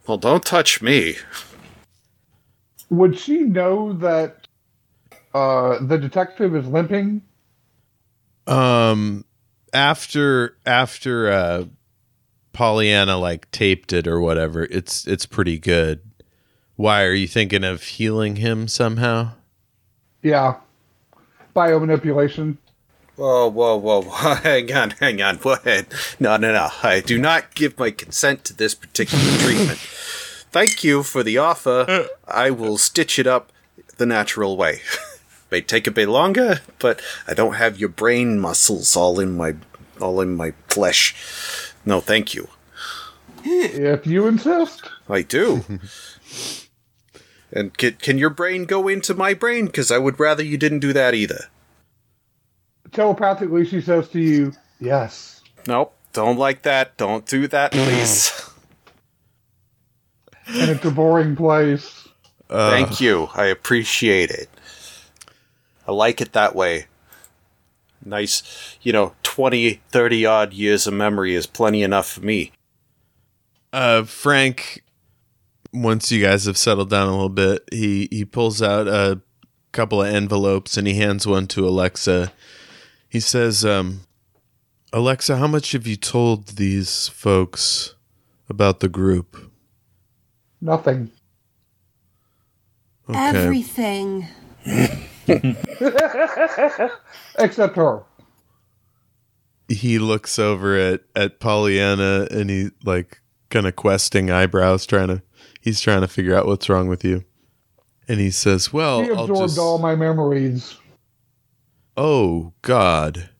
Well, 0.06 0.18
don't 0.18 0.44
touch 0.44 0.82
me. 0.82 1.16
Would 2.90 3.18
she 3.18 3.40
know 3.40 3.92
that 3.94 4.48
uh, 5.34 5.78
the 5.84 5.98
detective 5.98 6.54
is 6.56 6.66
limping? 6.66 7.22
Um 8.46 9.24
after 9.72 10.56
after 10.66 11.30
uh 11.30 11.64
Pollyanna 12.52 13.16
like 13.18 13.50
taped 13.52 13.92
it 13.92 14.06
or 14.06 14.20
whatever, 14.20 14.64
it's 14.64 15.06
it's 15.06 15.26
pretty 15.26 15.58
good. 15.58 16.00
Why 16.76 17.04
are 17.04 17.14
you 17.14 17.28
thinking 17.28 17.64
of 17.64 17.82
healing 17.82 18.36
him 18.36 18.68
somehow? 18.68 19.32
Yeah. 20.22 20.56
Biomanipulation. 21.54 22.56
Whoa, 23.16 23.48
whoa, 23.48 23.76
whoa, 23.76 24.02
whoa. 24.02 24.34
Hang 24.42 24.72
on, 24.72 24.90
hang 24.92 25.20
on. 25.20 25.36
Go 25.36 25.52
ahead. 25.52 25.86
No, 26.18 26.36
no, 26.38 26.52
no. 26.52 26.70
I 26.82 27.00
do 27.00 27.18
not 27.18 27.54
give 27.54 27.78
my 27.78 27.90
consent 27.90 28.44
to 28.46 28.54
this 28.56 28.74
particular 28.74 29.22
treatment. 29.38 29.78
Thank 29.78 30.82
you 30.82 31.02
for 31.02 31.22
the 31.22 31.36
offer. 31.38 31.84
Uh. 31.88 32.04
I 32.26 32.50
will 32.50 32.78
stitch 32.78 33.18
it 33.18 33.26
up 33.26 33.52
the 33.98 34.06
natural 34.06 34.56
way. 34.56 34.80
May 35.50 35.60
take 35.60 35.86
a 35.86 35.90
bit 35.90 36.08
longer, 36.08 36.60
but 36.78 37.02
I 37.28 37.34
don't 37.34 37.54
have 37.54 37.78
your 37.78 37.90
brain 37.90 38.40
muscles 38.40 38.96
all 38.96 39.20
in 39.20 39.36
my 39.36 39.56
all 40.00 40.22
in 40.22 40.34
my 40.34 40.54
flesh. 40.68 41.14
No, 41.84 42.00
thank 42.00 42.34
you. 42.34 42.48
If 43.44 44.06
you 44.06 44.26
insist. 44.26 44.88
I 45.08 45.22
do. 45.22 45.64
And 47.52 47.76
can, 47.76 47.94
can 47.94 48.18
your 48.18 48.30
brain 48.30 48.64
go 48.64 48.88
into 48.88 49.14
my 49.14 49.34
brain? 49.34 49.66
Because 49.66 49.90
I 49.90 49.98
would 49.98 50.18
rather 50.18 50.42
you 50.42 50.56
didn't 50.56 50.80
do 50.80 50.92
that 50.92 51.14
either. 51.14 51.44
Telepathically, 52.92 53.64
she 53.66 53.80
says 53.80 54.08
to 54.10 54.20
you, 54.20 54.52
Yes. 54.80 55.42
Nope. 55.66 55.94
Don't 56.12 56.36
like 56.36 56.62
that. 56.62 56.96
Don't 56.96 57.24
do 57.24 57.46
that, 57.48 57.72
please. 57.72 58.48
And 60.44 60.70
it's 60.70 60.84
a 60.84 60.90
boring 60.90 61.36
place. 61.36 62.08
Thank 62.48 63.00
you. 63.00 63.28
I 63.32 63.46
appreciate 63.46 64.30
it. 64.30 64.50
I 65.86 65.92
like 65.92 66.20
it 66.20 66.32
that 66.32 66.54
way. 66.54 66.86
Nice, 68.04 68.42
you 68.82 68.92
know, 68.92 69.14
20, 69.22 69.80
30 69.88 70.26
odd 70.26 70.52
years 70.52 70.86
of 70.88 70.94
memory 70.94 71.34
is 71.34 71.46
plenty 71.46 71.82
enough 71.82 72.08
for 72.08 72.20
me. 72.22 72.52
Uh 73.72 74.02
Frank 74.02 74.82
once 75.72 76.12
you 76.12 76.22
guys 76.22 76.44
have 76.44 76.58
settled 76.58 76.90
down 76.90 77.08
a 77.08 77.12
little 77.12 77.28
bit, 77.28 77.62
he 77.72 78.08
he 78.10 78.24
pulls 78.24 78.60
out 78.62 78.88
a 78.88 79.20
couple 79.72 80.02
of 80.02 80.14
envelopes 80.14 80.76
and 80.76 80.86
he 80.86 80.94
hands 80.94 81.26
one 81.26 81.46
to 81.48 81.66
Alexa. 81.66 82.32
He 83.08 83.20
says, 83.20 83.64
um, 83.64 84.00
Alexa, 84.92 85.36
how 85.36 85.46
much 85.46 85.72
have 85.72 85.86
you 85.86 85.96
told 85.96 86.48
these 86.48 87.08
folks 87.08 87.94
about 88.48 88.80
the 88.80 88.88
group? 88.88 89.50
Nothing. 90.60 91.10
Okay. 93.08 93.18
Everything. 93.18 94.28
Except 97.38 97.76
her. 97.76 98.02
he 99.68 99.98
looks 99.98 100.38
over 100.38 100.76
at 100.76 101.00
at 101.16 101.40
Polyanna 101.40 102.30
and 102.30 102.50
he 102.50 102.70
like 102.84 103.20
kind 103.50 103.66
of 103.66 103.74
questing 103.76 104.30
eyebrows 104.30 104.86
trying 104.86 105.08
to 105.08 105.22
he's 105.62 105.80
trying 105.80 106.02
to 106.02 106.08
figure 106.08 106.34
out 106.34 106.46
what's 106.46 106.68
wrong 106.68 106.88
with 106.88 107.04
you. 107.04 107.24
And 108.08 108.20
he 108.20 108.30
says, 108.30 108.72
"Well, 108.72 109.00
I'll 109.00 109.24
absorbed 109.24 109.50
just 109.50 109.58
all 109.58 109.78
my 109.78 109.94
memories. 109.94 110.76
Oh 111.96 112.52
god. 112.62 113.30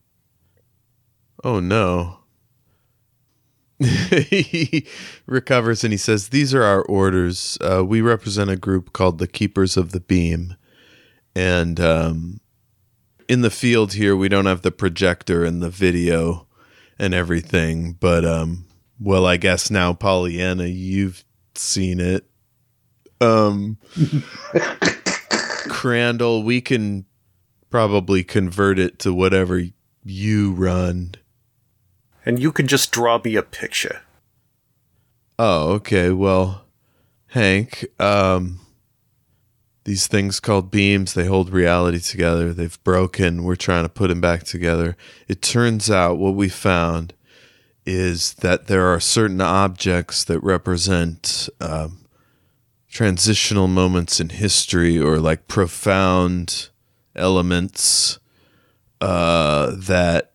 Oh 1.43 1.59
no. 1.59 2.19
he 3.83 4.87
recovers 5.25 5.83
and 5.83 5.91
he 5.91 5.97
says, 5.97 6.29
These 6.29 6.53
are 6.53 6.63
our 6.63 6.83
orders. 6.83 7.57
Uh, 7.59 7.83
we 7.83 8.01
represent 8.01 8.49
a 8.49 8.55
group 8.55 8.93
called 8.93 9.17
the 9.17 9.27
Keepers 9.27 9.75
of 9.75 9.91
the 9.91 9.99
Beam. 9.99 10.55
And 11.35 11.79
um, 11.79 12.39
in 13.27 13.41
the 13.41 13.49
field 13.49 13.93
here, 13.93 14.15
we 14.15 14.29
don't 14.29 14.45
have 14.45 14.61
the 14.61 14.71
projector 14.71 15.43
and 15.43 15.61
the 15.61 15.69
video 15.69 16.47
and 16.99 17.13
everything. 17.13 17.93
But, 17.93 18.23
um, 18.23 18.65
well, 18.99 19.25
I 19.25 19.37
guess 19.37 19.69
now, 19.69 19.93
Polyanna, 19.93 20.71
you've 20.73 21.25
seen 21.57 21.99
it. 21.99 22.25
Um, 23.21 23.77
Crandall, 25.69 26.43
we 26.43 26.61
can 26.61 27.05
probably 27.69 28.23
convert 28.23 28.77
it 28.77 28.99
to 28.99 29.13
whatever 29.13 29.63
you 30.03 30.51
run. 30.53 31.15
And 32.25 32.39
you 32.39 32.51
can 32.51 32.67
just 32.67 32.91
draw 32.91 33.19
me 33.23 33.35
a 33.35 33.41
picture. 33.41 34.01
Oh, 35.39 35.71
okay. 35.73 36.11
Well, 36.11 36.65
Hank, 37.27 37.85
um, 37.99 38.59
these 39.85 40.07
things 40.07 40.39
called 40.39 40.71
beams, 40.71 41.13
they 41.13 41.25
hold 41.25 41.49
reality 41.49 41.99
together. 41.99 42.53
They've 42.53 42.81
broken. 42.83 43.43
We're 43.43 43.55
trying 43.55 43.83
to 43.83 43.89
put 43.89 44.07
them 44.07 44.21
back 44.21 44.43
together. 44.43 44.95
It 45.27 45.41
turns 45.41 45.89
out 45.89 46.17
what 46.17 46.35
we 46.35 46.49
found 46.49 47.13
is 47.85 48.35
that 48.35 48.67
there 48.67 48.87
are 48.87 48.99
certain 48.99 49.41
objects 49.41 50.23
that 50.23 50.39
represent 50.39 51.49
um, 51.59 52.05
transitional 52.89 53.67
moments 53.67 54.19
in 54.19 54.29
history 54.29 54.99
or 54.99 55.19
like 55.19 55.47
profound 55.47 56.69
elements 57.15 58.19
uh, 59.01 59.71
that 59.75 60.31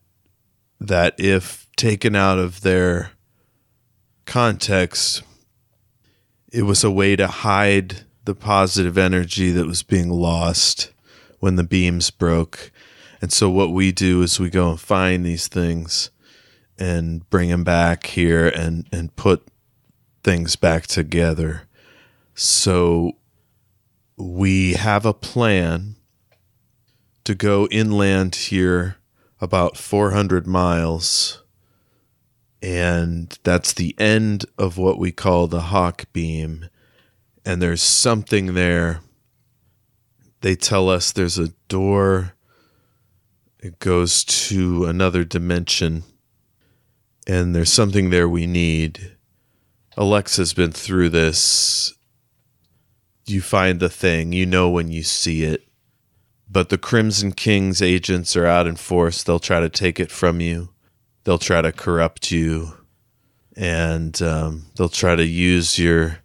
that 0.80 1.14
if 1.18 1.66
taken 1.76 2.14
out 2.14 2.38
of 2.38 2.60
their 2.60 3.12
context, 4.26 5.22
it 6.52 6.62
was 6.62 6.84
a 6.84 6.90
way 6.90 7.16
to 7.16 7.26
hide 7.26 8.04
the 8.24 8.34
positive 8.34 8.98
energy 8.98 9.50
that 9.50 9.66
was 9.66 9.82
being 9.82 10.10
lost 10.10 10.92
when 11.40 11.56
the 11.56 11.64
beams 11.64 12.10
broke. 12.10 12.70
And 13.20 13.32
so, 13.32 13.48
what 13.48 13.72
we 13.72 13.90
do 13.90 14.22
is 14.22 14.38
we 14.38 14.50
go 14.50 14.70
and 14.70 14.80
find 14.80 15.24
these 15.24 15.48
things 15.48 16.10
and 16.78 17.28
bring 17.30 17.50
them 17.50 17.64
back 17.64 18.06
here 18.06 18.48
and, 18.48 18.86
and 18.92 19.14
put 19.16 19.46
things 20.22 20.56
back 20.56 20.86
together. 20.86 21.62
So, 22.34 23.12
we 24.16 24.74
have 24.74 25.06
a 25.06 25.14
plan 25.14 25.96
to 27.24 27.34
go 27.34 27.68
inland 27.70 28.34
here 28.34 28.96
about 29.40 29.76
400 29.76 30.46
miles. 30.46 31.42
And 32.60 33.38
that's 33.44 33.72
the 33.72 33.94
end 33.98 34.44
of 34.56 34.78
what 34.78 34.98
we 34.98 35.12
call 35.12 35.46
the 35.46 35.60
hawk 35.60 36.06
beam. 36.12 36.68
And 37.44 37.62
there's 37.62 37.82
something 37.82 38.54
there. 38.54 39.00
They 40.40 40.56
tell 40.56 40.88
us 40.88 41.12
there's 41.12 41.38
a 41.38 41.52
door. 41.68 42.34
It 43.60 43.78
goes 43.78 44.24
to 44.24 44.86
another 44.86 45.24
dimension 45.24 46.02
and 47.28 47.54
there's 47.54 47.72
something 47.72 48.08
there 48.08 48.28
we 48.28 48.46
need. 48.46 49.16
Alexa's 49.98 50.54
been 50.54 50.72
through 50.72 51.10
this. 51.10 51.92
You 53.26 53.42
find 53.42 53.78
the 53.78 53.90
thing 53.90 54.32
you 54.32 54.46
know 54.46 54.70
when 54.70 54.90
you 54.90 55.02
see 55.02 55.44
it. 55.44 55.68
But 56.50 56.70
the 56.70 56.78
crimson 56.78 57.32
king's 57.32 57.82
agents 57.82 58.34
are 58.34 58.46
out 58.46 58.66
in 58.66 58.76
force. 58.76 59.22
They'll 59.22 59.38
try 59.38 59.60
to 59.60 59.68
take 59.68 60.00
it 60.00 60.10
from 60.10 60.40
you. 60.40 60.70
They'll 61.24 61.38
try 61.38 61.60
to 61.60 61.72
corrupt 61.72 62.30
you. 62.30 62.72
And 63.54 64.20
um, 64.22 64.66
they'll 64.76 64.88
try 64.88 65.14
to 65.14 65.26
use 65.26 65.78
your 65.78 66.20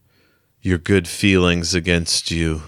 your 0.62 0.78
good 0.78 1.10
feelings 1.10 1.76
against 1.76 2.32
you. 2.32 2.62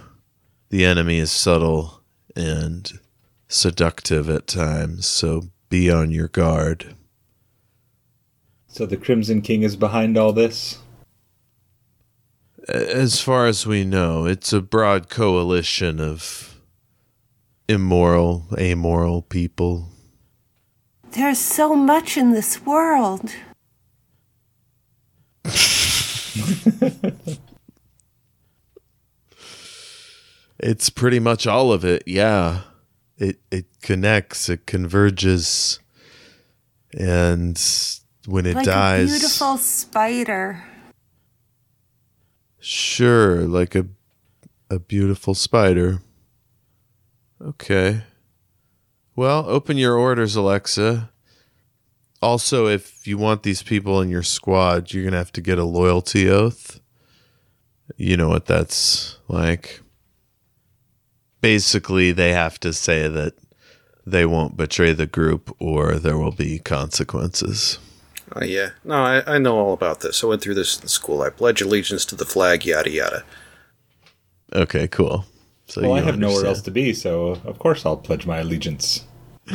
The 0.70 0.84
enemy 0.84 1.20
is 1.20 1.32
subtle 1.32 2.02
and 2.36 3.00
seductive 3.48 4.30
at 4.30 4.48
times 4.48 5.06
so 5.06 5.44
be 5.70 5.90
on 5.90 6.12
your 6.12 6.28
guard 6.28 6.96
So 8.76 8.86
the 8.86 8.98
Crimson 8.98 9.42
King 9.42 9.64
is 9.64 9.78
behind 9.78 10.18
all 10.18 10.34
this? 10.34 10.80
as 12.68 13.22
far 13.22 13.46
as 13.48 13.66
we 13.66 13.86
know 13.86 14.26
it's 14.26 14.52
a 14.52 14.60
broad 14.60 15.08
coalition 15.08 16.02
of 16.02 16.60
immoral 17.70 18.48
amoral 18.58 19.22
people 19.22 19.92
There's 21.12 21.40
so 21.40 21.74
much 21.74 22.18
in 22.18 22.32
this 22.32 22.66
world. 22.66 23.32
It's 30.58 30.90
pretty 30.90 31.20
much 31.20 31.46
all 31.46 31.72
of 31.72 31.86
it. 31.86 32.04
Yeah. 32.08 32.62
It 33.18 33.40
it 33.52 33.68
connects, 33.82 34.50
it 34.50 34.66
converges 34.66 35.80
and 36.98 37.58
when 38.28 38.46
it 38.46 38.56
like 38.56 38.66
dies 38.66 39.10
a 39.10 39.14
beautiful 39.14 39.58
spider. 39.58 40.64
sure, 42.60 43.42
like 43.42 43.76
a 43.76 43.86
a 44.70 44.80
beautiful 44.80 45.34
spider. 45.34 46.02
Okay. 47.42 48.02
Well, 49.16 49.46
open 49.48 49.78
your 49.78 49.96
orders, 49.96 50.36
Alexa. 50.36 51.12
Also, 52.22 52.68
if 52.68 53.06
you 53.06 53.18
want 53.18 53.44
these 53.44 53.62
people 53.62 54.02
in 54.02 54.10
your 54.10 54.24
squad, 54.24 54.92
you're 54.92 55.04
going 55.04 55.12
to 55.12 55.18
have 55.18 55.32
to 55.34 55.42
get 55.42 55.60
a 55.60 55.64
loyalty 55.64 56.30
oath. 56.30 56.80
You 57.98 58.18
know 58.18 58.30
what 58.30 58.48
that's 58.48 59.20
like. 59.28 59.82
Basically, 61.42 62.12
they 62.12 62.32
have 62.32 62.60
to 62.62 62.74
say 62.74 63.08
that 63.08 63.34
they 64.06 64.26
won't 64.26 64.58
betray 64.58 64.94
the 64.94 65.06
group 65.06 65.56
or 65.60 65.96
there 65.96 66.18
will 66.18 66.32
be 66.32 66.58
consequences. 66.58 67.78
Oh, 68.36 68.44
yeah. 68.44 68.72
No, 68.84 68.96
I, 68.96 69.36
I 69.36 69.38
know 69.38 69.58
all 69.58 69.74
about 69.74 70.02
this. 70.02 70.24
I 70.24 70.28
went 70.28 70.42
through 70.42 70.56
this 70.56 70.82
in 70.82 70.88
school. 70.90 71.22
I 71.22 71.30
pledge 71.30 71.62
allegiance 71.62 72.04
to 72.06 72.16
the 72.16 72.26
flag, 72.26 72.66
yada, 72.66 72.90
yada. 72.90 73.24
Okay, 74.54 74.88
cool. 74.90 75.26
So 75.68 75.82
Well, 75.82 75.94
I 75.94 76.00
you 76.00 76.06
have 76.06 76.20
nowhere 76.20 76.46
else 76.46 76.62
to 76.62 76.72
be, 76.72 76.94
so 76.94 77.42
of 77.46 77.58
course 77.60 77.86
I'll 77.86 77.98
pledge 77.98 78.26
my 78.26 78.38
allegiance. 78.40 79.06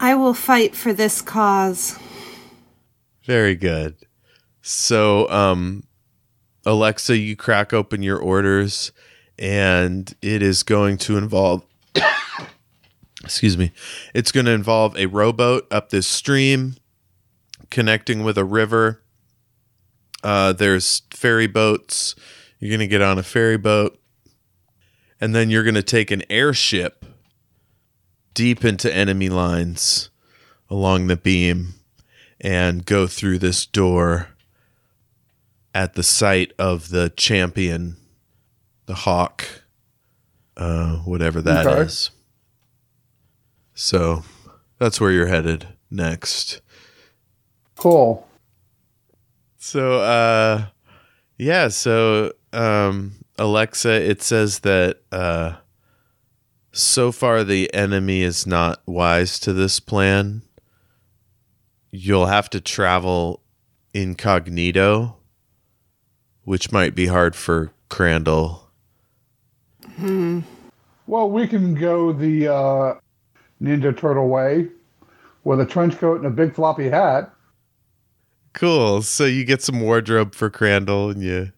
I 0.00 0.14
will 0.14 0.34
fight 0.34 0.74
for 0.74 0.92
this 0.92 1.22
cause. 1.22 1.98
Very 3.24 3.54
good. 3.54 3.96
So, 4.62 5.28
um, 5.30 5.84
Alexa, 6.64 7.16
you 7.16 7.36
crack 7.36 7.72
open 7.72 8.02
your 8.02 8.18
orders, 8.18 8.90
and 9.38 10.12
it 10.22 10.42
is 10.42 10.62
going 10.62 10.98
to 10.98 11.16
involve. 11.16 11.64
Excuse 13.26 13.58
me. 13.58 13.72
It's 14.14 14.32
going 14.32 14.46
to 14.46 14.52
involve 14.52 14.96
a 14.96 15.06
rowboat 15.06 15.66
up 15.70 15.90
this 15.90 16.06
stream, 16.06 16.76
connecting 17.70 18.24
with 18.24 18.38
a 18.38 18.44
river. 18.44 19.02
Uh, 20.22 20.52
there's 20.52 21.02
ferry 21.10 21.46
boats. 21.46 22.14
You're 22.58 22.70
going 22.70 22.80
to 22.80 22.86
get 22.86 23.02
on 23.02 23.18
a 23.18 23.22
ferry 23.22 23.58
boat, 23.58 24.00
and 25.20 25.34
then 25.34 25.50
you're 25.50 25.64
going 25.64 25.74
to 25.74 25.82
take 25.82 26.10
an 26.10 26.22
airship 26.30 27.04
deep 28.32 28.64
into 28.64 28.92
enemy 28.94 29.28
lines 29.28 30.08
along 30.70 31.08
the 31.08 31.16
beam 31.16 31.74
and 32.40 32.86
go 32.86 33.06
through 33.06 33.38
this 33.38 33.66
door 33.66 34.28
at 35.74 35.94
the 35.94 36.02
site 36.02 36.52
of 36.58 36.88
the 36.88 37.10
champion, 37.16 37.96
the 38.86 38.94
hawk, 38.94 39.62
uh, 40.56 40.96
whatever 40.98 41.42
that 41.42 41.66
is. 41.86 42.10
So 43.78 44.24
that's 44.78 45.00
where 45.00 45.12
you're 45.12 45.26
headed 45.26 45.68
next. 45.90 46.62
Cool. 47.76 48.26
So, 49.58 50.00
uh, 50.00 50.68
yeah, 51.36 51.68
so, 51.68 52.32
um, 52.54 53.16
Alexa, 53.38 53.92
it 53.92 54.22
says 54.22 54.60
that, 54.60 55.02
uh, 55.12 55.56
so 56.72 57.12
far 57.12 57.44
the 57.44 57.72
enemy 57.74 58.22
is 58.22 58.46
not 58.46 58.80
wise 58.86 59.38
to 59.40 59.52
this 59.52 59.78
plan. 59.78 60.40
You'll 61.90 62.26
have 62.26 62.48
to 62.50 62.60
travel 62.60 63.42
incognito, 63.92 65.16
which 66.44 66.72
might 66.72 66.94
be 66.94 67.06
hard 67.08 67.36
for 67.36 67.72
Crandall. 67.90 68.70
Hmm. 69.96 70.40
Well, 71.06 71.30
we 71.30 71.46
can 71.46 71.74
go 71.74 72.12
the 72.12 72.48
uh, 72.48 72.94
Ninja 73.62 73.96
Turtle 73.96 74.28
way 74.28 74.68
with 75.44 75.60
a 75.60 75.66
trench 75.66 75.96
coat 75.98 76.18
and 76.18 76.26
a 76.26 76.30
big 76.30 76.54
floppy 76.54 76.88
hat. 76.88 77.32
Cool. 78.52 79.02
So 79.02 79.24
you 79.24 79.44
get 79.44 79.62
some 79.62 79.80
wardrobe 79.80 80.34
for 80.34 80.50
Crandall 80.50 81.10
and 81.10 81.22
you 81.22 81.52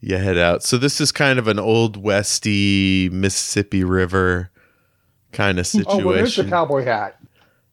you 0.00 0.16
head 0.16 0.38
out. 0.38 0.62
So 0.62 0.78
this 0.78 1.00
is 1.00 1.10
kind 1.10 1.38
of 1.38 1.48
an 1.48 1.58
old 1.58 1.96
westy 1.96 3.08
Mississippi 3.10 3.82
River 3.82 4.50
kind 5.32 5.58
of 5.58 5.66
situation. 5.66 6.02
Oh, 6.02 6.06
well, 6.06 6.16
there's 6.16 6.36
the 6.36 6.44
cowboy 6.44 6.84
hat 6.84 7.18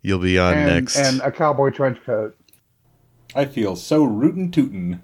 You'll 0.02 0.20
be 0.20 0.38
on 0.38 0.54
and, 0.54 0.68
next. 0.68 0.98
and 0.98 1.22
a 1.22 1.32
cowboy 1.32 1.70
trench 1.70 1.98
coat. 2.06 2.36
I 3.36 3.46
feel 3.46 3.76
so 3.76 4.04
rootin' 4.04 4.52
tootin'. 4.52 5.02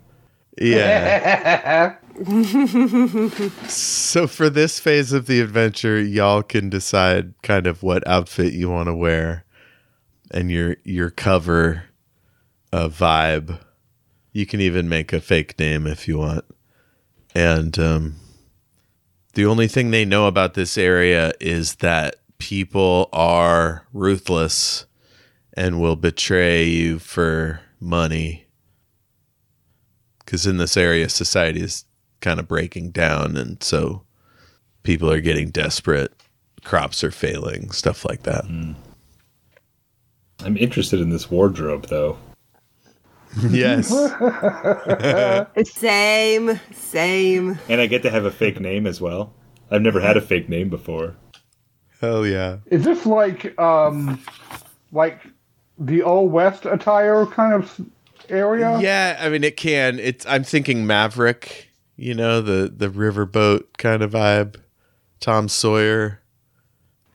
yeah. 0.58 1.96
So 3.68 4.28
for 4.28 4.50
this 4.50 4.80
phase 4.80 5.14
of 5.14 5.26
the 5.26 5.40
adventure, 5.40 6.02
y'all 6.02 6.44
can 6.44 6.70
decide 6.70 7.34
kind 7.44 7.66
of 7.66 7.82
what 7.82 8.06
outfit 8.08 8.54
you 8.54 8.70
want 8.70 8.88
to 8.88 8.96
wear 8.96 9.46
and 10.32 10.52
your 10.52 10.76
your 10.84 11.10
cover 11.10 11.86
uh, 12.74 12.90
vibe. 12.90 13.60
You 14.34 14.46
can 14.46 14.60
even 14.60 14.90
make 14.90 15.14
a 15.14 15.22
fake 15.22 15.58
name 15.60 15.88
if 15.88 16.08
you 16.08 16.18
want. 16.18 16.46
And 17.34 17.78
um, 17.80 18.16
the 19.34 19.46
only 19.46 19.68
thing 19.68 19.92
they 19.92 20.06
know 20.06 20.28
about 20.28 20.56
this 20.56 20.78
area 20.78 21.32
is 21.40 21.76
that 21.76 22.16
people 22.38 23.10
are 23.14 23.86
ruthless 23.94 24.86
and 25.54 25.80
will 25.80 25.96
betray 25.96 26.66
you 26.66 27.00
for 27.00 27.62
money. 27.80 28.46
Because 30.20 30.46
in 30.46 30.58
this 30.58 30.78
area, 30.78 31.10
society 31.10 31.62
is 31.62 31.86
kind 32.22 32.40
of 32.40 32.48
breaking 32.48 32.92
down, 32.92 33.38
and 33.38 33.62
so 33.64 34.04
people 34.84 35.12
are 35.12 35.22
getting 35.22 35.50
desperate. 35.50 36.14
Crops 36.64 37.04
are 37.04 37.12
failing, 37.12 37.72
stuff 37.72 38.06
like 38.06 38.24
that. 38.24 38.46
I'm 38.46 40.58
interested 40.58 41.00
in 41.00 41.10
this 41.10 41.32
wardrobe, 41.32 41.88
though. 41.88 42.18
yes. 43.50 43.90
Same, 45.70 46.60
same. 46.74 47.60
And 47.70 47.82
I 47.82 47.88
get 47.88 48.02
to 48.04 48.10
have 48.10 48.26
a 48.26 48.32
fake 48.32 48.60
name 48.60 48.88
as 48.88 49.00
well. 49.00 49.34
I've 49.72 49.82
never 49.82 50.00
had 50.00 50.18
a 50.18 50.22
fake 50.22 50.50
name 50.50 50.70
before. 50.70 51.16
Hell 52.02 52.26
yeah. 52.26 52.58
Is 52.68 52.86
this 52.86 53.06
like 53.06 53.58
um, 53.60 54.22
like 54.92 55.22
the 55.78 56.02
old 56.02 56.32
west 56.32 56.66
attire 56.66 57.26
kind 57.26 57.54
of 57.54 57.80
area? 58.30 58.80
Yeah, 58.80 59.18
I 59.20 59.30
mean 59.30 59.44
it 59.44 59.58
can. 59.58 60.00
It's 60.00 60.26
I'm 60.26 60.44
thinking 60.44 60.88
Maverick, 60.88 61.69
you 62.00 62.14
know, 62.16 62.42
the 62.42 62.72
the 62.76 62.88
riverboat 62.90 63.66
kind 63.78 64.02
of 64.02 64.12
vibe. 64.12 64.56
Tom 65.20 65.50
Sawyer, 65.50 66.22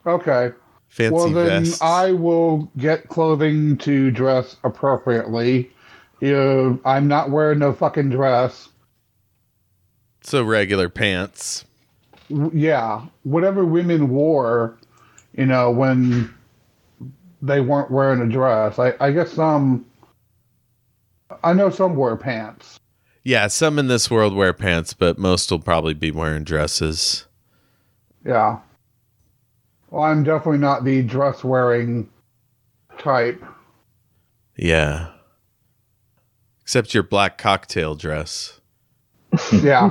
Okay. 0.07 0.53
fancy 0.89 1.15
well, 1.15 1.31
then 1.31 1.65
vests. 1.65 1.81
I 1.81 2.13
will 2.13 2.71
get 2.77 3.09
clothing 3.09 3.79
to 3.79 4.11
dress 4.11 4.57
appropriately. 4.63 5.71
You, 6.21 6.81
I'm 6.85 7.09
not 7.09 7.31
wearing 7.31 7.59
no 7.61 7.73
fucking 7.73 8.11
dress. 8.11 8.69
so 10.23 10.43
regular 10.43 10.89
pants. 10.91 11.65
W- 12.31 12.51
Yeah, 12.55 13.07
whatever 13.23 13.65
women 13.65 14.11
wore, 14.11 14.77
you 15.33 15.47
know, 15.47 15.71
when 15.71 16.33
they 17.43 17.61
weren't 17.61 17.91
wearing 17.91 18.21
a 18.21 18.27
dress. 18.29 18.79
I, 18.79 18.95
I 19.01 19.13
guess 19.13 19.33
some. 19.33 19.85
I 21.43 21.53
know 21.55 21.71
some 21.71 21.97
wear 21.97 22.17
pants. 22.17 22.79
Yeah, 23.25 23.47
some 23.47 23.79
in 23.79 23.89
this 23.89 24.11
world 24.11 24.35
wear 24.35 24.53
pants, 24.53 24.93
but 24.93 25.19
most 25.19 25.51
will 25.51 25.59
probably 25.59 25.95
be 25.95 26.11
wearing 26.11 26.45
dresses. 26.45 27.27
Yeah. 28.25 28.59
Well, 29.91 30.03
I'm 30.03 30.25
definitely 30.25 30.59
not 30.59 30.85
the 30.85 31.03
dress 31.03 31.43
wearing 31.43 32.11
type. 32.99 33.43
Yeah. 34.57 35.13
Except 36.61 36.93
your 36.93 37.03
black 37.03 37.39
cocktail 37.39 37.95
dress. 37.95 38.61
Yeah. 39.53 39.91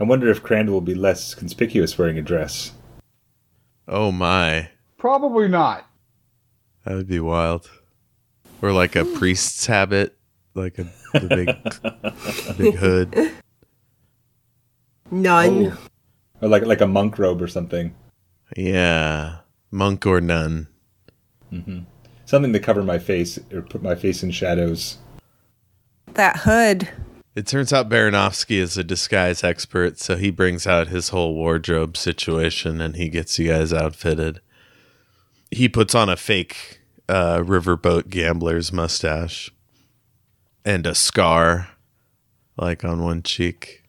I 0.00 0.04
wonder 0.04 0.30
if 0.30 0.42
Crandall 0.42 0.74
will 0.74 0.80
be 0.80 0.94
less 0.94 1.34
conspicuous 1.34 1.98
wearing 1.98 2.18
a 2.18 2.22
dress. 2.22 2.72
Oh 3.88 4.12
my. 4.12 4.70
Probably 4.96 5.48
not. 5.48 5.86
That 6.84 6.94
would 6.94 7.08
be 7.08 7.20
wild. 7.20 7.68
Or 8.62 8.72
like 8.72 8.94
a 8.96 9.04
priest's 9.04 9.66
habit, 9.66 10.16
like 10.58 10.78
a 10.78 10.84
the 11.18 11.28
big 11.28 12.58
big 12.58 12.74
hood. 12.74 13.32
None. 15.10 15.78
Or 16.40 16.48
like 16.48 16.64
like 16.64 16.80
a 16.80 16.86
monk 16.86 17.18
robe 17.18 17.40
or 17.40 17.48
something. 17.48 17.94
Yeah. 18.56 19.38
Monk 19.70 20.06
or 20.06 20.20
nun. 20.20 20.68
Something 22.24 22.52
to 22.52 22.60
cover 22.60 22.82
my 22.82 22.98
face 22.98 23.38
or 23.52 23.62
put 23.62 23.82
my 23.82 23.94
face 23.94 24.22
in 24.22 24.30
shadows. 24.30 24.98
That 26.14 26.38
hood. 26.38 26.88
It 27.34 27.46
turns 27.46 27.72
out 27.72 27.88
Baranovsky 27.88 28.58
is 28.58 28.76
a 28.76 28.84
disguise 28.84 29.44
expert, 29.44 29.98
so 29.98 30.16
he 30.16 30.30
brings 30.30 30.66
out 30.66 30.88
his 30.88 31.10
whole 31.10 31.34
wardrobe 31.34 31.96
situation 31.96 32.80
and 32.80 32.96
he 32.96 33.08
gets 33.08 33.38
you 33.38 33.48
guys 33.48 33.72
outfitted. 33.72 34.40
He 35.50 35.68
puts 35.68 35.94
on 35.94 36.08
a 36.08 36.16
fake 36.16 36.80
uh, 37.08 37.38
riverboat 37.38 38.08
gambler's 38.08 38.72
mustache 38.72 39.50
and 40.64 40.86
a 40.86 40.94
scar, 40.94 41.68
like 42.56 42.84
on 42.84 43.02
one 43.02 43.22
cheek. 43.22 43.82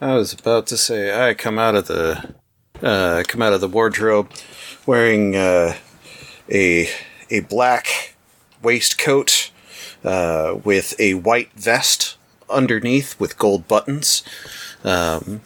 I 0.00 0.14
was 0.14 0.32
about 0.32 0.66
to 0.68 0.76
say 0.76 1.28
I 1.28 1.34
come 1.34 1.58
out 1.58 1.74
of 1.74 1.86
the 1.86 2.34
uh, 2.82 3.22
come 3.26 3.42
out 3.42 3.52
of 3.52 3.60
the 3.60 3.68
wardrobe 3.68 4.30
wearing 4.86 5.36
uh, 5.36 5.74
a 6.50 6.88
a 7.30 7.40
black 7.40 8.14
waistcoat 8.62 9.50
uh, 10.04 10.58
with 10.64 10.94
a 10.98 11.14
white 11.14 11.52
vest 11.54 12.16
underneath 12.50 13.18
with 13.18 13.38
gold 13.38 13.66
buttons. 13.66 14.22
Um, 14.84 15.40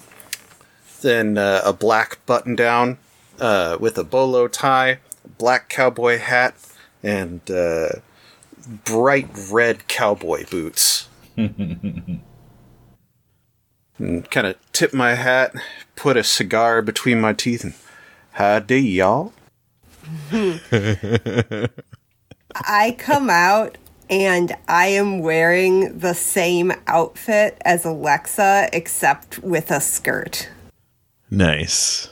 then 1.02 1.38
uh, 1.38 1.62
a 1.64 1.72
black 1.72 2.24
button 2.26 2.56
down 2.56 2.98
uh, 3.38 3.76
with 3.78 3.96
a 3.98 4.04
bolo 4.04 4.48
tie, 4.48 4.98
black 5.38 5.68
cowboy 5.68 6.18
hat, 6.18 6.56
and 7.02 7.40
uh, 7.50 7.88
bright 8.68 9.28
red 9.50 9.88
cowboy 9.88 10.46
boots. 10.48 11.08
and 11.36 12.20
kind 14.30 14.46
of 14.46 14.56
tip 14.72 14.92
my 14.94 15.14
hat, 15.14 15.54
put 15.96 16.16
a 16.16 16.24
cigar 16.24 16.82
between 16.82 17.20
my 17.20 17.32
teeth, 17.32 17.64
and 17.64 17.74
howdy, 18.32 18.82
y'all. 18.82 19.32
I 22.54 22.96
come 22.98 23.30
out 23.30 23.76
and 24.10 24.54
I 24.68 24.86
am 24.86 25.20
wearing 25.20 25.98
the 25.98 26.14
same 26.14 26.72
outfit 26.86 27.60
as 27.64 27.84
Alexa, 27.84 28.70
except 28.72 29.38
with 29.40 29.70
a 29.70 29.80
skirt. 29.80 30.48
Nice. 31.30 32.08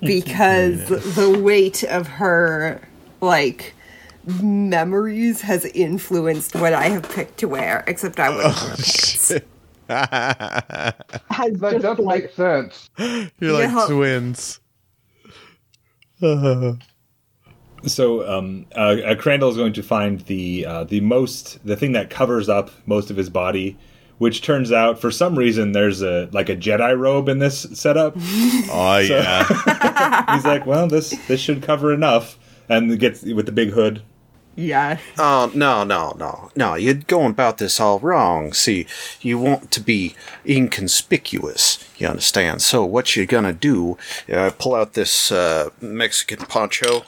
because 0.00 0.88
the 1.16 1.40
weight 1.42 1.82
of 1.84 2.06
her 2.06 2.80
like 3.20 3.74
memories 4.42 5.40
has 5.42 5.64
influenced 5.66 6.54
what 6.54 6.72
I 6.72 6.88
have 6.88 7.08
picked 7.10 7.38
to 7.38 7.48
wear. 7.48 7.84
Except 7.86 8.18
I 8.20 8.30
wouldn't 8.30 8.54
wear 8.54 8.66
pants. 8.76 9.32
That 9.88 10.94
just 11.62 11.82
does 11.82 11.98
like 11.98 12.22
make 12.24 12.32
sense. 12.32 12.90
You're 13.40 13.52
like 13.52 13.70
Yeah. 13.70 13.86
twins. 13.88 14.60
So, 17.86 18.28
um, 18.28 18.66
uh, 18.74 18.96
uh, 19.04 19.14
Crandall 19.14 19.50
is 19.50 19.56
going 19.56 19.72
to 19.74 19.84
find 19.84 20.20
the 20.22 20.66
uh, 20.66 20.82
the 20.84 21.00
most 21.00 21.64
the 21.64 21.76
thing 21.76 21.92
that 21.92 22.10
covers 22.10 22.48
up 22.48 22.70
most 22.86 23.08
of 23.08 23.16
his 23.16 23.30
body, 23.30 23.78
which 24.18 24.42
turns 24.42 24.72
out 24.72 25.00
for 25.00 25.12
some 25.12 25.38
reason 25.38 25.70
there's 25.72 26.02
a 26.02 26.28
like 26.32 26.48
a 26.48 26.56
Jedi 26.56 26.98
robe 26.98 27.28
in 27.28 27.38
this 27.38 27.60
setup. 27.74 28.14
Oh 28.70 28.98
yeah. 28.98 30.34
He's 30.34 30.44
like, 30.44 30.66
well, 30.66 30.88
this 30.88 31.10
this 31.28 31.40
should 31.40 31.62
cover 31.62 31.94
enough, 31.94 32.36
and 32.68 32.90
it 32.90 32.98
gets 32.98 33.22
with 33.22 33.46
the 33.46 33.52
big 33.52 33.70
hood. 33.70 34.02
Yeah. 34.60 34.98
Oh, 35.16 35.52
no, 35.54 35.84
no, 35.84 36.16
no, 36.18 36.50
no. 36.56 36.74
You're 36.74 36.94
going 36.94 37.30
about 37.30 37.58
this 37.58 37.78
all 37.78 38.00
wrong. 38.00 38.52
See, 38.52 38.86
you 39.20 39.38
want 39.38 39.70
to 39.70 39.80
be 39.80 40.16
inconspicuous, 40.44 41.78
you 41.96 42.08
understand? 42.08 42.60
So, 42.62 42.84
what 42.84 43.14
you're 43.14 43.24
gonna 43.26 43.52
do, 43.52 43.96
uh, 44.32 44.50
pull 44.58 44.74
out 44.74 44.94
this 44.94 45.30
uh, 45.30 45.70
Mexican 45.80 46.38
poncho, 46.38 47.04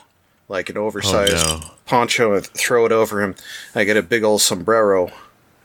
like 0.48 0.70
an 0.70 0.76
oversized 0.76 1.34
Oh, 1.38 1.58
no. 1.60 1.70
poncho, 1.86 2.34
and 2.34 2.46
throw 2.46 2.86
it 2.86 2.92
over 2.92 3.20
him. 3.20 3.34
I 3.74 3.82
get 3.82 3.96
a 3.96 4.02
big 4.02 4.22
old 4.22 4.42
sombrero, 4.42 5.10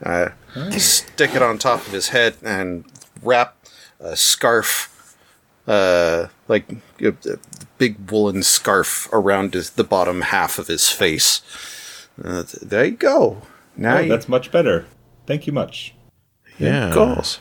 uh, 0.02 0.30
stick 0.72 1.36
it 1.36 1.42
on 1.42 1.56
top 1.58 1.86
of 1.86 1.92
his 1.92 2.08
head, 2.08 2.34
and 2.42 2.84
wrap 3.22 3.56
a 4.00 4.16
scarf 4.16 4.92
uh, 5.68 6.26
like 6.48 6.64
a, 7.00 7.08
a 7.08 7.38
big 7.78 8.10
woolen 8.10 8.42
scarf 8.42 9.08
around 9.12 9.54
his, 9.54 9.70
the 9.70 9.84
bottom 9.84 10.22
half 10.22 10.58
of 10.58 10.66
his 10.66 10.90
face. 10.90 11.42
Uh, 12.22 12.44
there 12.62 12.84
you 12.86 12.92
go. 12.92 13.42
Now 13.76 13.96
Oh, 13.98 14.00
you, 14.00 14.08
that's 14.08 14.28
much 14.28 14.50
better. 14.50 14.86
Thank 15.26 15.46
you 15.46 15.52
much. 15.52 15.94
Yeah. 16.58 16.88
Of 16.88 16.94
course. 16.94 17.40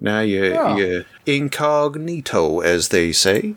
Now 0.00 0.20
you 0.20 0.44
Yeah. 0.46 0.76
you 0.76 1.04
incognito, 1.26 2.60
as 2.60 2.88
they 2.88 3.12
say. 3.12 3.54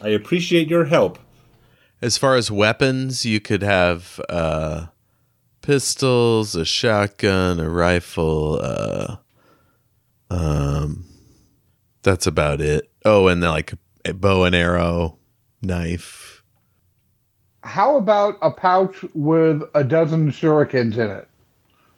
I 0.00 0.08
appreciate 0.08 0.68
your 0.68 0.84
help. 0.86 1.18
As 2.00 2.18
far 2.18 2.36
as 2.36 2.50
weapons, 2.50 3.24
you 3.24 3.40
could 3.40 3.62
have 3.62 4.20
uh, 4.28 4.86
pistols, 5.62 6.54
a 6.54 6.64
shotgun, 6.64 7.58
a 7.58 7.68
rifle. 7.68 8.60
Uh, 8.62 9.16
um, 10.30 11.04
that's 12.02 12.26
about 12.26 12.60
it. 12.60 12.90
Oh, 13.04 13.28
and 13.28 13.42
then 13.42 13.50
like 13.50 13.72
a 14.04 14.12
bow 14.12 14.44
and 14.44 14.54
arrow, 14.54 15.18
knife. 15.62 16.23
How 17.64 17.96
about 17.96 18.36
a 18.42 18.50
pouch 18.50 19.04
with 19.14 19.62
a 19.74 19.82
dozen 19.82 20.30
shurikens 20.30 20.94
in 20.98 21.10
it, 21.10 21.28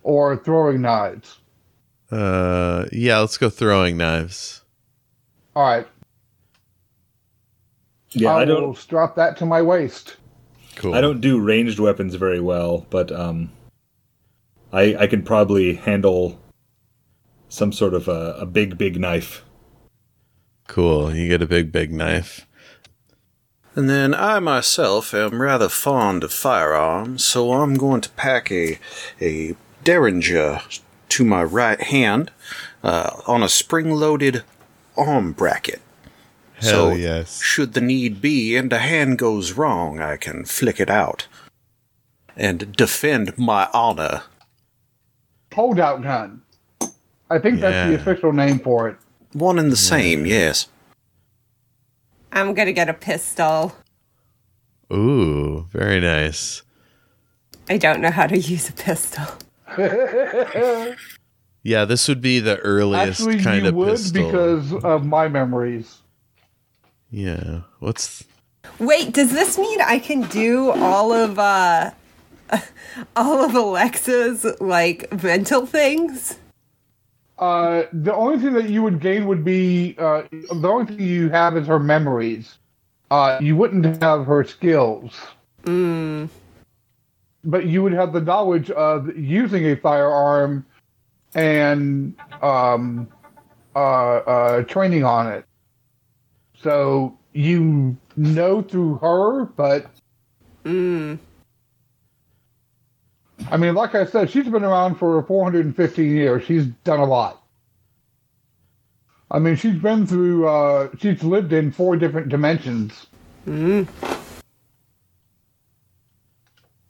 or 0.03 0.37
throwing 0.37 0.81
knives? 0.81 1.39
Uh, 2.11 2.87
yeah, 2.93 3.19
let's 3.19 3.37
go 3.37 3.51
throwing 3.51 3.97
knives. 3.97 4.63
All 5.57 5.65
right, 5.69 5.87
Yeah, 8.13 8.31
I, 8.35 8.43
I 8.43 8.45
will 8.45 8.61
don't. 8.61 8.79
strap 8.79 9.17
that 9.17 9.37
to 9.39 9.47
my 9.47 9.61
waist. 9.63 10.17
Cool. 10.77 10.95
I 10.95 11.01
don't 11.01 11.21
do 11.21 11.41
ranged 11.41 11.79
weapons 11.81 12.15
very 12.15 12.41
well, 12.41 12.87
but 12.91 13.11
um, 13.11 13.51
I 14.73 14.95
I 14.97 15.07
can 15.07 15.23
probably 15.23 15.75
handle 15.75 16.39
some 17.49 17.73
sort 17.73 17.95
of 17.95 18.07
a, 18.09 18.37
a 18.41 18.47
big 18.47 18.79
big 18.79 19.01
knife. 19.01 19.43
Cool. 20.69 21.15
You 21.15 21.29
get 21.29 21.43
a 21.43 21.47
big, 21.47 21.73
big 21.73 21.93
knife. 21.93 22.46
And 23.77 23.91
then 23.91 24.15
I 24.15 24.41
myself 24.41 25.13
am 25.15 25.41
rather 25.43 25.69
fond 25.69 26.25
of 26.25 26.33
firearms, 26.33 27.23
so 27.25 27.53
I'm 27.53 27.75
going 27.77 28.01
to 28.01 28.11
pack 28.11 28.51
a 28.51 28.79
a 29.21 29.55
derringer 29.85 30.61
to 31.11 31.25
my 31.25 31.45
right 31.45 31.81
hand 31.81 32.31
uh, 32.83 33.11
on 33.27 33.43
a 33.43 33.49
spring-loaded 33.49 34.43
arm 34.97 35.33
bracket. 35.33 35.81
Hell 36.55 36.71
So- 36.91 36.93
yes. 36.95 37.41
Should 37.43 37.75
the 37.75 37.81
need 37.83 38.21
be 38.23 38.57
and 38.57 38.73
a 38.73 38.79
hand 38.79 39.19
goes 39.19 39.53
wrong, 39.53 40.01
I 40.01 40.17
can 40.17 40.45
flick 40.47 40.81
it 40.81 40.91
out 40.91 41.29
and 42.37 42.73
defend 42.77 43.37
my 43.39 43.69
honor. 43.73 44.23
Holdout 45.55 46.03
gun. 46.03 46.43
I 47.31 47.39
think 47.39 47.61
that's 47.61 47.89
the 47.91 47.95
official 47.95 48.33
name 48.33 48.59
for 48.59 48.89
it. 48.89 48.97
One 49.33 49.59
and 49.59 49.71
the 49.73 49.77
same, 49.77 50.27
yes. 50.27 50.69
I'm 52.37 52.53
gonna 52.55 52.73
get 52.73 52.89
a 52.89 52.95
pistol. 52.95 53.73
Ooh, 54.93 55.67
very 55.73 56.01
nice. 56.01 56.63
I 57.69 57.79
don't 57.79 58.01
know 58.01 58.11
how 58.11 58.27
to 58.27 58.39
use 58.39 58.69
a 58.69 58.73
pistol. 58.73 59.25
Yeah, 61.63 61.85
this 61.85 62.07
would 62.07 62.21
be 62.21 62.39
the 62.39 62.59
earliest 62.59 63.23
Actually, 63.23 63.43
kind 63.43 63.63
you 63.65 63.69
of 63.71 63.75
would 63.75 63.89
pistol. 63.97 64.25
because 64.27 64.73
of 64.85 65.05
my 65.05 65.27
memories. 65.27 65.99
yeah. 67.11 67.63
What's 67.81 68.23
Wait, 68.79 69.13
does 69.13 69.33
this 69.33 69.59
mean 69.59 69.81
I 69.81 69.99
can 69.99 70.21
do 70.29 70.71
all 70.71 71.13
of 71.13 71.41
uh 71.41 71.91
all 73.17 73.45
of 73.45 73.57
Alexa's 73.57 74.47
like 74.61 75.11
mental 75.25 75.67
things? 75.67 76.39
Uh, 77.39 77.85
the 77.93 78.15
only 78.15 78.39
thing 78.39 78.53
that 78.55 78.69
you 78.71 78.83
would 78.83 79.01
gain 79.01 79.27
would 79.27 79.45
be 79.45 79.97
uh, 79.99 80.23
the 80.33 80.69
only 80.69 80.87
thing 80.87 81.01
you 81.01 81.29
have 81.29 81.57
is 81.57 81.67
her 81.67 81.79
memories. 81.79 82.59
Uh, 83.11 83.39
you 83.41 83.57
wouldn't 83.57 83.85
have 83.87 84.25
her 84.27 84.43
skills, 84.45 85.15
Mm. 85.65 86.29
but 87.45 87.67
you 87.67 87.83
would 87.83 87.93
have 87.93 88.13
the 88.13 88.21
knowledge 88.21 88.71
of 88.71 89.17
using 89.17 89.65
a 89.67 89.77
firearm 89.77 90.65
and 91.35 92.15
um, 92.41 93.09
uh, 93.75 93.79
uh, 93.79 94.63
training 94.63 95.05
on 95.05 95.27
it. 95.33 95.45
So 96.57 97.19
you 97.33 97.97
know 98.17 98.63
through 98.63 98.97
her, 98.99 99.45
but 99.47 99.91
Mm. 100.65 101.19
I 103.51 103.57
mean, 103.57 103.75
like 103.75 103.95
I 103.95 104.05
said, 104.07 104.31
she's 104.31 104.49
been 104.49 104.65
around 104.65 104.97
for 104.97 105.23
415 105.23 106.11
years. 106.17 106.45
She's 106.45 106.67
done 106.85 107.01
a 107.01 107.05
lot. 107.05 107.43
I 109.31 109.39
mean, 109.39 109.57
she's 109.57 109.75
been 109.79 110.07
through, 110.07 110.49
uh, 110.49 110.89
she's 110.99 111.23
lived 111.23 111.53
in 111.53 111.73
four 111.73 111.97
different 111.97 112.29
dimensions. 112.29 113.07
Mm. 113.47 113.87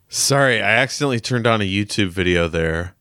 Sorry, 0.09 0.63
I 0.63 0.71
accidentally 0.77 1.21
turned 1.21 1.47
on 1.47 1.61
a 1.61 1.65
YouTube 1.65 2.09
video 2.09 2.49
there 2.49 2.95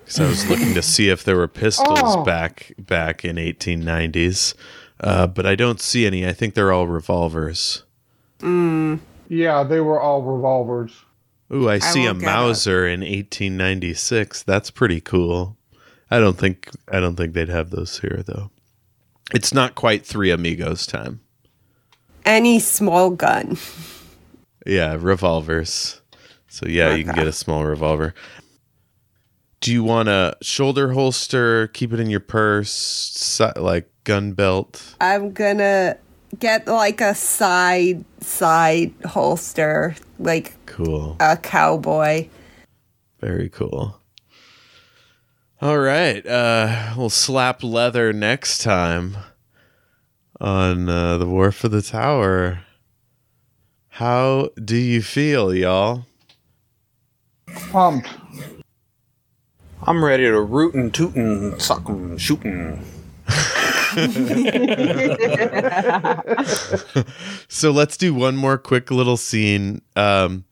because 0.00 0.20
I 0.20 0.26
was 0.26 0.48
looking 0.48 0.74
to 0.74 0.82
see 0.82 1.08
if 1.08 1.22
there 1.22 1.36
were 1.36 1.48
pistols 1.48 1.98
Oh. 2.02 2.24
back 2.24 2.72
back 2.78 3.24
in 3.24 3.36
1890s, 3.36 4.54
uh, 5.00 5.26
but 5.26 5.44
I 5.44 5.54
don't 5.54 5.80
see 5.80 6.06
any. 6.06 6.26
I 6.26 6.32
think 6.32 6.54
they're 6.54 6.72
all 6.72 6.86
revolvers. 6.86 7.84
Mm. 8.40 9.00
Yeah, 9.28 9.62
they 9.62 9.80
were 9.80 10.00
all 10.00 10.22
revolvers. 10.22 10.92
Ooh, 11.52 11.68
I 11.68 11.78
see 11.78 12.06
a 12.06 12.12
get 12.12 12.22
it. 12.22 12.26
Mauser 12.26 12.86
in 12.86 13.00
1896. 13.00 14.42
That's 14.42 14.70
pretty 14.70 15.00
cool. 15.00 15.56
I 16.10 16.18
don't 16.18 16.38
think 16.38 16.70
I 16.90 17.00
don't 17.00 17.16
think 17.16 17.34
they'd 17.34 17.48
have 17.48 17.70
those 17.70 18.00
here 18.00 18.22
though. 18.26 18.50
It's 19.34 19.52
not 19.52 19.74
quite 19.74 20.06
Three 20.06 20.30
Amigos 20.30 20.86
time. 20.86 21.20
Any 22.24 22.58
small 22.58 23.10
gun. 23.10 23.56
Yeah, 24.66 24.96
revolvers. 24.98 26.00
So 26.48 26.66
yeah, 26.66 26.94
you 26.94 27.04
can 27.04 27.14
get 27.14 27.26
a 27.26 27.32
small 27.32 27.64
revolver. 27.64 28.14
Do 29.60 29.72
you 29.72 29.82
want 29.82 30.08
a 30.08 30.36
shoulder 30.40 30.92
holster? 30.92 31.68
Keep 31.68 31.92
it 31.92 32.00
in 32.00 32.10
your 32.10 32.20
purse, 32.20 33.40
like 33.56 33.90
gun 34.04 34.32
belt. 34.32 34.94
I'm 35.00 35.32
gonna 35.32 35.96
get 36.38 36.66
like 36.66 37.00
a 37.00 37.14
side 37.14 38.04
side 38.20 38.92
holster, 39.04 39.94
like 40.18 40.54
Cool. 40.66 41.16
a 41.20 41.36
cowboy. 41.36 42.28
Very 43.20 43.48
cool. 43.48 44.00
All 45.60 45.78
right, 45.78 46.24
uh, 46.24 46.94
we'll 46.96 47.10
slap 47.10 47.64
leather 47.64 48.12
next 48.12 48.58
time 48.58 49.16
on 50.40 50.88
uh, 50.88 51.18
the 51.18 51.26
War 51.26 51.50
for 51.50 51.68
the 51.68 51.82
Tower. 51.82 52.60
How 53.88 54.50
do 54.64 54.76
you 54.76 55.02
feel, 55.02 55.52
y'all? 55.52 56.06
Pumped. 57.72 58.08
I'm 59.82 60.04
ready 60.04 60.24
to 60.24 60.40
root 60.40 60.74
and 60.74 60.94
toot 60.94 61.16
and 61.16 61.60
suck 61.60 61.88
and 61.88 62.20
shoot 62.20 62.44
and 62.44 62.84
so 67.48 67.70
let's 67.70 67.96
do 67.96 68.14
one 68.14 68.36
more 68.36 68.58
quick 68.58 68.90
little 68.90 69.16
scene. 69.16 69.82
Um, 69.96 70.44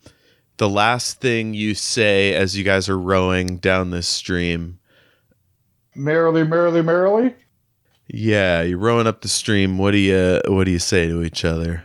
the 0.56 0.68
last 0.68 1.20
thing 1.20 1.54
you 1.54 1.74
say 1.74 2.34
as 2.34 2.56
you 2.56 2.64
guys 2.64 2.88
are 2.88 2.98
rowing 2.98 3.58
down 3.58 3.90
this 3.90 4.08
stream. 4.08 4.78
Merrily, 5.94 6.44
merrily, 6.44 6.82
merrily. 6.82 7.34
Yeah, 8.08 8.62
you're 8.62 8.78
rowing 8.78 9.06
up 9.06 9.22
the 9.22 9.28
stream. 9.28 9.78
What 9.78 9.90
do 9.90 9.98
you 9.98 10.40
What 10.46 10.64
do 10.64 10.70
you 10.70 10.78
say 10.78 11.08
to 11.08 11.22
each 11.22 11.44
other? 11.44 11.84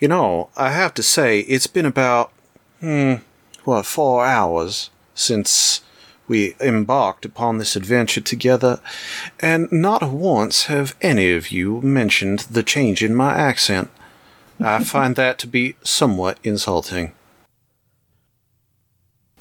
You 0.00 0.08
know, 0.08 0.50
I 0.56 0.70
have 0.70 0.94
to 0.94 1.02
say, 1.02 1.40
it's 1.40 1.66
been 1.66 1.86
about, 1.86 2.32
hmm, 2.80 3.14
what, 3.64 3.86
four 3.86 4.26
hours 4.26 4.90
since 5.14 5.80
we 6.26 6.56
embarked 6.60 7.24
upon 7.24 7.58
this 7.58 7.76
adventure 7.76 8.20
together, 8.20 8.80
and 9.40 9.70
not 9.70 10.02
once 10.10 10.66
have 10.66 10.96
any 11.00 11.32
of 11.32 11.50
you 11.50 11.80
mentioned 11.82 12.40
the 12.40 12.62
change 12.62 13.02
in 13.02 13.14
my 13.14 13.34
accent. 13.34 13.90
I 14.60 14.82
find 14.84 15.16
that 15.16 15.38
to 15.40 15.46
be 15.46 15.76
somewhat 15.82 16.38
insulting. 16.42 17.12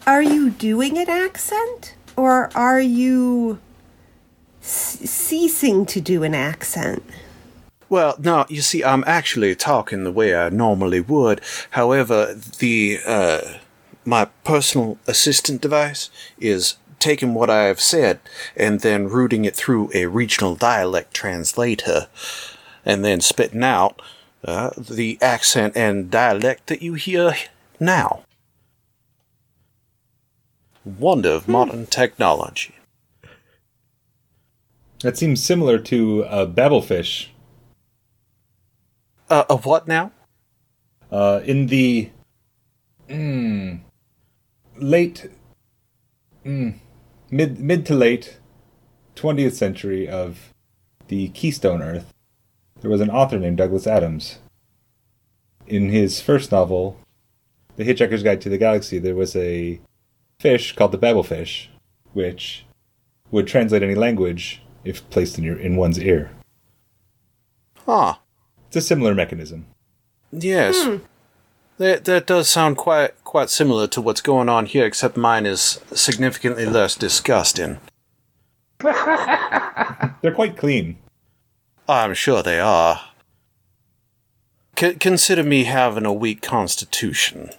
Are 0.06 0.22
you 0.22 0.50
doing 0.50 0.98
an 0.98 1.10
accent? 1.10 1.96
Or 2.16 2.50
are 2.56 2.82
you 2.82 3.60
c- 4.62 5.08
ceasing 5.08 5.86
to 5.88 6.02
do 6.02 6.24
an 6.24 6.36
accent? 6.36 7.04
Well, 7.90 8.16
no, 8.20 8.46
you 8.50 8.62
see, 8.62 8.84
I'm 8.84 9.04
actually 9.06 9.56
talking 9.56 10.04
the 10.04 10.12
way 10.12 10.36
I 10.36 10.50
normally 10.50 11.00
would. 11.00 11.42
However, 11.72 12.36
the 12.58 13.00
uh, 13.06 13.42
my 14.06 14.26
personal 14.44 14.98
assistant 15.08 15.62
device 15.62 16.10
is 16.40 16.76
taking 17.00 17.34
what 17.34 17.50
I 17.50 17.64
have 17.64 17.82
said 17.82 18.20
and 18.56 18.80
then 18.80 19.10
routing 19.10 19.46
it 19.46 19.56
through 19.56 19.92
a 19.94 20.06
regional 20.06 20.56
dialect 20.56 21.14
translator, 21.14 22.08
and 22.86 23.04
then 23.04 23.20
spitting 23.22 23.64
out 23.64 24.02
uh, 24.46 24.72
the 24.78 25.18
accent 25.22 25.76
and 25.76 26.10
dialect 26.10 26.68
that 26.68 26.82
you 26.82 26.94
hear 26.94 27.36
now. 27.80 28.24
Wonder 30.86 31.32
of 31.32 31.48
modern 31.48 31.86
technology. 31.86 32.76
That 35.02 35.18
seems 35.18 35.44
similar 35.44 35.80
to 35.80 36.24
a 36.30 36.46
Babel 36.46 36.82
fish. 36.82 37.32
Uh, 39.30 39.44
a 39.50 39.58
what 39.58 39.88
now? 39.88 40.12
Uh, 41.12 41.42
in 41.44 41.68
the 41.68 42.10
mm, 43.10 43.80
late, 44.84 45.30
mm, 46.46 46.76
mid 47.32 47.60
mid 47.60 47.86
to 47.86 47.96
late 47.96 48.38
20th 49.16 49.54
century 49.54 50.08
of 50.08 50.54
the 51.08 51.30
Keystone 51.30 51.82
Earth, 51.82 52.14
there 52.82 52.92
was 52.92 53.02
an 53.02 53.10
author 53.10 53.40
named 53.40 53.58
Douglas 53.58 53.88
Adams. 53.88 54.40
In 55.66 55.90
his 55.90 56.20
first 56.20 56.52
novel, 56.52 57.00
The 57.78 57.86
Hitchhiker's 57.86 58.24
Guide 58.24 58.42
to 58.42 58.50
the 58.50 58.58
Galaxy, 58.58 59.00
there 59.00 59.16
was 59.16 59.36
a 59.36 59.80
fish 60.40 60.76
called 60.76 60.92
the 60.92 60.98
Babel 60.98 61.24
fish, 61.24 61.70
which 62.12 62.66
would 63.32 63.48
translate 63.48 63.84
any 63.84 63.96
language 63.96 64.62
if 64.84 65.10
placed 65.10 65.38
in 65.38 65.44
your 65.44 65.58
in 65.58 65.78
one's 65.78 66.00
ear. 66.00 66.32
Huh. 67.86 68.16
It's 68.68 68.76
a 68.76 68.82
similar 68.82 69.16
mechanism. 69.16 69.66
Yes. 70.32 71.00
That 71.78 72.06
that 72.06 72.28
does 72.28 72.50
sound 72.50 72.78
quite 72.78 73.22
quite 73.24 73.50
similar 73.50 73.88
to 73.88 74.02
what's 74.02 74.22
going 74.22 74.48
on 74.48 74.68
here, 74.68 74.86
except 74.86 75.18
mine 75.18 75.46
is 75.46 75.80
significantly 75.94 76.66
less 76.66 76.96
disgusting. 76.96 77.80
They're 78.80 80.34
quite 80.36 80.58
clean. 80.58 80.98
I'm 81.88 82.14
sure 82.14 82.44
they 82.44 82.60
are. 82.60 83.02
C- 84.78 84.96
consider 84.96 85.44
me 85.44 85.64
having 85.66 86.06
a 86.06 86.14
weak 86.14 86.42
constitution. 86.42 87.50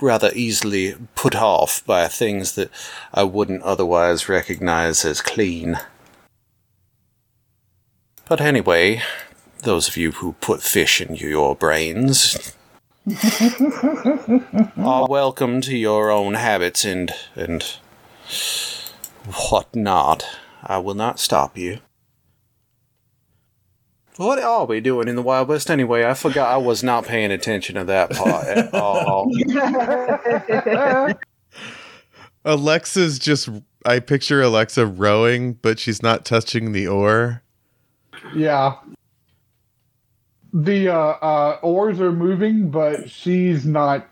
Rather 0.00 0.30
easily 0.34 0.94
put 1.14 1.34
off 1.34 1.84
by 1.84 2.06
things 2.08 2.54
that 2.54 2.70
I 3.12 3.22
wouldn't 3.24 3.62
otherwise 3.62 4.28
recognize 4.28 5.04
as 5.04 5.20
clean. 5.20 5.78
But 8.28 8.40
anyway, 8.40 9.02
those 9.62 9.88
of 9.88 9.96
you 9.96 10.12
who 10.12 10.32
put 10.34 10.62
fish 10.62 11.00
into 11.00 11.28
your 11.28 11.54
brains 11.54 12.54
are 14.76 15.06
welcome 15.08 15.60
to 15.60 15.76
your 15.76 16.10
own 16.10 16.34
habits 16.34 16.84
and 16.84 17.10
and 17.34 17.62
whatnot. 19.50 20.24
I 20.62 20.78
will 20.78 20.94
not 20.94 21.18
stop 21.18 21.56
you. 21.56 21.80
What 24.16 24.38
are 24.38 24.66
we 24.66 24.80
doing 24.80 25.08
in 25.08 25.16
the 25.16 25.22
Wild 25.22 25.48
West 25.48 25.70
anyway? 25.70 26.04
I 26.04 26.12
forgot 26.12 26.52
I 26.52 26.58
was 26.58 26.82
not 26.82 27.06
paying 27.06 27.30
attention 27.32 27.76
to 27.76 27.84
that 27.84 28.10
part 28.10 28.44
at 28.46 28.74
all. 28.74 29.30
Alexa's 32.44 33.18
just 33.18 33.48
I 33.86 33.98
picture 34.00 34.42
Alexa 34.42 34.84
rowing, 34.84 35.54
but 35.54 35.78
she's 35.78 36.02
not 36.02 36.26
touching 36.26 36.72
the 36.72 36.86
oar. 36.86 37.42
Yeah. 38.34 38.74
The 40.52 40.88
uh, 40.88 40.96
uh, 40.96 41.58
oars 41.62 42.00
are 42.00 42.12
moving, 42.12 42.70
but 42.70 43.08
she's 43.08 43.64
not 43.64 44.08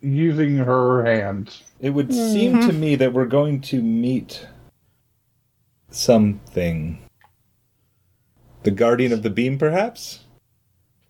using 0.00 0.56
her 0.56 1.04
hands. 1.04 1.62
It 1.80 1.90
would 1.90 2.12
seem 2.12 2.60
to 2.60 2.72
me 2.72 2.94
that 2.96 3.12
we're 3.12 3.26
going 3.26 3.60
to 3.62 3.82
meet 3.82 4.46
something. 5.90 6.98
The 8.62 8.70
Guardian 8.70 9.12
of 9.12 9.22
the 9.22 9.30
Beam, 9.30 9.58
perhaps? 9.58 10.20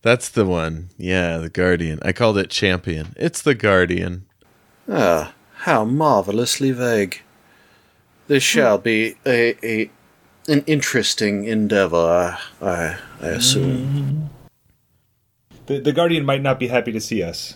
That's 0.02 0.28
the 0.28 0.46
one. 0.46 0.90
Yeah, 0.96 1.38
the 1.38 1.50
Guardian. 1.50 1.98
I 2.02 2.12
called 2.12 2.38
it 2.38 2.50
Champion. 2.50 3.14
It's 3.16 3.42
the 3.42 3.54
Guardian. 3.54 4.26
Ah, 4.88 5.34
how 5.58 5.84
marvelously 5.84 6.72
vague. 6.72 7.22
This 8.26 8.42
shall 8.42 8.78
be 8.78 9.16
a, 9.26 9.56
a 9.64 9.90
an 10.48 10.64
interesting 10.66 11.44
endeavor, 11.44 11.96
I, 12.60 12.66
I, 12.66 12.98
I 13.20 13.28
assume. 13.28 14.30
The, 15.70 15.78
the 15.78 15.92
Guardian 15.92 16.26
might 16.26 16.42
not 16.42 16.58
be 16.58 16.66
happy 16.66 16.90
to 16.90 17.00
see 17.00 17.22
us, 17.22 17.54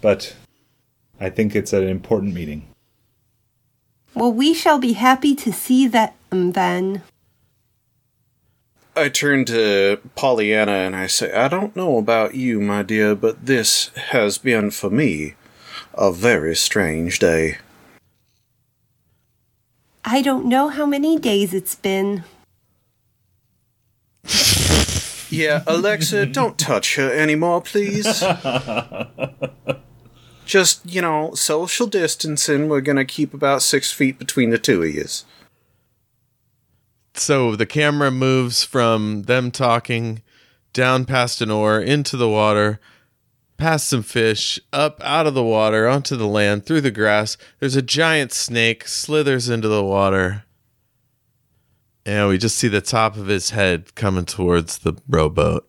but 0.00 0.34
I 1.20 1.30
think 1.30 1.54
it's 1.54 1.72
an 1.72 1.86
important 1.86 2.34
meeting. 2.34 2.66
Well, 4.14 4.32
we 4.32 4.52
shall 4.52 4.80
be 4.80 4.94
happy 4.94 5.36
to 5.36 5.52
see 5.52 5.86
them 5.86 6.10
um, 6.32 6.52
then. 6.52 7.02
I 8.96 9.08
turn 9.10 9.44
to 9.44 10.00
Polyanna 10.16 10.88
and 10.88 10.96
I 10.96 11.06
say, 11.06 11.32
I 11.32 11.46
don't 11.46 11.76
know 11.76 11.98
about 11.98 12.34
you, 12.34 12.60
my 12.60 12.82
dear, 12.82 13.14
but 13.14 13.46
this 13.46 13.92
has 14.10 14.38
been 14.38 14.72
for 14.72 14.90
me 14.90 15.34
a 15.94 16.10
very 16.10 16.56
strange 16.56 17.20
day. 17.20 17.58
I 20.04 20.20
don't 20.20 20.46
know 20.46 20.66
how 20.66 20.84
many 20.84 21.16
days 21.16 21.54
it's 21.54 21.76
been. 21.76 22.24
Yeah, 25.32 25.62
Alexa, 25.66 26.26
don't 26.26 26.58
touch 26.58 26.96
her 26.96 27.10
anymore, 27.10 27.62
please. 27.62 28.22
Just, 30.44 30.84
you 30.84 31.00
know, 31.00 31.34
social 31.34 31.86
distancing. 31.86 32.68
We're 32.68 32.82
gonna 32.82 33.06
keep 33.06 33.32
about 33.32 33.62
six 33.62 33.90
feet 33.90 34.18
between 34.18 34.50
the 34.50 34.58
two 34.58 34.82
of 34.82 34.94
yous. 34.94 35.24
So 37.14 37.56
the 37.56 37.66
camera 37.66 38.10
moves 38.10 38.62
from 38.62 39.22
them 39.22 39.50
talking 39.50 40.22
down 40.72 41.04
past 41.06 41.40
an 41.40 41.50
oar 41.50 41.80
into 41.80 42.16
the 42.16 42.28
water, 42.28 42.80
past 43.56 43.88
some 43.88 44.02
fish, 44.02 44.58
up 44.72 45.00
out 45.02 45.26
of 45.26 45.34
the 45.34 45.42
water 45.42 45.88
onto 45.88 46.16
the 46.16 46.26
land 46.26 46.66
through 46.66 46.80
the 46.82 46.90
grass. 46.90 47.36
There's 47.58 47.76
a 47.76 47.82
giant 47.82 48.32
snake 48.32 48.86
slithers 48.86 49.48
into 49.48 49.68
the 49.68 49.84
water. 49.84 50.44
And 52.04 52.28
we 52.28 52.38
just 52.38 52.56
see 52.56 52.68
the 52.68 52.80
top 52.80 53.16
of 53.16 53.26
his 53.26 53.50
head 53.50 53.94
coming 53.94 54.24
towards 54.24 54.78
the 54.78 54.94
rowboat. 55.08 55.68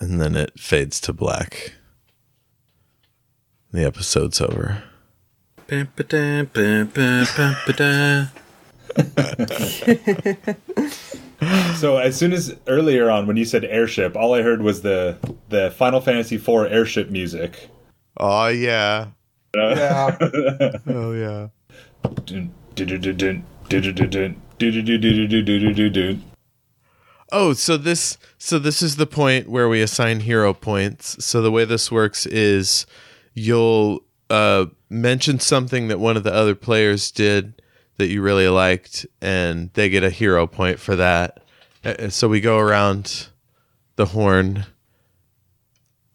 And 0.00 0.20
then 0.20 0.34
it 0.36 0.58
fades 0.58 1.00
to 1.02 1.12
black. 1.12 1.74
The 3.72 3.84
episode's 3.84 4.40
over. 4.40 4.82
Ba-ba-da, 5.66 6.44
ba-ba, 6.44 7.26
ba-ba-da. 7.36 8.26
So 11.76 11.98
as 11.98 12.16
soon 12.16 12.32
as 12.32 12.54
earlier 12.66 13.10
on 13.10 13.26
when 13.26 13.36
you 13.36 13.44
said 13.44 13.64
airship, 13.64 14.16
all 14.16 14.34
I 14.34 14.42
heard 14.42 14.62
was 14.62 14.82
the 14.82 15.18
the 15.48 15.70
Final 15.72 16.00
Fantasy 16.00 16.36
IV 16.36 16.70
airship 16.70 17.10
music. 17.10 17.68
Oh 18.16 18.46
yeah. 18.48 19.08
Uh, 19.56 19.74
yeah. 19.76 20.16
Oh 20.86 21.12
yeah. 21.12 21.48
Dun, 22.24 22.52
dun, 22.74 23.16
dun, 23.16 23.44
Oh, 27.32 27.52
so 27.52 27.76
this 27.76 28.18
so 28.38 28.58
this 28.58 28.82
is 28.82 28.96
the 28.96 29.06
point 29.06 29.48
where 29.48 29.68
we 29.68 29.82
assign 29.82 30.20
hero 30.20 30.52
points. 30.54 31.24
So 31.24 31.42
the 31.42 31.50
way 31.50 31.64
this 31.64 31.90
works 31.90 32.26
is 32.26 32.86
you'll 33.32 34.04
uh, 34.30 34.66
mention 34.88 35.40
something 35.40 35.88
that 35.88 35.98
one 35.98 36.16
of 36.16 36.22
the 36.22 36.32
other 36.32 36.54
players 36.54 37.10
did 37.10 37.60
that 37.96 38.08
you 38.08 38.22
really 38.22 38.48
liked, 38.48 39.06
and 39.20 39.70
they 39.74 39.88
get 39.88 40.04
a 40.04 40.10
hero 40.10 40.46
point 40.46 40.78
for 40.78 40.96
that. 40.96 41.42
So 42.08 42.28
we 42.28 42.40
go 42.40 42.58
around 42.58 43.28
the 43.96 44.06
horn. 44.06 44.66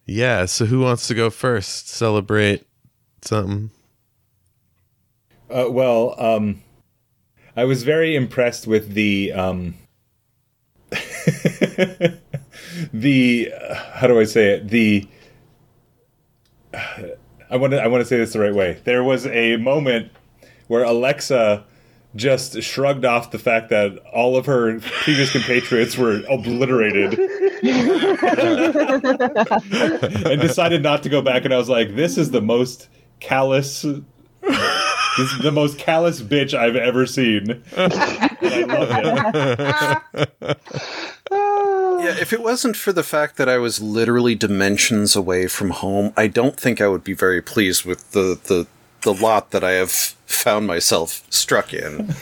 Yeah. 0.06 0.46
So 0.46 0.66
who 0.66 0.80
wants 0.80 1.06
to 1.08 1.14
go 1.14 1.30
first? 1.30 1.88
Celebrate 1.88 2.66
something. 3.22 3.70
Uh, 5.48 5.66
well, 5.68 6.14
um, 6.18 6.62
I 7.56 7.64
was 7.64 7.82
very 7.82 8.14
impressed 8.14 8.66
with 8.66 8.94
the 8.94 9.32
um, 9.32 9.74
the 12.92 13.52
uh, 13.52 13.74
how 13.94 14.06
do 14.06 14.20
I 14.20 14.24
say 14.24 14.54
it 14.54 14.68
the 14.68 15.08
I 17.50 17.56
want 17.56 17.72
to 17.72 17.82
I 17.82 17.88
want 17.88 18.00
to 18.02 18.04
say 18.04 18.16
this 18.18 18.32
the 18.32 18.40
right 18.40 18.54
way. 18.54 18.80
There 18.84 19.02
was 19.02 19.26
a 19.26 19.56
moment 19.56 20.12
where 20.68 20.84
Alexa 20.84 21.64
just 22.16 22.62
shrugged 22.62 23.04
off 23.04 23.30
the 23.30 23.38
fact 23.38 23.70
that 23.70 23.96
all 24.12 24.36
of 24.36 24.46
her 24.46 24.80
previous 24.80 25.30
compatriots 25.30 25.96
were 25.96 26.22
obliterated 26.28 27.16
and 30.26 30.40
decided 30.40 30.82
not 30.82 31.04
to 31.04 31.08
go 31.08 31.22
back 31.22 31.44
and 31.44 31.54
I 31.54 31.56
was 31.56 31.68
like 31.68 31.94
this 31.94 32.18
is 32.18 32.32
the 32.32 32.42
most 32.42 32.88
callous 33.20 33.86
this 35.18 35.32
is 35.32 35.38
the 35.40 35.52
most 35.52 35.78
callous 35.78 36.20
bitch 36.22 36.54
I've 36.54 36.76
ever 36.76 37.06
seen. 37.06 37.62
I 37.76 38.64
love 38.66 40.12
it. 40.14 40.58
Yeah, 42.00 42.16
if 42.18 42.32
it 42.32 42.40
wasn't 42.40 42.76
for 42.76 42.94
the 42.94 43.02
fact 43.02 43.36
that 43.36 43.46
I 43.46 43.58
was 43.58 43.80
literally 43.82 44.34
dimensions 44.34 45.14
away 45.14 45.46
from 45.48 45.68
home, 45.68 46.14
I 46.16 46.28
don't 46.28 46.58
think 46.58 46.80
I 46.80 46.88
would 46.88 47.04
be 47.04 47.12
very 47.12 47.42
pleased 47.42 47.84
with 47.84 48.12
the 48.12 48.38
the, 48.42 48.66
the 49.02 49.12
lot 49.12 49.50
that 49.50 49.62
I 49.62 49.72
have 49.72 49.90
found 49.90 50.66
myself 50.66 51.22
struck 51.28 51.74
in. 51.74 52.14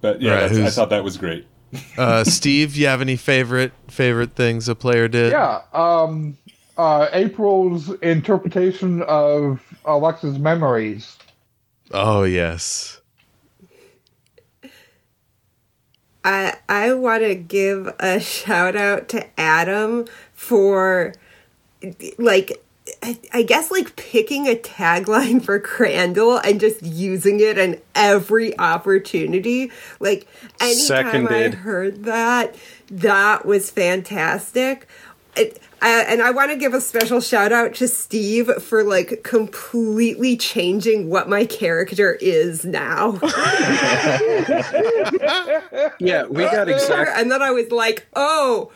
But 0.00 0.20
yeah, 0.20 0.42
Right, 0.42 0.52
I 0.52 0.70
thought 0.70 0.90
that 0.90 1.04
was 1.04 1.16
great. 1.16 1.46
Uh, 1.96 2.22
Steve, 2.24 2.76
you 2.76 2.86
have 2.86 3.00
any 3.00 3.16
favorite 3.16 3.72
favorite 3.88 4.32
things 4.32 4.68
a 4.68 4.74
player 4.74 5.08
did? 5.08 5.32
Yeah. 5.32 5.62
Um, 5.72 6.36
uh, 6.76 7.08
April's 7.12 7.92
interpretation 8.00 9.02
of 9.02 9.60
Alexa's 9.84 10.38
memories. 10.38 11.16
Oh 11.92 12.22
yes. 12.24 13.00
I 16.24 16.56
I 16.68 16.94
want 16.94 17.22
to 17.22 17.34
give 17.34 17.92
a 17.98 18.20
shout 18.20 18.76
out 18.76 19.08
to 19.10 19.26
Adam 19.38 20.06
for 20.34 21.14
like 22.18 22.62
I, 23.02 23.18
I 23.32 23.42
guess 23.42 23.70
like 23.70 23.96
picking 23.96 24.46
a 24.48 24.54
tagline 24.54 25.42
for 25.42 25.58
Crandall 25.60 26.38
and 26.38 26.60
just 26.60 26.82
using 26.82 27.40
it 27.40 27.58
in 27.58 27.80
every 27.94 28.58
opportunity. 28.58 29.70
Like 30.00 30.26
anytime 30.60 31.28
I 31.28 31.48
heard 31.48 32.04
that, 32.04 32.54
that 32.90 33.44
was 33.46 33.70
fantastic. 33.70 34.88
It, 35.34 35.60
I, 35.80 36.02
and 36.02 36.20
I 36.22 36.30
want 36.30 36.50
to 36.50 36.56
give 36.58 36.74
a 36.74 36.80
special 36.80 37.20
shout 37.20 37.52
out 37.52 37.74
to 37.76 37.88
Steve 37.88 38.50
for 38.62 38.84
like 38.84 39.22
completely 39.24 40.36
changing 40.36 41.08
what 41.08 41.28
my 41.28 41.44
character 41.46 42.18
is 42.20 42.64
now. 42.64 43.18
Yeah, 45.98 46.24
we 46.26 46.44
got 46.44 46.68
exactly. 46.68 47.14
and 47.20 47.30
then 47.30 47.42
I 47.42 47.50
was 47.50 47.70
like, 47.70 48.06
oh, 48.14 48.70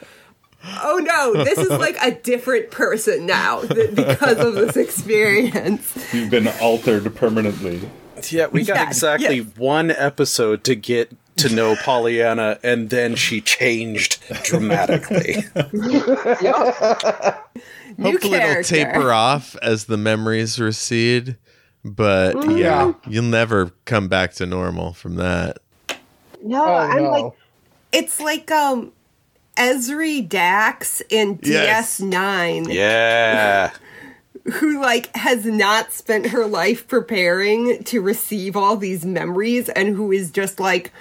oh 0.65 0.99
no, 1.05 1.45
this 1.45 1.59
is 1.59 1.71
like 1.71 1.97
a 2.03 2.13
different 2.13 2.71
person 2.71 3.27
now 3.27 3.63
th- 3.63 3.95
because 3.95 4.39
of 4.39 4.55
this 4.55 4.77
experience. 4.77 5.97
You've 6.13 6.31
been 6.31 6.49
altered 6.61 7.15
permanently. 7.15 7.89
Yeah, 8.31 8.47
we 8.47 8.65
got 8.65 8.77
Yeah, 8.77 8.87
exactly 8.89 9.37
yes. 9.39 9.57
one 9.57 9.91
episode 9.91 10.65
to 10.65 10.75
get 10.75 11.13
to 11.37 11.55
know 11.55 11.75
Polyanna, 11.77 12.59
and 12.63 12.91
then 12.91 13.15
she 13.15 13.41
changed 13.41 14.23
dramatically. 14.45 15.45
New 15.73 16.01
Hopefully 18.13 18.39
it'll 18.39 18.63
taper 18.63 19.13
off 19.13 19.57
as 19.63 19.85
the 19.85 19.97
memories 19.97 20.59
recede. 20.59 21.37
But 21.85 22.35
yeah, 22.49 22.57
Yeah. 22.57 22.93
you'll 23.09 23.25
never 23.25 23.71
come 23.85 24.09
back 24.09 24.33
to 24.35 24.47
normal 24.47 24.93
from 24.93 25.17
that. 25.17 25.59
No, 26.43 26.65
Oh 26.65 26.75
I'm 26.75 27.03
no! 27.03 27.11
like, 27.11 27.33
It's 27.93 28.21
like 28.21 28.51
um 28.51 28.93
Ezri 29.57 30.29
Dax 30.29 31.01
in 31.09 31.39
Yes. 31.43 32.01
DS9 32.01 32.73
yeah. 32.73 33.71
who 34.55 34.81
like 34.83 35.15
has 35.17 35.45
not 35.47 35.93
spent 35.93 36.27
her 36.29 36.45
life 36.47 36.87
preparing 36.89 37.83
to 37.85 38.01
receive 38.01 38.57
all 38.57 38.77
these 38.77 39.05
memories 39.05 39.69
and 39.71 39.95
who 39.97 40.13
is 40.13 40.31
just 40.31 40.61
like 40.61 40.93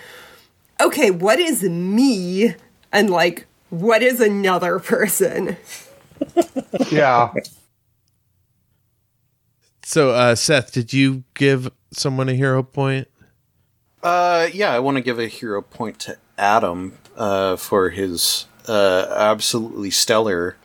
okay, 0.82 1.12
what 1.12 1.40
is 1.40 1.64
me 1.64 2.56
and 2.92 3.10
like 3.10 3.48
what 3.70 4.02
is 4.02 4.22
another 4.22 4.80
person? 4.80 5.58
yeah, 6.90 7.34
So, 9.84 10.12
uh, 10.12 10.36
Seth, 10.36 10.72
did 10.72 10.94
you 10.94 11.24
give 11.34 11.72
someone 11.92 12.30
a 12.30 12.34
hero 12.34 12.64
point? 12.64 13.08
Uh, 14.02 14.48
yeah, 14.54 14.72
I 14.74 14.80
want 14.80 14.98
to 14.98 15.02
give 15.02 15.20
a 15.20 15.28
hero 15.28 15.62
point 15.62 16.00
to 16.00 16.18
Adam 16.38 16.98
uh, 17.18 17.56
for 17.56 17.90
his 17.90 18.46
uh, 18.68 19.08
absolutely 19.16 19.92
stellar 19.92 20.58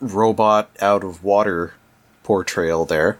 robot 0.00 0.70
out 0.80 1.04
of 1.04 1.22
water 1.22 1.74
portrayal 2.22 2.84
there. 2.84 3.18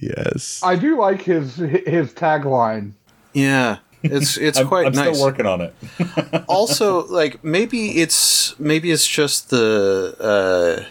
Yes. 0.00 0.60
I 0.62 0.76
do 0.76 0.96
like 0.98 1.22
his 1.22 1.56
his 1.56 2.12
tagline. 2.12 2.92
Yeah, 3.32 3.78
it's 4.02 4.36
it's 4.36 4.58
I'm, 4.58 4.68
quite 4.68 4.86
I'm 4.86 4.92
nice. 4.92 5.16
still 5.16 5.26
working 5.26 5.46
on 5.46 5.60
it. 5.60 5.74
also, 6.48 7.06
like 7.06 7.42
maybe 7.44 8.00
it's 8.00 8.58
maybe 8.58 8.90
it's 8.90 9.06
just 9.06 9.50
the 9.50 10.16
uh, 10.20 10.84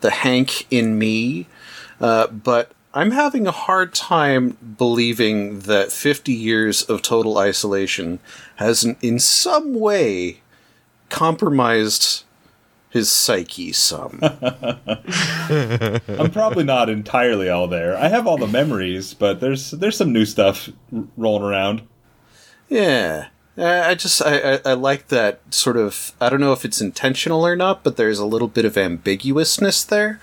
the 0.00 0.10
Hank 0.10 0.66
in 0.70 0.98
me, 0.98 1.46
uh, 2.00 2.26
but 2.28 2.72
I'm 2.92 3.12
having 3.12 3.46
a 3.46 3.52
hard 3.52 3.94
time 3.94 4.56
believing 4.78 5.60
that 5.60 5.92
50 5.92 6.32
years 6.32 6.82
of 6.82 7.02
total 7.02 7.38
isolation 7.38 8.18
has 8.56 8.82
in- 8.84 8.96
in 9.00 9.18
some 9.20 9.78
way 9.78 10.40
compromised 11.08 12.24
his 12.88 13.10
psyche 13.10 13.72
some. 13.72 14.18
I'm 14.22 16.30
probably 16.32 16.64
not 16.64 16.88
entirely 16.88 17.48
all 17.48 17.68
there. 17.68 17.96
I 17.96 18.08
have 18.08 18.26
all 18.26 18.36
the 18.36 18.48
memories, 18.48 19.14
but 19.14 19.40
there's 19.40 19.70
there's 19.70 19.96
some 19.96 20.12
new 20.12 20.24
stuff 20.24 20.68
rolling 21.16 21.44
around. 21.44 21.82
Yeah. 22.70 23.26
Uh, 23.58 23.82
I 23.86 23.94
just 23.94 24.22
I, 24.22 24.54
I, 24.54 24.60
I 24.64 24.72
like 24.72 25.08
that 25.08 25.40
sort 25.52 25.76
of 25.76 26.12
I 26.20 26.30
don't 26.30 26.40
know 26.40 26.54
if 26.54 26.64
it's 26.64 26.80
intentional 26.80 27.44
or 27.46 27.56
not, 27.56 27.84
but 27.84 27.96
there's 27.98 28.18
a 28.18 28.24
little 28.24 28.48
bit 28.48 28.64
of 28.64 28.74
ambiguousness 28.78 29.84
there 29.86 30.20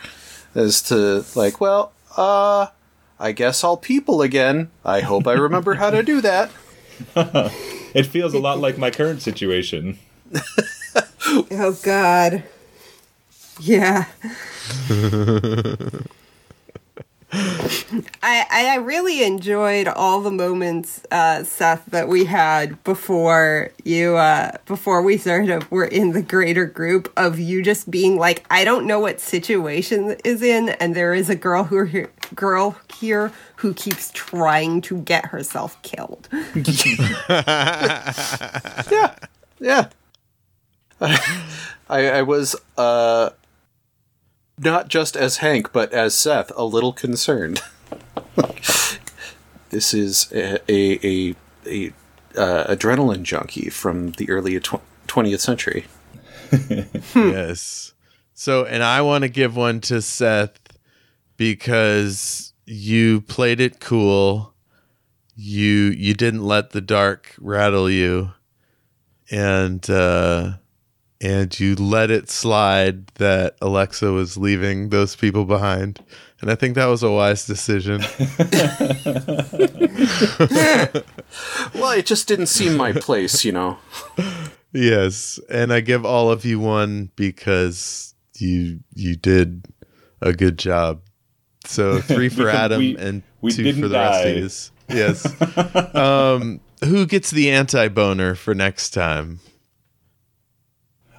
as 0.56 0.82
to 0.84 1.24
like, 1.36 1.62
well, 1.62 1.92
uh 2.16 2.68
I 3.20 3.32
guess 3.34 3.64
I'll 3.64 3.78
people 3.78 4.22
again. 4.24 4.72
I 4.86 5.02
hope 5.02 5.28
I 5.28 5.34
remember 5.34 5.76
how 5.76 5.92
to 5.92 6.02
do 6.02 6.22
that. 6.22 6.50
It 7.94 8.06
feels 8.06 8.34
a 8.34 8.40
lot 8.40 8.60
like 8.60 8.78
my 8.78 8.92
current 8.92 9.22
situation. 9.22 10.00
Oh 11.52 11.78
God. 11.84 12.44
Yeah. 13.60 14.06
I 18.24 18.46
I 18.52 18.76
really 18.78 19.24
enjoyed 19.24 19.88
all 19.88 20.22
the 20.22 20.32
moments, 20.32 21.02
uh, 21.12 21.44
Seth, 21.44 21.86
that 21.88 22.08
we 22.08 22.26
had 22.26 22.84
before 22.84 23.72
you 23.84 24.18
uh, 24.18 24.52
before 24.66 25.02
we 25.02 25.18
sort 25.18 25.50
of 25.50 25.70
were 25.72 25.86
in 25.86 26.12
the 26.12 26.22
greater 26.22 26.66
group 26.66 27.12
of 27.18 27.40
you 27.40 27.62
just 27.64 27.90
being 27.90 28.18
like, 28.18 28.46
I 28.50 28.64
don't 28.64 28.86
know 28.86 29.00
what 29.00 29.20
situation 29.20 30.16
is 30.24 30.42
in, 30.42 30.70
and 30.70 30.96
there 30.96 31.14
is 31.14 31.30
a 31.30 31.36
girl 31.36 31.64
who 31.66 31.84
here, 31.86 32.12
girl 32.36 32.78
here 32.98 33.32
who 33.58 33.74
keeps 33.74 34.12
trying 34.14 34.82
to 34.82 35.02
get 35.02 35.26
herself 35.28 35.82
killed. 35.82 36.28
Yeah. 38.90 39.16
Yeah. 39.60 39.90
I, 41.90 42.10
I 42.10 42.22
was 42.24 42.56
uh 42.78 43.30
not 44.58 44.88
just 44.88 45.16
as 45.16 45.38
Hank, 45.38 45.72
but 45.72 45.92
as 45.94 46.18
Seth, 46.18 46.52
a 46.56 46.64
little 46.64 46.94
concerned. 46.94 47.62
this 49.70 49.94
is 49.94 50.32
a 50.32 50.60
a, 50.72 51.00
a, 51.06 51.36
a 51.66 51.94
uh, 52.38 52.76
adrenaline 52.76 53.24
junkie 53.24 53.70
from 53.70 54.12
the 54.12 54.30
early 54.30 54.60
20th 54.60 55.40
century. 55.40 55.86
yes. 57.16 57.94
So, 58.34 58.66
and 58.66 58.84
I 58.84 59.02
want 59.02 59.24
to 59.24 59.30
give 59.30 59.56
one 59.56 59.82
to 59.82 60.02
Seth 60.02 60.60
because 61.38 62.54
you 62.66 63.22
played 63.22 63.60
it 63.60 63.80
cool. 63.80 64.54
You 65.36 65.94
you 65.98 66.14
didn't 66.14 66.44
let 66.44 66.72
the 66.72 66.82
dark 66.82 67.36
rattle 67.40 67.90
you, 67.90 68.32
and 69.30 69.88
uh, 69.90 70.54
and 71.22 71.60
you 71.60 71.76
let 71.76 72.12
it 72.12 72.30
slide 72.30 73.08
that 73.16 73.56
Alexa 73.62 74.12
was 74.12 74.38
leaving 74.38 74.90
those 74.90 75.16
people 75.16 75.46
behind. 75.46 76.00
And 76.42 76.52
I 76.52 76.56
think 76.56 76.76
that 76.76 76.86
was 76.86 77.02
a 77.02 77.12
wise 77.12 77.46
decision. 77.48 78.02
Well, 81.74 81.92
it 81.92 82.06
just 82.06 82.28
didn't 82.28 82.48
seem 82.48 82.76
my 82.78 82.92
place, 82.94 83.44
you 83.46 83.52
know. 83.52 83.78
Yes, 84.74 85.40
and 85.50 85.72
I 85.74 85.82
give 85.82 86.06
all 86.06 86.32
of 86.32 86.46
you 86.46 86.60
one 86.60 87.12
because 87.16 88.16
you 88.38 88.80
you 88.94 89.16
did 89.16 89.66
a 90.22 90.34
good 90.34 90.58
job. 90.58 91.02
So 91.66 92.00
three 92.02 92.30
for 92.30 92.50
Adam 92.50 92.80
we- 92.80 92.98
and 92.98 93.24
we 93.42 93.52
two 93.52 93.64
didn't 93.64 93.82
for 93.82 93.88
the 93.88 93.96
rest 93.98 94.26
of 94.26 94.38
yous. 94.38 94.72
Yes. 94.90 95.96
um, 95.96 96.60
who 96.84 97.06
gets 97.06 97.32
the 97.32 97.50
anti 97.52 97.88
boner 97.90 98.36
for 98.36 98.54
next 98.56 98.92
time? 98.92 99.40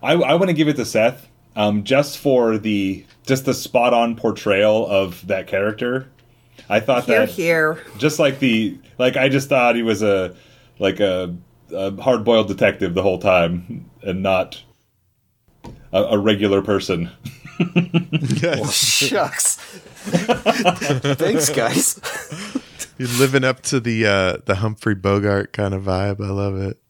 I, 0.09 0.15
I 0.15 0.35
want 0.37 0.49
to 0.49 0.55
give 0.55 0.69
it 0.69 0.77
to 0.77 0.87
Seth, 0.87 1.29
um, 1.55 1.85
just 1.85 2.17
for 2.17 2.57
the 2.57 3.05
just 3.27 3.45
the 3.45 3.53
spot 3.53 3.93
on 3.93 4.17
portrayal 4.17 4.87
of 4.87 5.27
that 5.27 5.47
character. 5.47 6.09
I 6.71 6.81
thought 6.81 7.05
Here, 7.05 7.21
that 7.27 7.29
here. 7.29 7.83
just 7.99 8.19
like 8.19 8.39
the 8.39 8.79
like 8.97 9.19
I 9.19 9.29
just 9.29 9.51
thought 9.51 9.77
he 9.77 9.83
was 9.83 10.03
a 10.03 10.35
like 10.79 10.99
a, 11.01 11.37
a 11.73 11.95
hard 12.01 12.25
boiled 12.25 12.49
detective 12.49 12.95
the 12.95 13.03
whole 13.03 13.19
time 13.19 13.91
and 14.03 14.23
not 14.23 14.63
a, 15.93 16.03
a 16.05 16.19
regular 16.19 16.63
person. 16.63 17.11
Shucks. 18.71 19.57
Thanks, 21.17 21.51
guys. 21.51 22.01
You're 22.97 23.09
living 23.19 23.45
up 23.45 23.61
to 23.65 23.79
the 23.79 24.07
uh, 24.07 24.37
the 24.47 24.55
Humphrey 24.57 24.95
Bogart 24.95 25.53
kind 25.53 25.75
of 25.75 25.83
vibe. 25.83 26.25
I 26.25 26.31
love 26.31 26.57
it. 26.57 26.81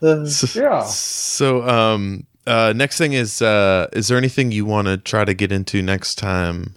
So, 0.00 0.60
Yeah. 0.60 0.82
So, 0.84 1.68
um, 1.68 2.26
uh, 2.46 2.72
next 2.74 2.98
thing 2.98 3.12
is, 3.12 3.42
uh, 3.42 3.86
is 3.92 4.08
there 4.08 4.18
anything 4.18 4.50
you 4.50 4.64
want 4.64 4.88
to 4.88 4.96
try 4.96 5.24
to 5.24 5.34
get 5.34 5.52
into 5.52 5.82
next 5.82 6.16
time? 6.16 6.74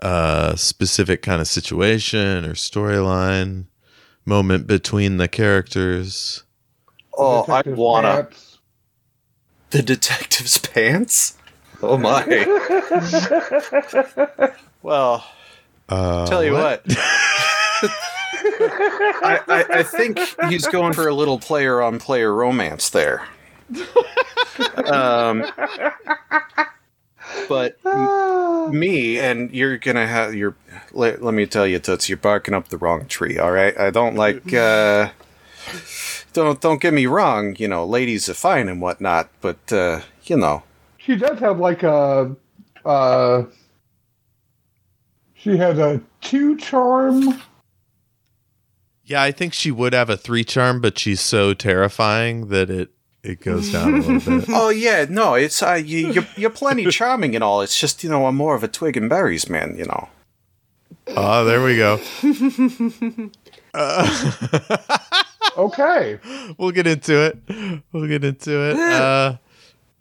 Uh, 0.00 0.54
specific 0.54 1.22
kind 1.22 1.40
of 1.40 1.48
situation 1.48 2.44
or 2.44 2.52
storyline 2.52 3.64
moment 4.24 4.68
between 4.68 5.16
the 5.16 5.26
characters. 5.26 6.44
Oh, 7.16 7.44
I 7.48 7.62
wanna 7.66 8.24
Pants. 8.24 8.58
the 9.70 9.82
detective's 9.82 10.58
pants. 10.58 11.36
Oh 11.82 11.98
my. 11.98 12.22
well, 14.82 15.24
Uh, 15.88 16.26
tell 16.26 16.44
you 16.44 16.52
what. 16.52 16.84
I, 18.34 19.40
I, 19.48 19.64
I 19.78 19.82
think 19.82 20.18
he's 20.48 20.66
going 20.66 20.92
for 20.92 21.08
a 21.08 21.14
little 21.14 21.38
player 21.38 21.80
on 21.82 21.98
player 21.98 22.32
romance 22.32 22.90
there. 22.90 23.26
um, 24.86 25.44
but 27.48 27.76
m- 27.84 28.78
me 28.78 29.18
and 29.18 29.50
you're 29.52 29.78
gonna 29.78 30.06
have 30.06 30.34
your. 30.34 30.56
Let, 30.92 31.22
let 31.22 31.34
me 31.34 31.46
tell 31.46 31.66
you, 31.66 31.78
Toots, 31.78 32.08
you're 32.08 32.16
barking 32.18 32.54
up 32.54 32.68
the 32.68 32.78
wrong 32.78 33.06
tree. 33.06 33.38
All 33.38 33.52
right, 33.52 33.78
I 33.78 33.90
don't 33.90 34.14
like. 34.16 34.52
Uh, 34.52 35.10
don't 36.32 36.60
don't 36.60 36.80
get 36.80 36.94
me 36.94 37.06
wrong. 37.06 37.56
You 37.58 37.68
know, 37.68 37.84
ladies 37.84 38.28
are 38.28 38.34
fine 38.34 38.68
and 38.68 38.80
whatnot, 38.80 39.28
but 39.40 39.72
uh, 39.72 40.00
you 40.24 40.36
know, 40.36 40.62
She 40.98 41.16
does 41.16 41.38
have 41.40 41.58
like 41.58 41.82
a. 41.82 42.34
Uh, 42.84 43.44
she 45.34 45.56
has 45.56 45.78
a 45.78 46.00
two 46.20 46.56
charm. 46.56 47.40
Yeah, 49.08 49.22
I 49.22 49.32
think 49.32 49.54
she 49.54 49.70
would 49.70 49.94
have 49.94 50.10
a 50.10 50.18
three 50.18 50.44
charm, 50.44 50.82
but 50.82 50.98
she's 50.98 51.22
so 51.22 51.54
terrifying 51.54 52.48
that 52.48 52.68
it 52.68 52.90
it 53.22 53.40
goes 53.40 53.72
down 53.72 53.94
a 53.94 53.96
little 53.98 54.38
bit. 54.40 54.48
Oh 54.54 54.68
yeah, 54.68 55.06
no, 55.08 55.32
it's 55.34 55.62
uh, 55.62 55.80
you, 55.82 56.12
you're 56.12 56.26
you're 56.36 56.50
plenty 56.50 56.84
charming 56.90 57.34
and 57.34 57.42
all. 57.42 57.62
It's 57.62 57.80
just 57.80 58.04
you 58.04 58.10
know 58.10 58.26
I'm 58.26 58.36
more 58.36 58.54
of 58.54 58.62
a 58.62 58.68
twig 58.68 58.98
and 58.98 59.08
berries 59.08 59.48
man. 59.48 59.76
You 59.78 59.86
know. 59.86 60.08
Oh, 61.08 61.44
there 61.44 61.64
we 61.64 61.76
go. 61.76 62.00
Okay. 65.56 66.20
We'll 66.56 66.70
get 66.70 66.86
into 66.86 67.14
it. 67.20 67.82
We'll 67.90 68.06
get 68.06 68.24
into 68.24 68.70
it. 68.70 68.76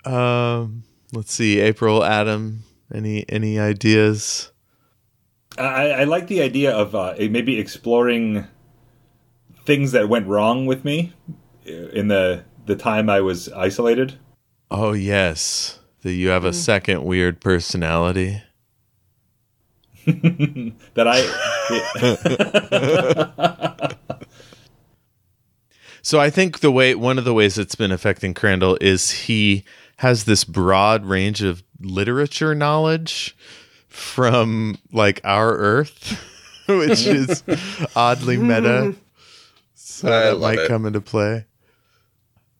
Uh, 0.06 0.10
um, 0.10 0.84
let's 1.14 1.34
see, 1.34 1.60
April, 1.60 2.04
Adam, 2.04 2.64
any 2.94 3.26
any 3.28 3.60
ideas? 3.60 4.52
I, 5.58 5.90
I 5.90 6.04
like 6.04 6.28
the 6.28 6.42
idea 6.44 6.72
of 6.72 6.94
uh, 6.94 7.16
maybe 7.18 7.58
exploring 7.58 8.46
things 9.68 9.91
that 9.91 10.10
went 10.10 10.26
wrong 10.26 10.65
with 10.65 10.84
me 10.84 11.14
in 11.65 12.07
the 12.07 12.45
the 12.65 12.76
time 12.76 13.10
I 13.10 13.22
was 13.22 13.49
isolated. 13.49 14.15
Oh 14.72 14.94
yes, 14.94 15.80
that 16.02 16.14
you 16.14 16.30
have 16.30 16.45
a 16.45 16.52
mm. 16.52 16.56
second 16.56 17.03
weird 17.03 17.39
personality. 17.39 18.41
That 20.94 21.06
I 21.06 21.19
So 26.02 26.22
I 26.22 26.30
think 26.30 26.61
the 26.61 26.72
way 26.72 26.95
one 26.95 27.18
of 27.18 27.26
the 27.26 27.34
ways 27.34 27.57
it's 27.57 27.76
been 27.76 27.91
affecting 27.91 28.34
Crandall 28.34 28.77
is 28.80 29.11
he 29.11 29.65
has 29.98 30.23
this 30.23 30.45
broad 30.45 31.06
range 31.06 31.44
of 31.44 31.61
literature 31.81 32.56
knowledge 32.56 33.35
from 33.89 34.77
like 34.94 35.19
our 35.26 35.57
Earth, 35.57 36.18
which 36.69 37.06
is 37.06 37.44
oddly 37.94 38.38
meta. 38.38 38.95
So 39.98 40.07
I 40.10 40.32
that 40.32 40.40
might 40.40 40.60
it. 40.60 40.68
come 40.68 40.86
into 40.86 41.02
play. 41.02 41.45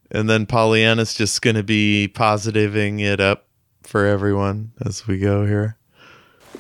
And 0.10 0.30
then 0.30 0.46
Polyanna's 0.46 1.14
just 1.14 1.42
going 1.42 1.56
to 1.56 1.64
be 1.64 2.08
positiving 2.08 3.00
it 3.00 3.20
up 3.20 3.46
for 3.84 4.06
everyone 4.06 4.72
as 4.86 5.06
we 5.06 5.18
go 5.20 5.46
here. 5.46 5.76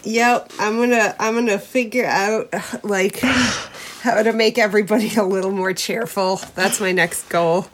Yep, 0.03 0.51
I'm 0.59 0.77
gonna 0.77 1.15
I'm 1.19 1.33
gonna 1.33 1.57
figure 1.59 2.05
out 2.05 2.53
like 2.83 3.19
how 4.01 4.21
to 4.21 4.31
make 4.31 4.57
everybody 4.57 5.13
a 5.15 5.23
little 5.23 5.51
more 5.51 5.73
cheerful. 5.73 6.39
That's 6.55 6.79
my 6.79 6.91
next 6.91 7.27
goal. 7.29 7.67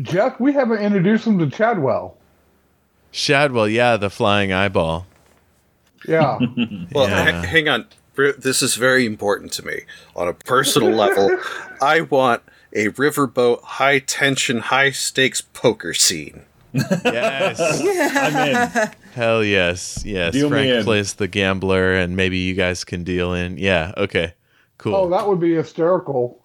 Jeff, 0.00 0.40
we 0.40 0.52
haven't 0.54 0.78
introduced 0.78 1.26
him 1.26 1.38
to 1.38 1.50
Chadwell. 1.50 2.16
Shadwell, 3.10 3.68
yeah, 3.68 3.96
the 3.98 4.08
flying 4.08 4.52
eyeball. 4.52 5.06
Yeah. 6.08 6.38
Well, 6.92 7.08
Yeah. 7.08 7.40
h- 7.42 7.46
hang 7.46 7.68
on. 7.68 7.86
Br- 8.14 8.32
This 8.38 8.62
is 8.62 8.74
very 8.76 9.06
important 9.06 9.52
to 9.54 9.64
me 9.66 9.80
on 10.16 10.28
a 10.28 10.34
personal 10.34 10.90
level. 10.94 11.30
I 11.80 12.02
want 12.02 12.42
a 12.72 12.88
riverboat 12.88 13.62
high 13.62 13.98
tension, 14.00 14.58
high 14.60 14.90
stakes 14.90 15.40
poker 15.40 15.94
scene. 15.94 16.42
Yes. 16.72 17.60
I'm 18.16 18.48
in. 18.48 18.90
Hell 19.14 19.44
yes. 19.44 20.02
Yes. 20.06 20.32
Deal 20.32 20.48
Frank 20.48 20.70
in. 20.70 20.84
plays 20.84 21.14
the 21.14 21.28
gambler 21.28 21.92
and 21.94 22.16
maybe 22.16 22.38
you 22.38 22.54
guys 22.54 22.84
can 22.84 23.04
deal 23.04 23.34
in. 23.34 23.58
Yeah. 23.58 23.92
Okay. 23.96 24.34
Cool. 24.78 24.94
oh, 24.96 25.10
that 25.10 25.28
would 25.28 25.38
be 25.38 25.54
hysterical. 25.54 26.42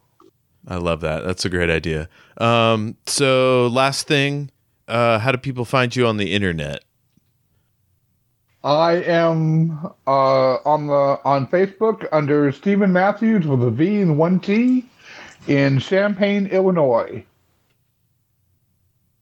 I 0.67 0.75
love 0.75 0.99
that. 1.01 1.23
That's 1.23 1.45
a 1.45 1.49
great 1.49 1.69
idea. 1.69 2.09
Um, 2.37 2.97
so 3.05 3.67
last 3.67 4.05
thing, 4.05 4.51
uh, 4.87 5.17
how 5.19 5.31
do 5.31 5.37
people 5.37 5.63
find 5.65 5.95
you 5.95 6.05
on 6.05 6.17
the 6.17 6.33
internet? 6.33 6.83
I 8.67 8.95
am 8.95 9.79
uh, 10.05 10.55
on 10.65 10.87
the 10.87 11.21
on 11.23 11.47
Facebook 11.47 12.05
under 12.11 12.51
Steven 12.51 12.91
Mathews 12.91 13.47
with 13.47 13.63
a 13.63 13.71
V 13.71 14.01
and 14.01 14.17
one 14.17 14.41
T 14.41 14.83
in 15.47 15.79
Champaign, 15.79 16.47
Illinois. 16.47 17.25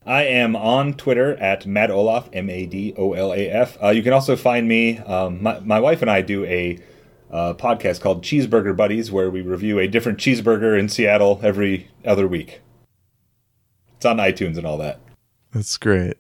I 0.03 0.23
am 0.23 0.55
on 0.55 0.95
Twitter 0.95 1.35
at 1.35 1.67
Mad 1.67 1.91
Olaf, 1.91 2.27
M 2.33 2.49
A 2.49 2.65
D 2.65 2.95
O 2.97 3.13
L 3.13 3.33
A 3.33 3.47
F. 3.47 3.77
Uh, 3.83 3.89
you 3.89 4.01
can 4.01 4.13
also 4.13 4.35
find 4.35 4.67
me. 4.67 4.97
Um, 4.97 5.43
my, 5.43 5.59
my 5.59 5.79
wife 5.79 6.01
and 6.01 6.09
I 6.09 6.21
do 6.21 6.43
a 6.45 6.79
uh, 7.29 7.53
podcast 7.53 8.01
called 8.01 8.23
Cheeseburger 8.23 8.75
Buddies, 8.75 9.11
where 9.11 9.29
we 9.29 9.41
review 9.41 9.77
a 9.77 9.87
different 9.87 10.17
cheeseburger 10.17 10.79
in 10.79 10.89
Seattle 10.89 11.39
every 11.43 11.91
other 12.03 12.27
week. 12.27 12.61
It's 13.97 14.05
on 14.05 14.17
iTunes 14.17 14.57
and 14.57 14.65
all 14.65 14.79
that. 14.79 15.01
That's 15.51 15.77
great. 15.77 16.17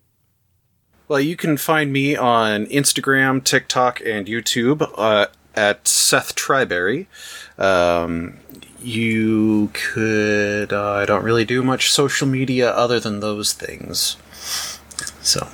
Well, 1.07 1.19
you 1.19 1.35
can 1.35 1.57
find 1.57 1.93
me 1.93 2.15
on 2.15 2.65
Instagram, 2.67 3.43
TikTok, 3.43 4.01
and 4.05 4.25
YouTube 4.25 4.91
uh, 4.97 5.27
at 5.55 5.87
Seth 5.87 6.35
Triberry. 6.35 7.07
Um, 7.57 8.39
you 8.81 9.69
could. 9.73 10.73
Uh, 10.73 10.93
I 10.93 11.05
don't 11.05 11.23
really 11.23 11.45
do 11.45 11.63
much 11.63 11.91
social 11.91 12.27
media 12.27 12.71
other 12.71 12.99
than 12.99 13.19
those 13.19 13.53
things. 13.53 14.17
So. 15.21 15.47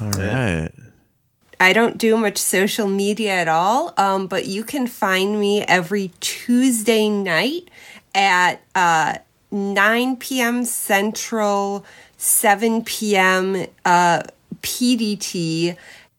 All 0.00 0.10
right. 0.10 0.70
I 1.60 1.72
don't 1.72 1.96
do 1.96 2.16
much 2.16 2.36
social 2.36 2.88
media 2.88 3.32
at 3.32 3.48
all, 3.48 3.94
um, 3.96 4.26
but 4.26 4.46
you 4.46 4.64
can 4.64 4.86
find 4.86 5.40
me 5.40 5.62
every 5.62 6.10
Tuesday 6.20 7.08
night 7.08 7.70
at 8.14 8.60
uh, 8.74 9.18
9 9.50 10.16
p.m. 10.16 10.64
Central, 10.64 11.84
7 12.16 12.84
p.m. 12.84 13.66
Uh, 13.84 14.24
PDT 14.62 15.76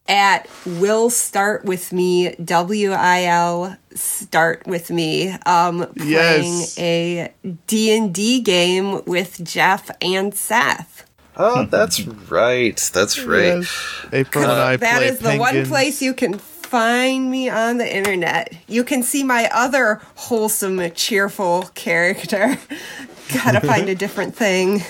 at 0.07 0.47
Will 0.65 1.09
Start 1.09 1.65
With 1.65 1.91
Me, 1.91 2.35
W 2.35 2.91
I 2.91 3.23
L 3.25 3.75
Start 3.95 4.67
With 4.67 4.91
Me, 4.91 5.29
um, 5.45 5.87
playing 5.95 6.59
Yes. 6.59 6.77
a 6.77 7.33
D&D 7.67 8.41
game 8.41 9.03
with 9.05 9.43
Jeff 9.43 9.89
and 10.01 10.33
Seth. 10.35 11.05
Oh, 11.37 11.65
that's 11.65 12.01
right. 12.29 12.77
That's 12.93 13.19
right. 13.19 13.57
Yes. 13.57 14.05
April 14.13 14.43
and 14.45 14.53
I 14.53 14.77
That 14.77 14.97
play 14.99 15.07
is 15.07 15.19
the 15.19 15.35
one 15.37 15.65
place 15.65 16.01
you 16.01 16.13
can 16.13 16.37
find 16.37 17.29
me 17.29 17.49
on 17.49 17.77
the 17.77 17.95
internet. 17.95 18.53
You 18.67 18.83
can 18.83 19.03
see 19.03 19.23
my 19.23 19.49
other 19.53 20.01
wholesome, 20.15 20.91
cheerful 20.91 21.69
character. 21.75 22.57
Gotta 23.33 23.59
find 23.59 23.89
a 23.89 23.95
different 23.95 24.35
thing. 24.35 24.81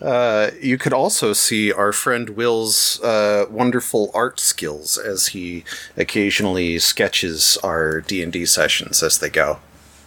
Uh, 0.00 0.50
you 0.60 0.78
could 0.78 0.92
also 0.92 1.32
see 1.32 1.72
our 1.72 1.92
friend 1.92 2.30
Will's 2.30 3.00
uh, 3.02 3.46
wonderful 3.50 4.10
art 4.14 4.38
skills 4.38 4.96
as 4.96 5.28
he 5.28 5.64
occasionally 5.96 6.78
sketches 6.78 7.58
our 7.64 8.00
D 8.00 8.22
and 8.22 8.32
D 8.32 8.46
sessions 8.46 9.02
as 9.02 9.18
they 9.18 9.28
go. 9.30 9.58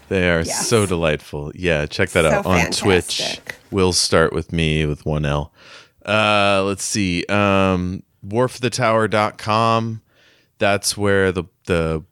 They 0.07 0.29
are 0.29 0.41
Yes. 0.41 0.67
so 0.67 0.85
delightful. 0.85 1.51
Yeah, 1.55 1.85
check 1.85 2.09
that 2.11 2.23
So 2.23 2.31
out 2.31 2.45
on 2.45 2.71
Twitch. 2.71 3.39
We'll 3.69 3.93
start 3.93 4.33
with 4.33 4.51
me 4.53 4.85
with 4.85 5.05
one 5.05 5.25
L. 5.25 5.51
Uh, 6.05 6.63
let's 6.65 6.83
see. 6.83 7.25
Um, 7.27 8.03
warforthetower.com. 8.25 10.01
That's 10.57 10.97
where 10.97 11.31
the 11.31 11.45
the 11.65 12.03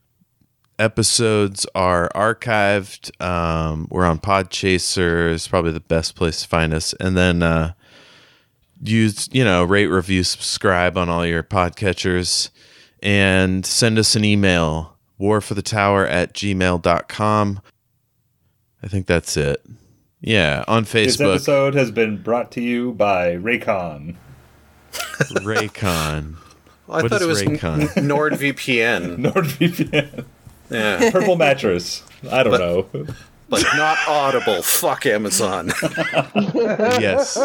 episodes 0.80 1.66
are 1.76 2.10
archived. 2.16 3.12
Um, 3.24 3.88
we're 3.92 4.06
on 4.06 4.20
Podchaser. 4.20 5.34
It's 5.34 5.48
probably 5.48 5.72
the 5.72 5.80
best 5.80 6.16
place 6.16 6.42
to 6.42 6.48
find 6.48 6.74
us. 6.74 6.94
And 7.00 7.16
then 7.18 7.44
uh, 7.44 7.74
use, 8.82 9.30
you 9.32 9.44
know, 9.44 9.64
rate, 9.64 9.88
review, 9.88 10.24
subscribe 10.24 10.98
on 10.98 11.10
all 11.10 11.26
your 11.26 11.44
podcatchers 11.44 12.50
and 13.04 13.66
send 13.66 14.00
us 14.00 14.16
an 14.16 14.26
email 14.26 14.98
warforthetower 15.20 16.10
at 16.10 16.34
gmail.com. 16.34 17.62
I 18.82 18.88
think 18.88 19.06
that's 19.08 19.36
it. 19.38 19.64
Yeah, 20.22 20.64
on 20.68 20.86
Facebook. 20.86 21.06
This 21.06 21.22
episode 21.22 21.76
has 21.76 21.92
been 21.92 22.22
brought 22.22 22.52
to 22.54 22.62
you 22.62 22.94
by 22.94 23.36
Raycon. 23.36 24.16
Raycon. 24.92 26.36
I 26.90 27.02
What 27.04 27.10
thought 27.10 27.22
is 27.22 27.28
it 27.28 27.28
was 27.28 27.44
Raycon? 27.44 27.88
NordVPN. 27.94 29.18
NordVPN. 29.32 30.26
Yeah, 30.70 31.12
Purple 31.12 31.36
mattress. 31.36 32.04
I 32.32 32.44
don't 32.44 32.60
know. 32.60 32.88
but 33.50 33.64
not 33.76 33.98
Audible. 34.08 34.62
Fuck 34.62 35.06
Amazon. 35.06 35.72
yes. 36.36 37.38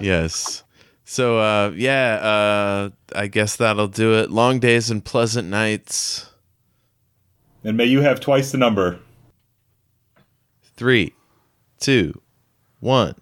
Yes. 0.00 0.64
So 1.04 1.38
uh 1.38 1.72
yeah, 1.76 2.14
uh 2.16 2.90
I 3.14 3.28
guess 3.28 3.56
that'll 3.56 3.88
do 3.88 4.14
it. 4.14 4.30
Long 4.30 4.58
days 4.58 4.90
and 4.90 5.04
pleasant 5.04 5.48
nights. 5.48 6.30
And 7.62 7.76
may 7.76 7.84
you 7.84 8.00
have 8.02 8.20
twice 8.20 8.52
the 8.52 8.58
number. 8.58 8.98
Three, 10.76 11.14
two, 11.80 12.20
one. 12.80 13.14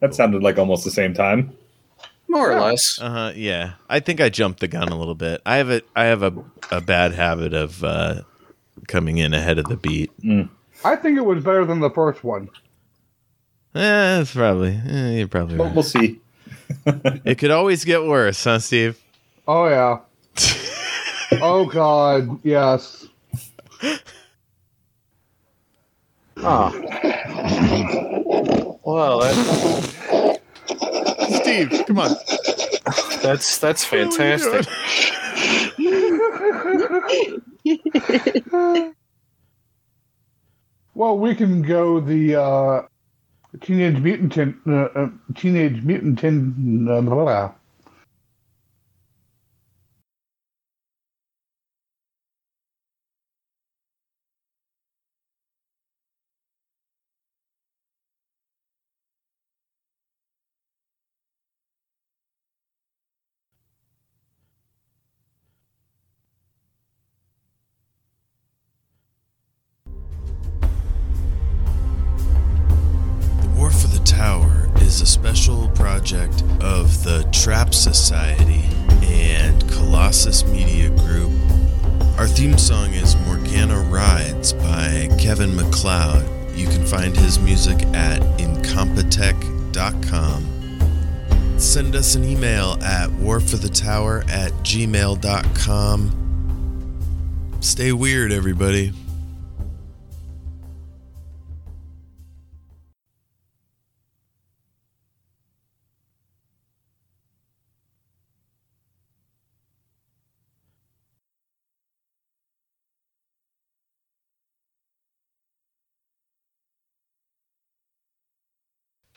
That 0.00 0.14
sounded 0.14 0.42
like 0.42 0.58
almost 0.58 0.84
the 0.84 0.90
same 0.92 1.12
time. 1.12 1.56
More 2.28 2.52
or 2.52 2.60
less. 2.60 3.00
Uh 3.00 3.10
huh. 3.10 3.32
Yeah, 3.34 3.72
I 3.88 4.00
think 4.00 4.20
I 4.20 4.28
jumped 4.28 4.60
the 4.60 4.68
gun 4.68 4.88
a 4.88 4.96
little 4.98 5.14
bit. 5.14 5.40
I 5.46 5.56
have 5.56 5.70
a 5.70 5.82
I 5.96 6.04
have 6.04 6.22
a 6.22 6.32
a 6.70 6.80
bad 6.80 7.12
habit 7.14 7.54
of 7.54 7.82
uh, 7.82 8.22
coming 8.86 9.16
in 9.18 9.32
ahead 9.34 9.58
of 9.58 9.64
the 9.66 9.76
beat. 9.76 10.10
I 10.84 10.96
think 10.96 11.16
it 11.18 11.24
was 11.24 11.42
better 11.42 11.64
than 11.64 11.80
the 11.80 11.90
first 11.90 12.22
one. 12.22 12.50
Eh, 13.74 14.20
it's 14.20 14.34
probably 14.34 14.78
eh, 14.86 15.10
you're 15.18 15.28
probably 15.28 15.56
But 15.56 15.64
right. 15.64 15.74
we'll 15.74 15.82
see. 15.82 16.20
It 16.86 17.38
could 17.38 17.50
always 17.50 17.84
get 17.84 18.04
worse, 18.04 18.44
huh, 18.44 18.58
Steve? 18.58 19.00
Oh 19.46 19.66
yeah. 19.68 20.00
oh 21.40 21.64
god, 21.66 22.40
yes. 22.44 23.06
Oh. 26.36 26.70
Well, 28.84 29.20
that, 29.20 29.34
Steve, 31.28 31.84
come 31.86 31.98
on. 31.98 32.16
that's 33.22 33.58
that's 33.58 33.84
fantastic. 33.84 34.66
Well, 40.94 41.16
we 41.18 41.34
can 41.34 41.62
go 41.62 42.00
the 42.00 42.34
uh, 42.34 42.82
Teenage 43.60 44.00
Mutant 44.02 44.32
Tin- 44.32 44.60
uh, 44.66 44.88
uh, 44.98 45.08
Teenage 45.36 45.82
Mutant 45.84 46.18
Tin- 46.18 46.88
uh, 46.90 47.00
blah, 47.02 47.14
blah. 47.14 47.52
Us 91.98 92.14
an 92.14 92.22
email 92.24 92.78
at 92.80 93.10
warforthetower 93.10 94.26
at 94.30 94.52
gmail.com. 94.62 96.12
Stay 97.60 97.92
weird, 97.92 98.30
everybody. 98.30 98.92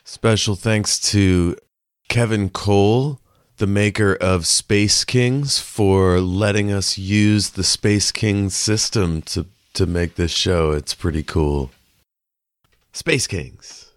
Special 0.04 0.56
thanks 0.56 0.98
to 1.12 1.56
Kevin 2.12 2.50
Cole, 2.50 3.20
the 3.56 3.66
maker 3.66 4.14
of 4.14 4.46
Space 4.46 5.02
Kings, 5.02 5.58
for 5.58 6.20
letting 6.20 6.70
us 6.70 6.98
use 6.98 7.48
the 7.48 7.64
Space 7.64 8.12
Kings 8.12 8.54
system 8.54 9.22
to, 9.22 9.46
to 9.72 9.86
make 9.86 10.16
this 10.16 10.30
show. 10.30 10.72
It's 10.72 10.92
pretty 10.92 11.22
cool. 11.22 11.70
Space 12.92 13.26
Kings. 13.26 13.91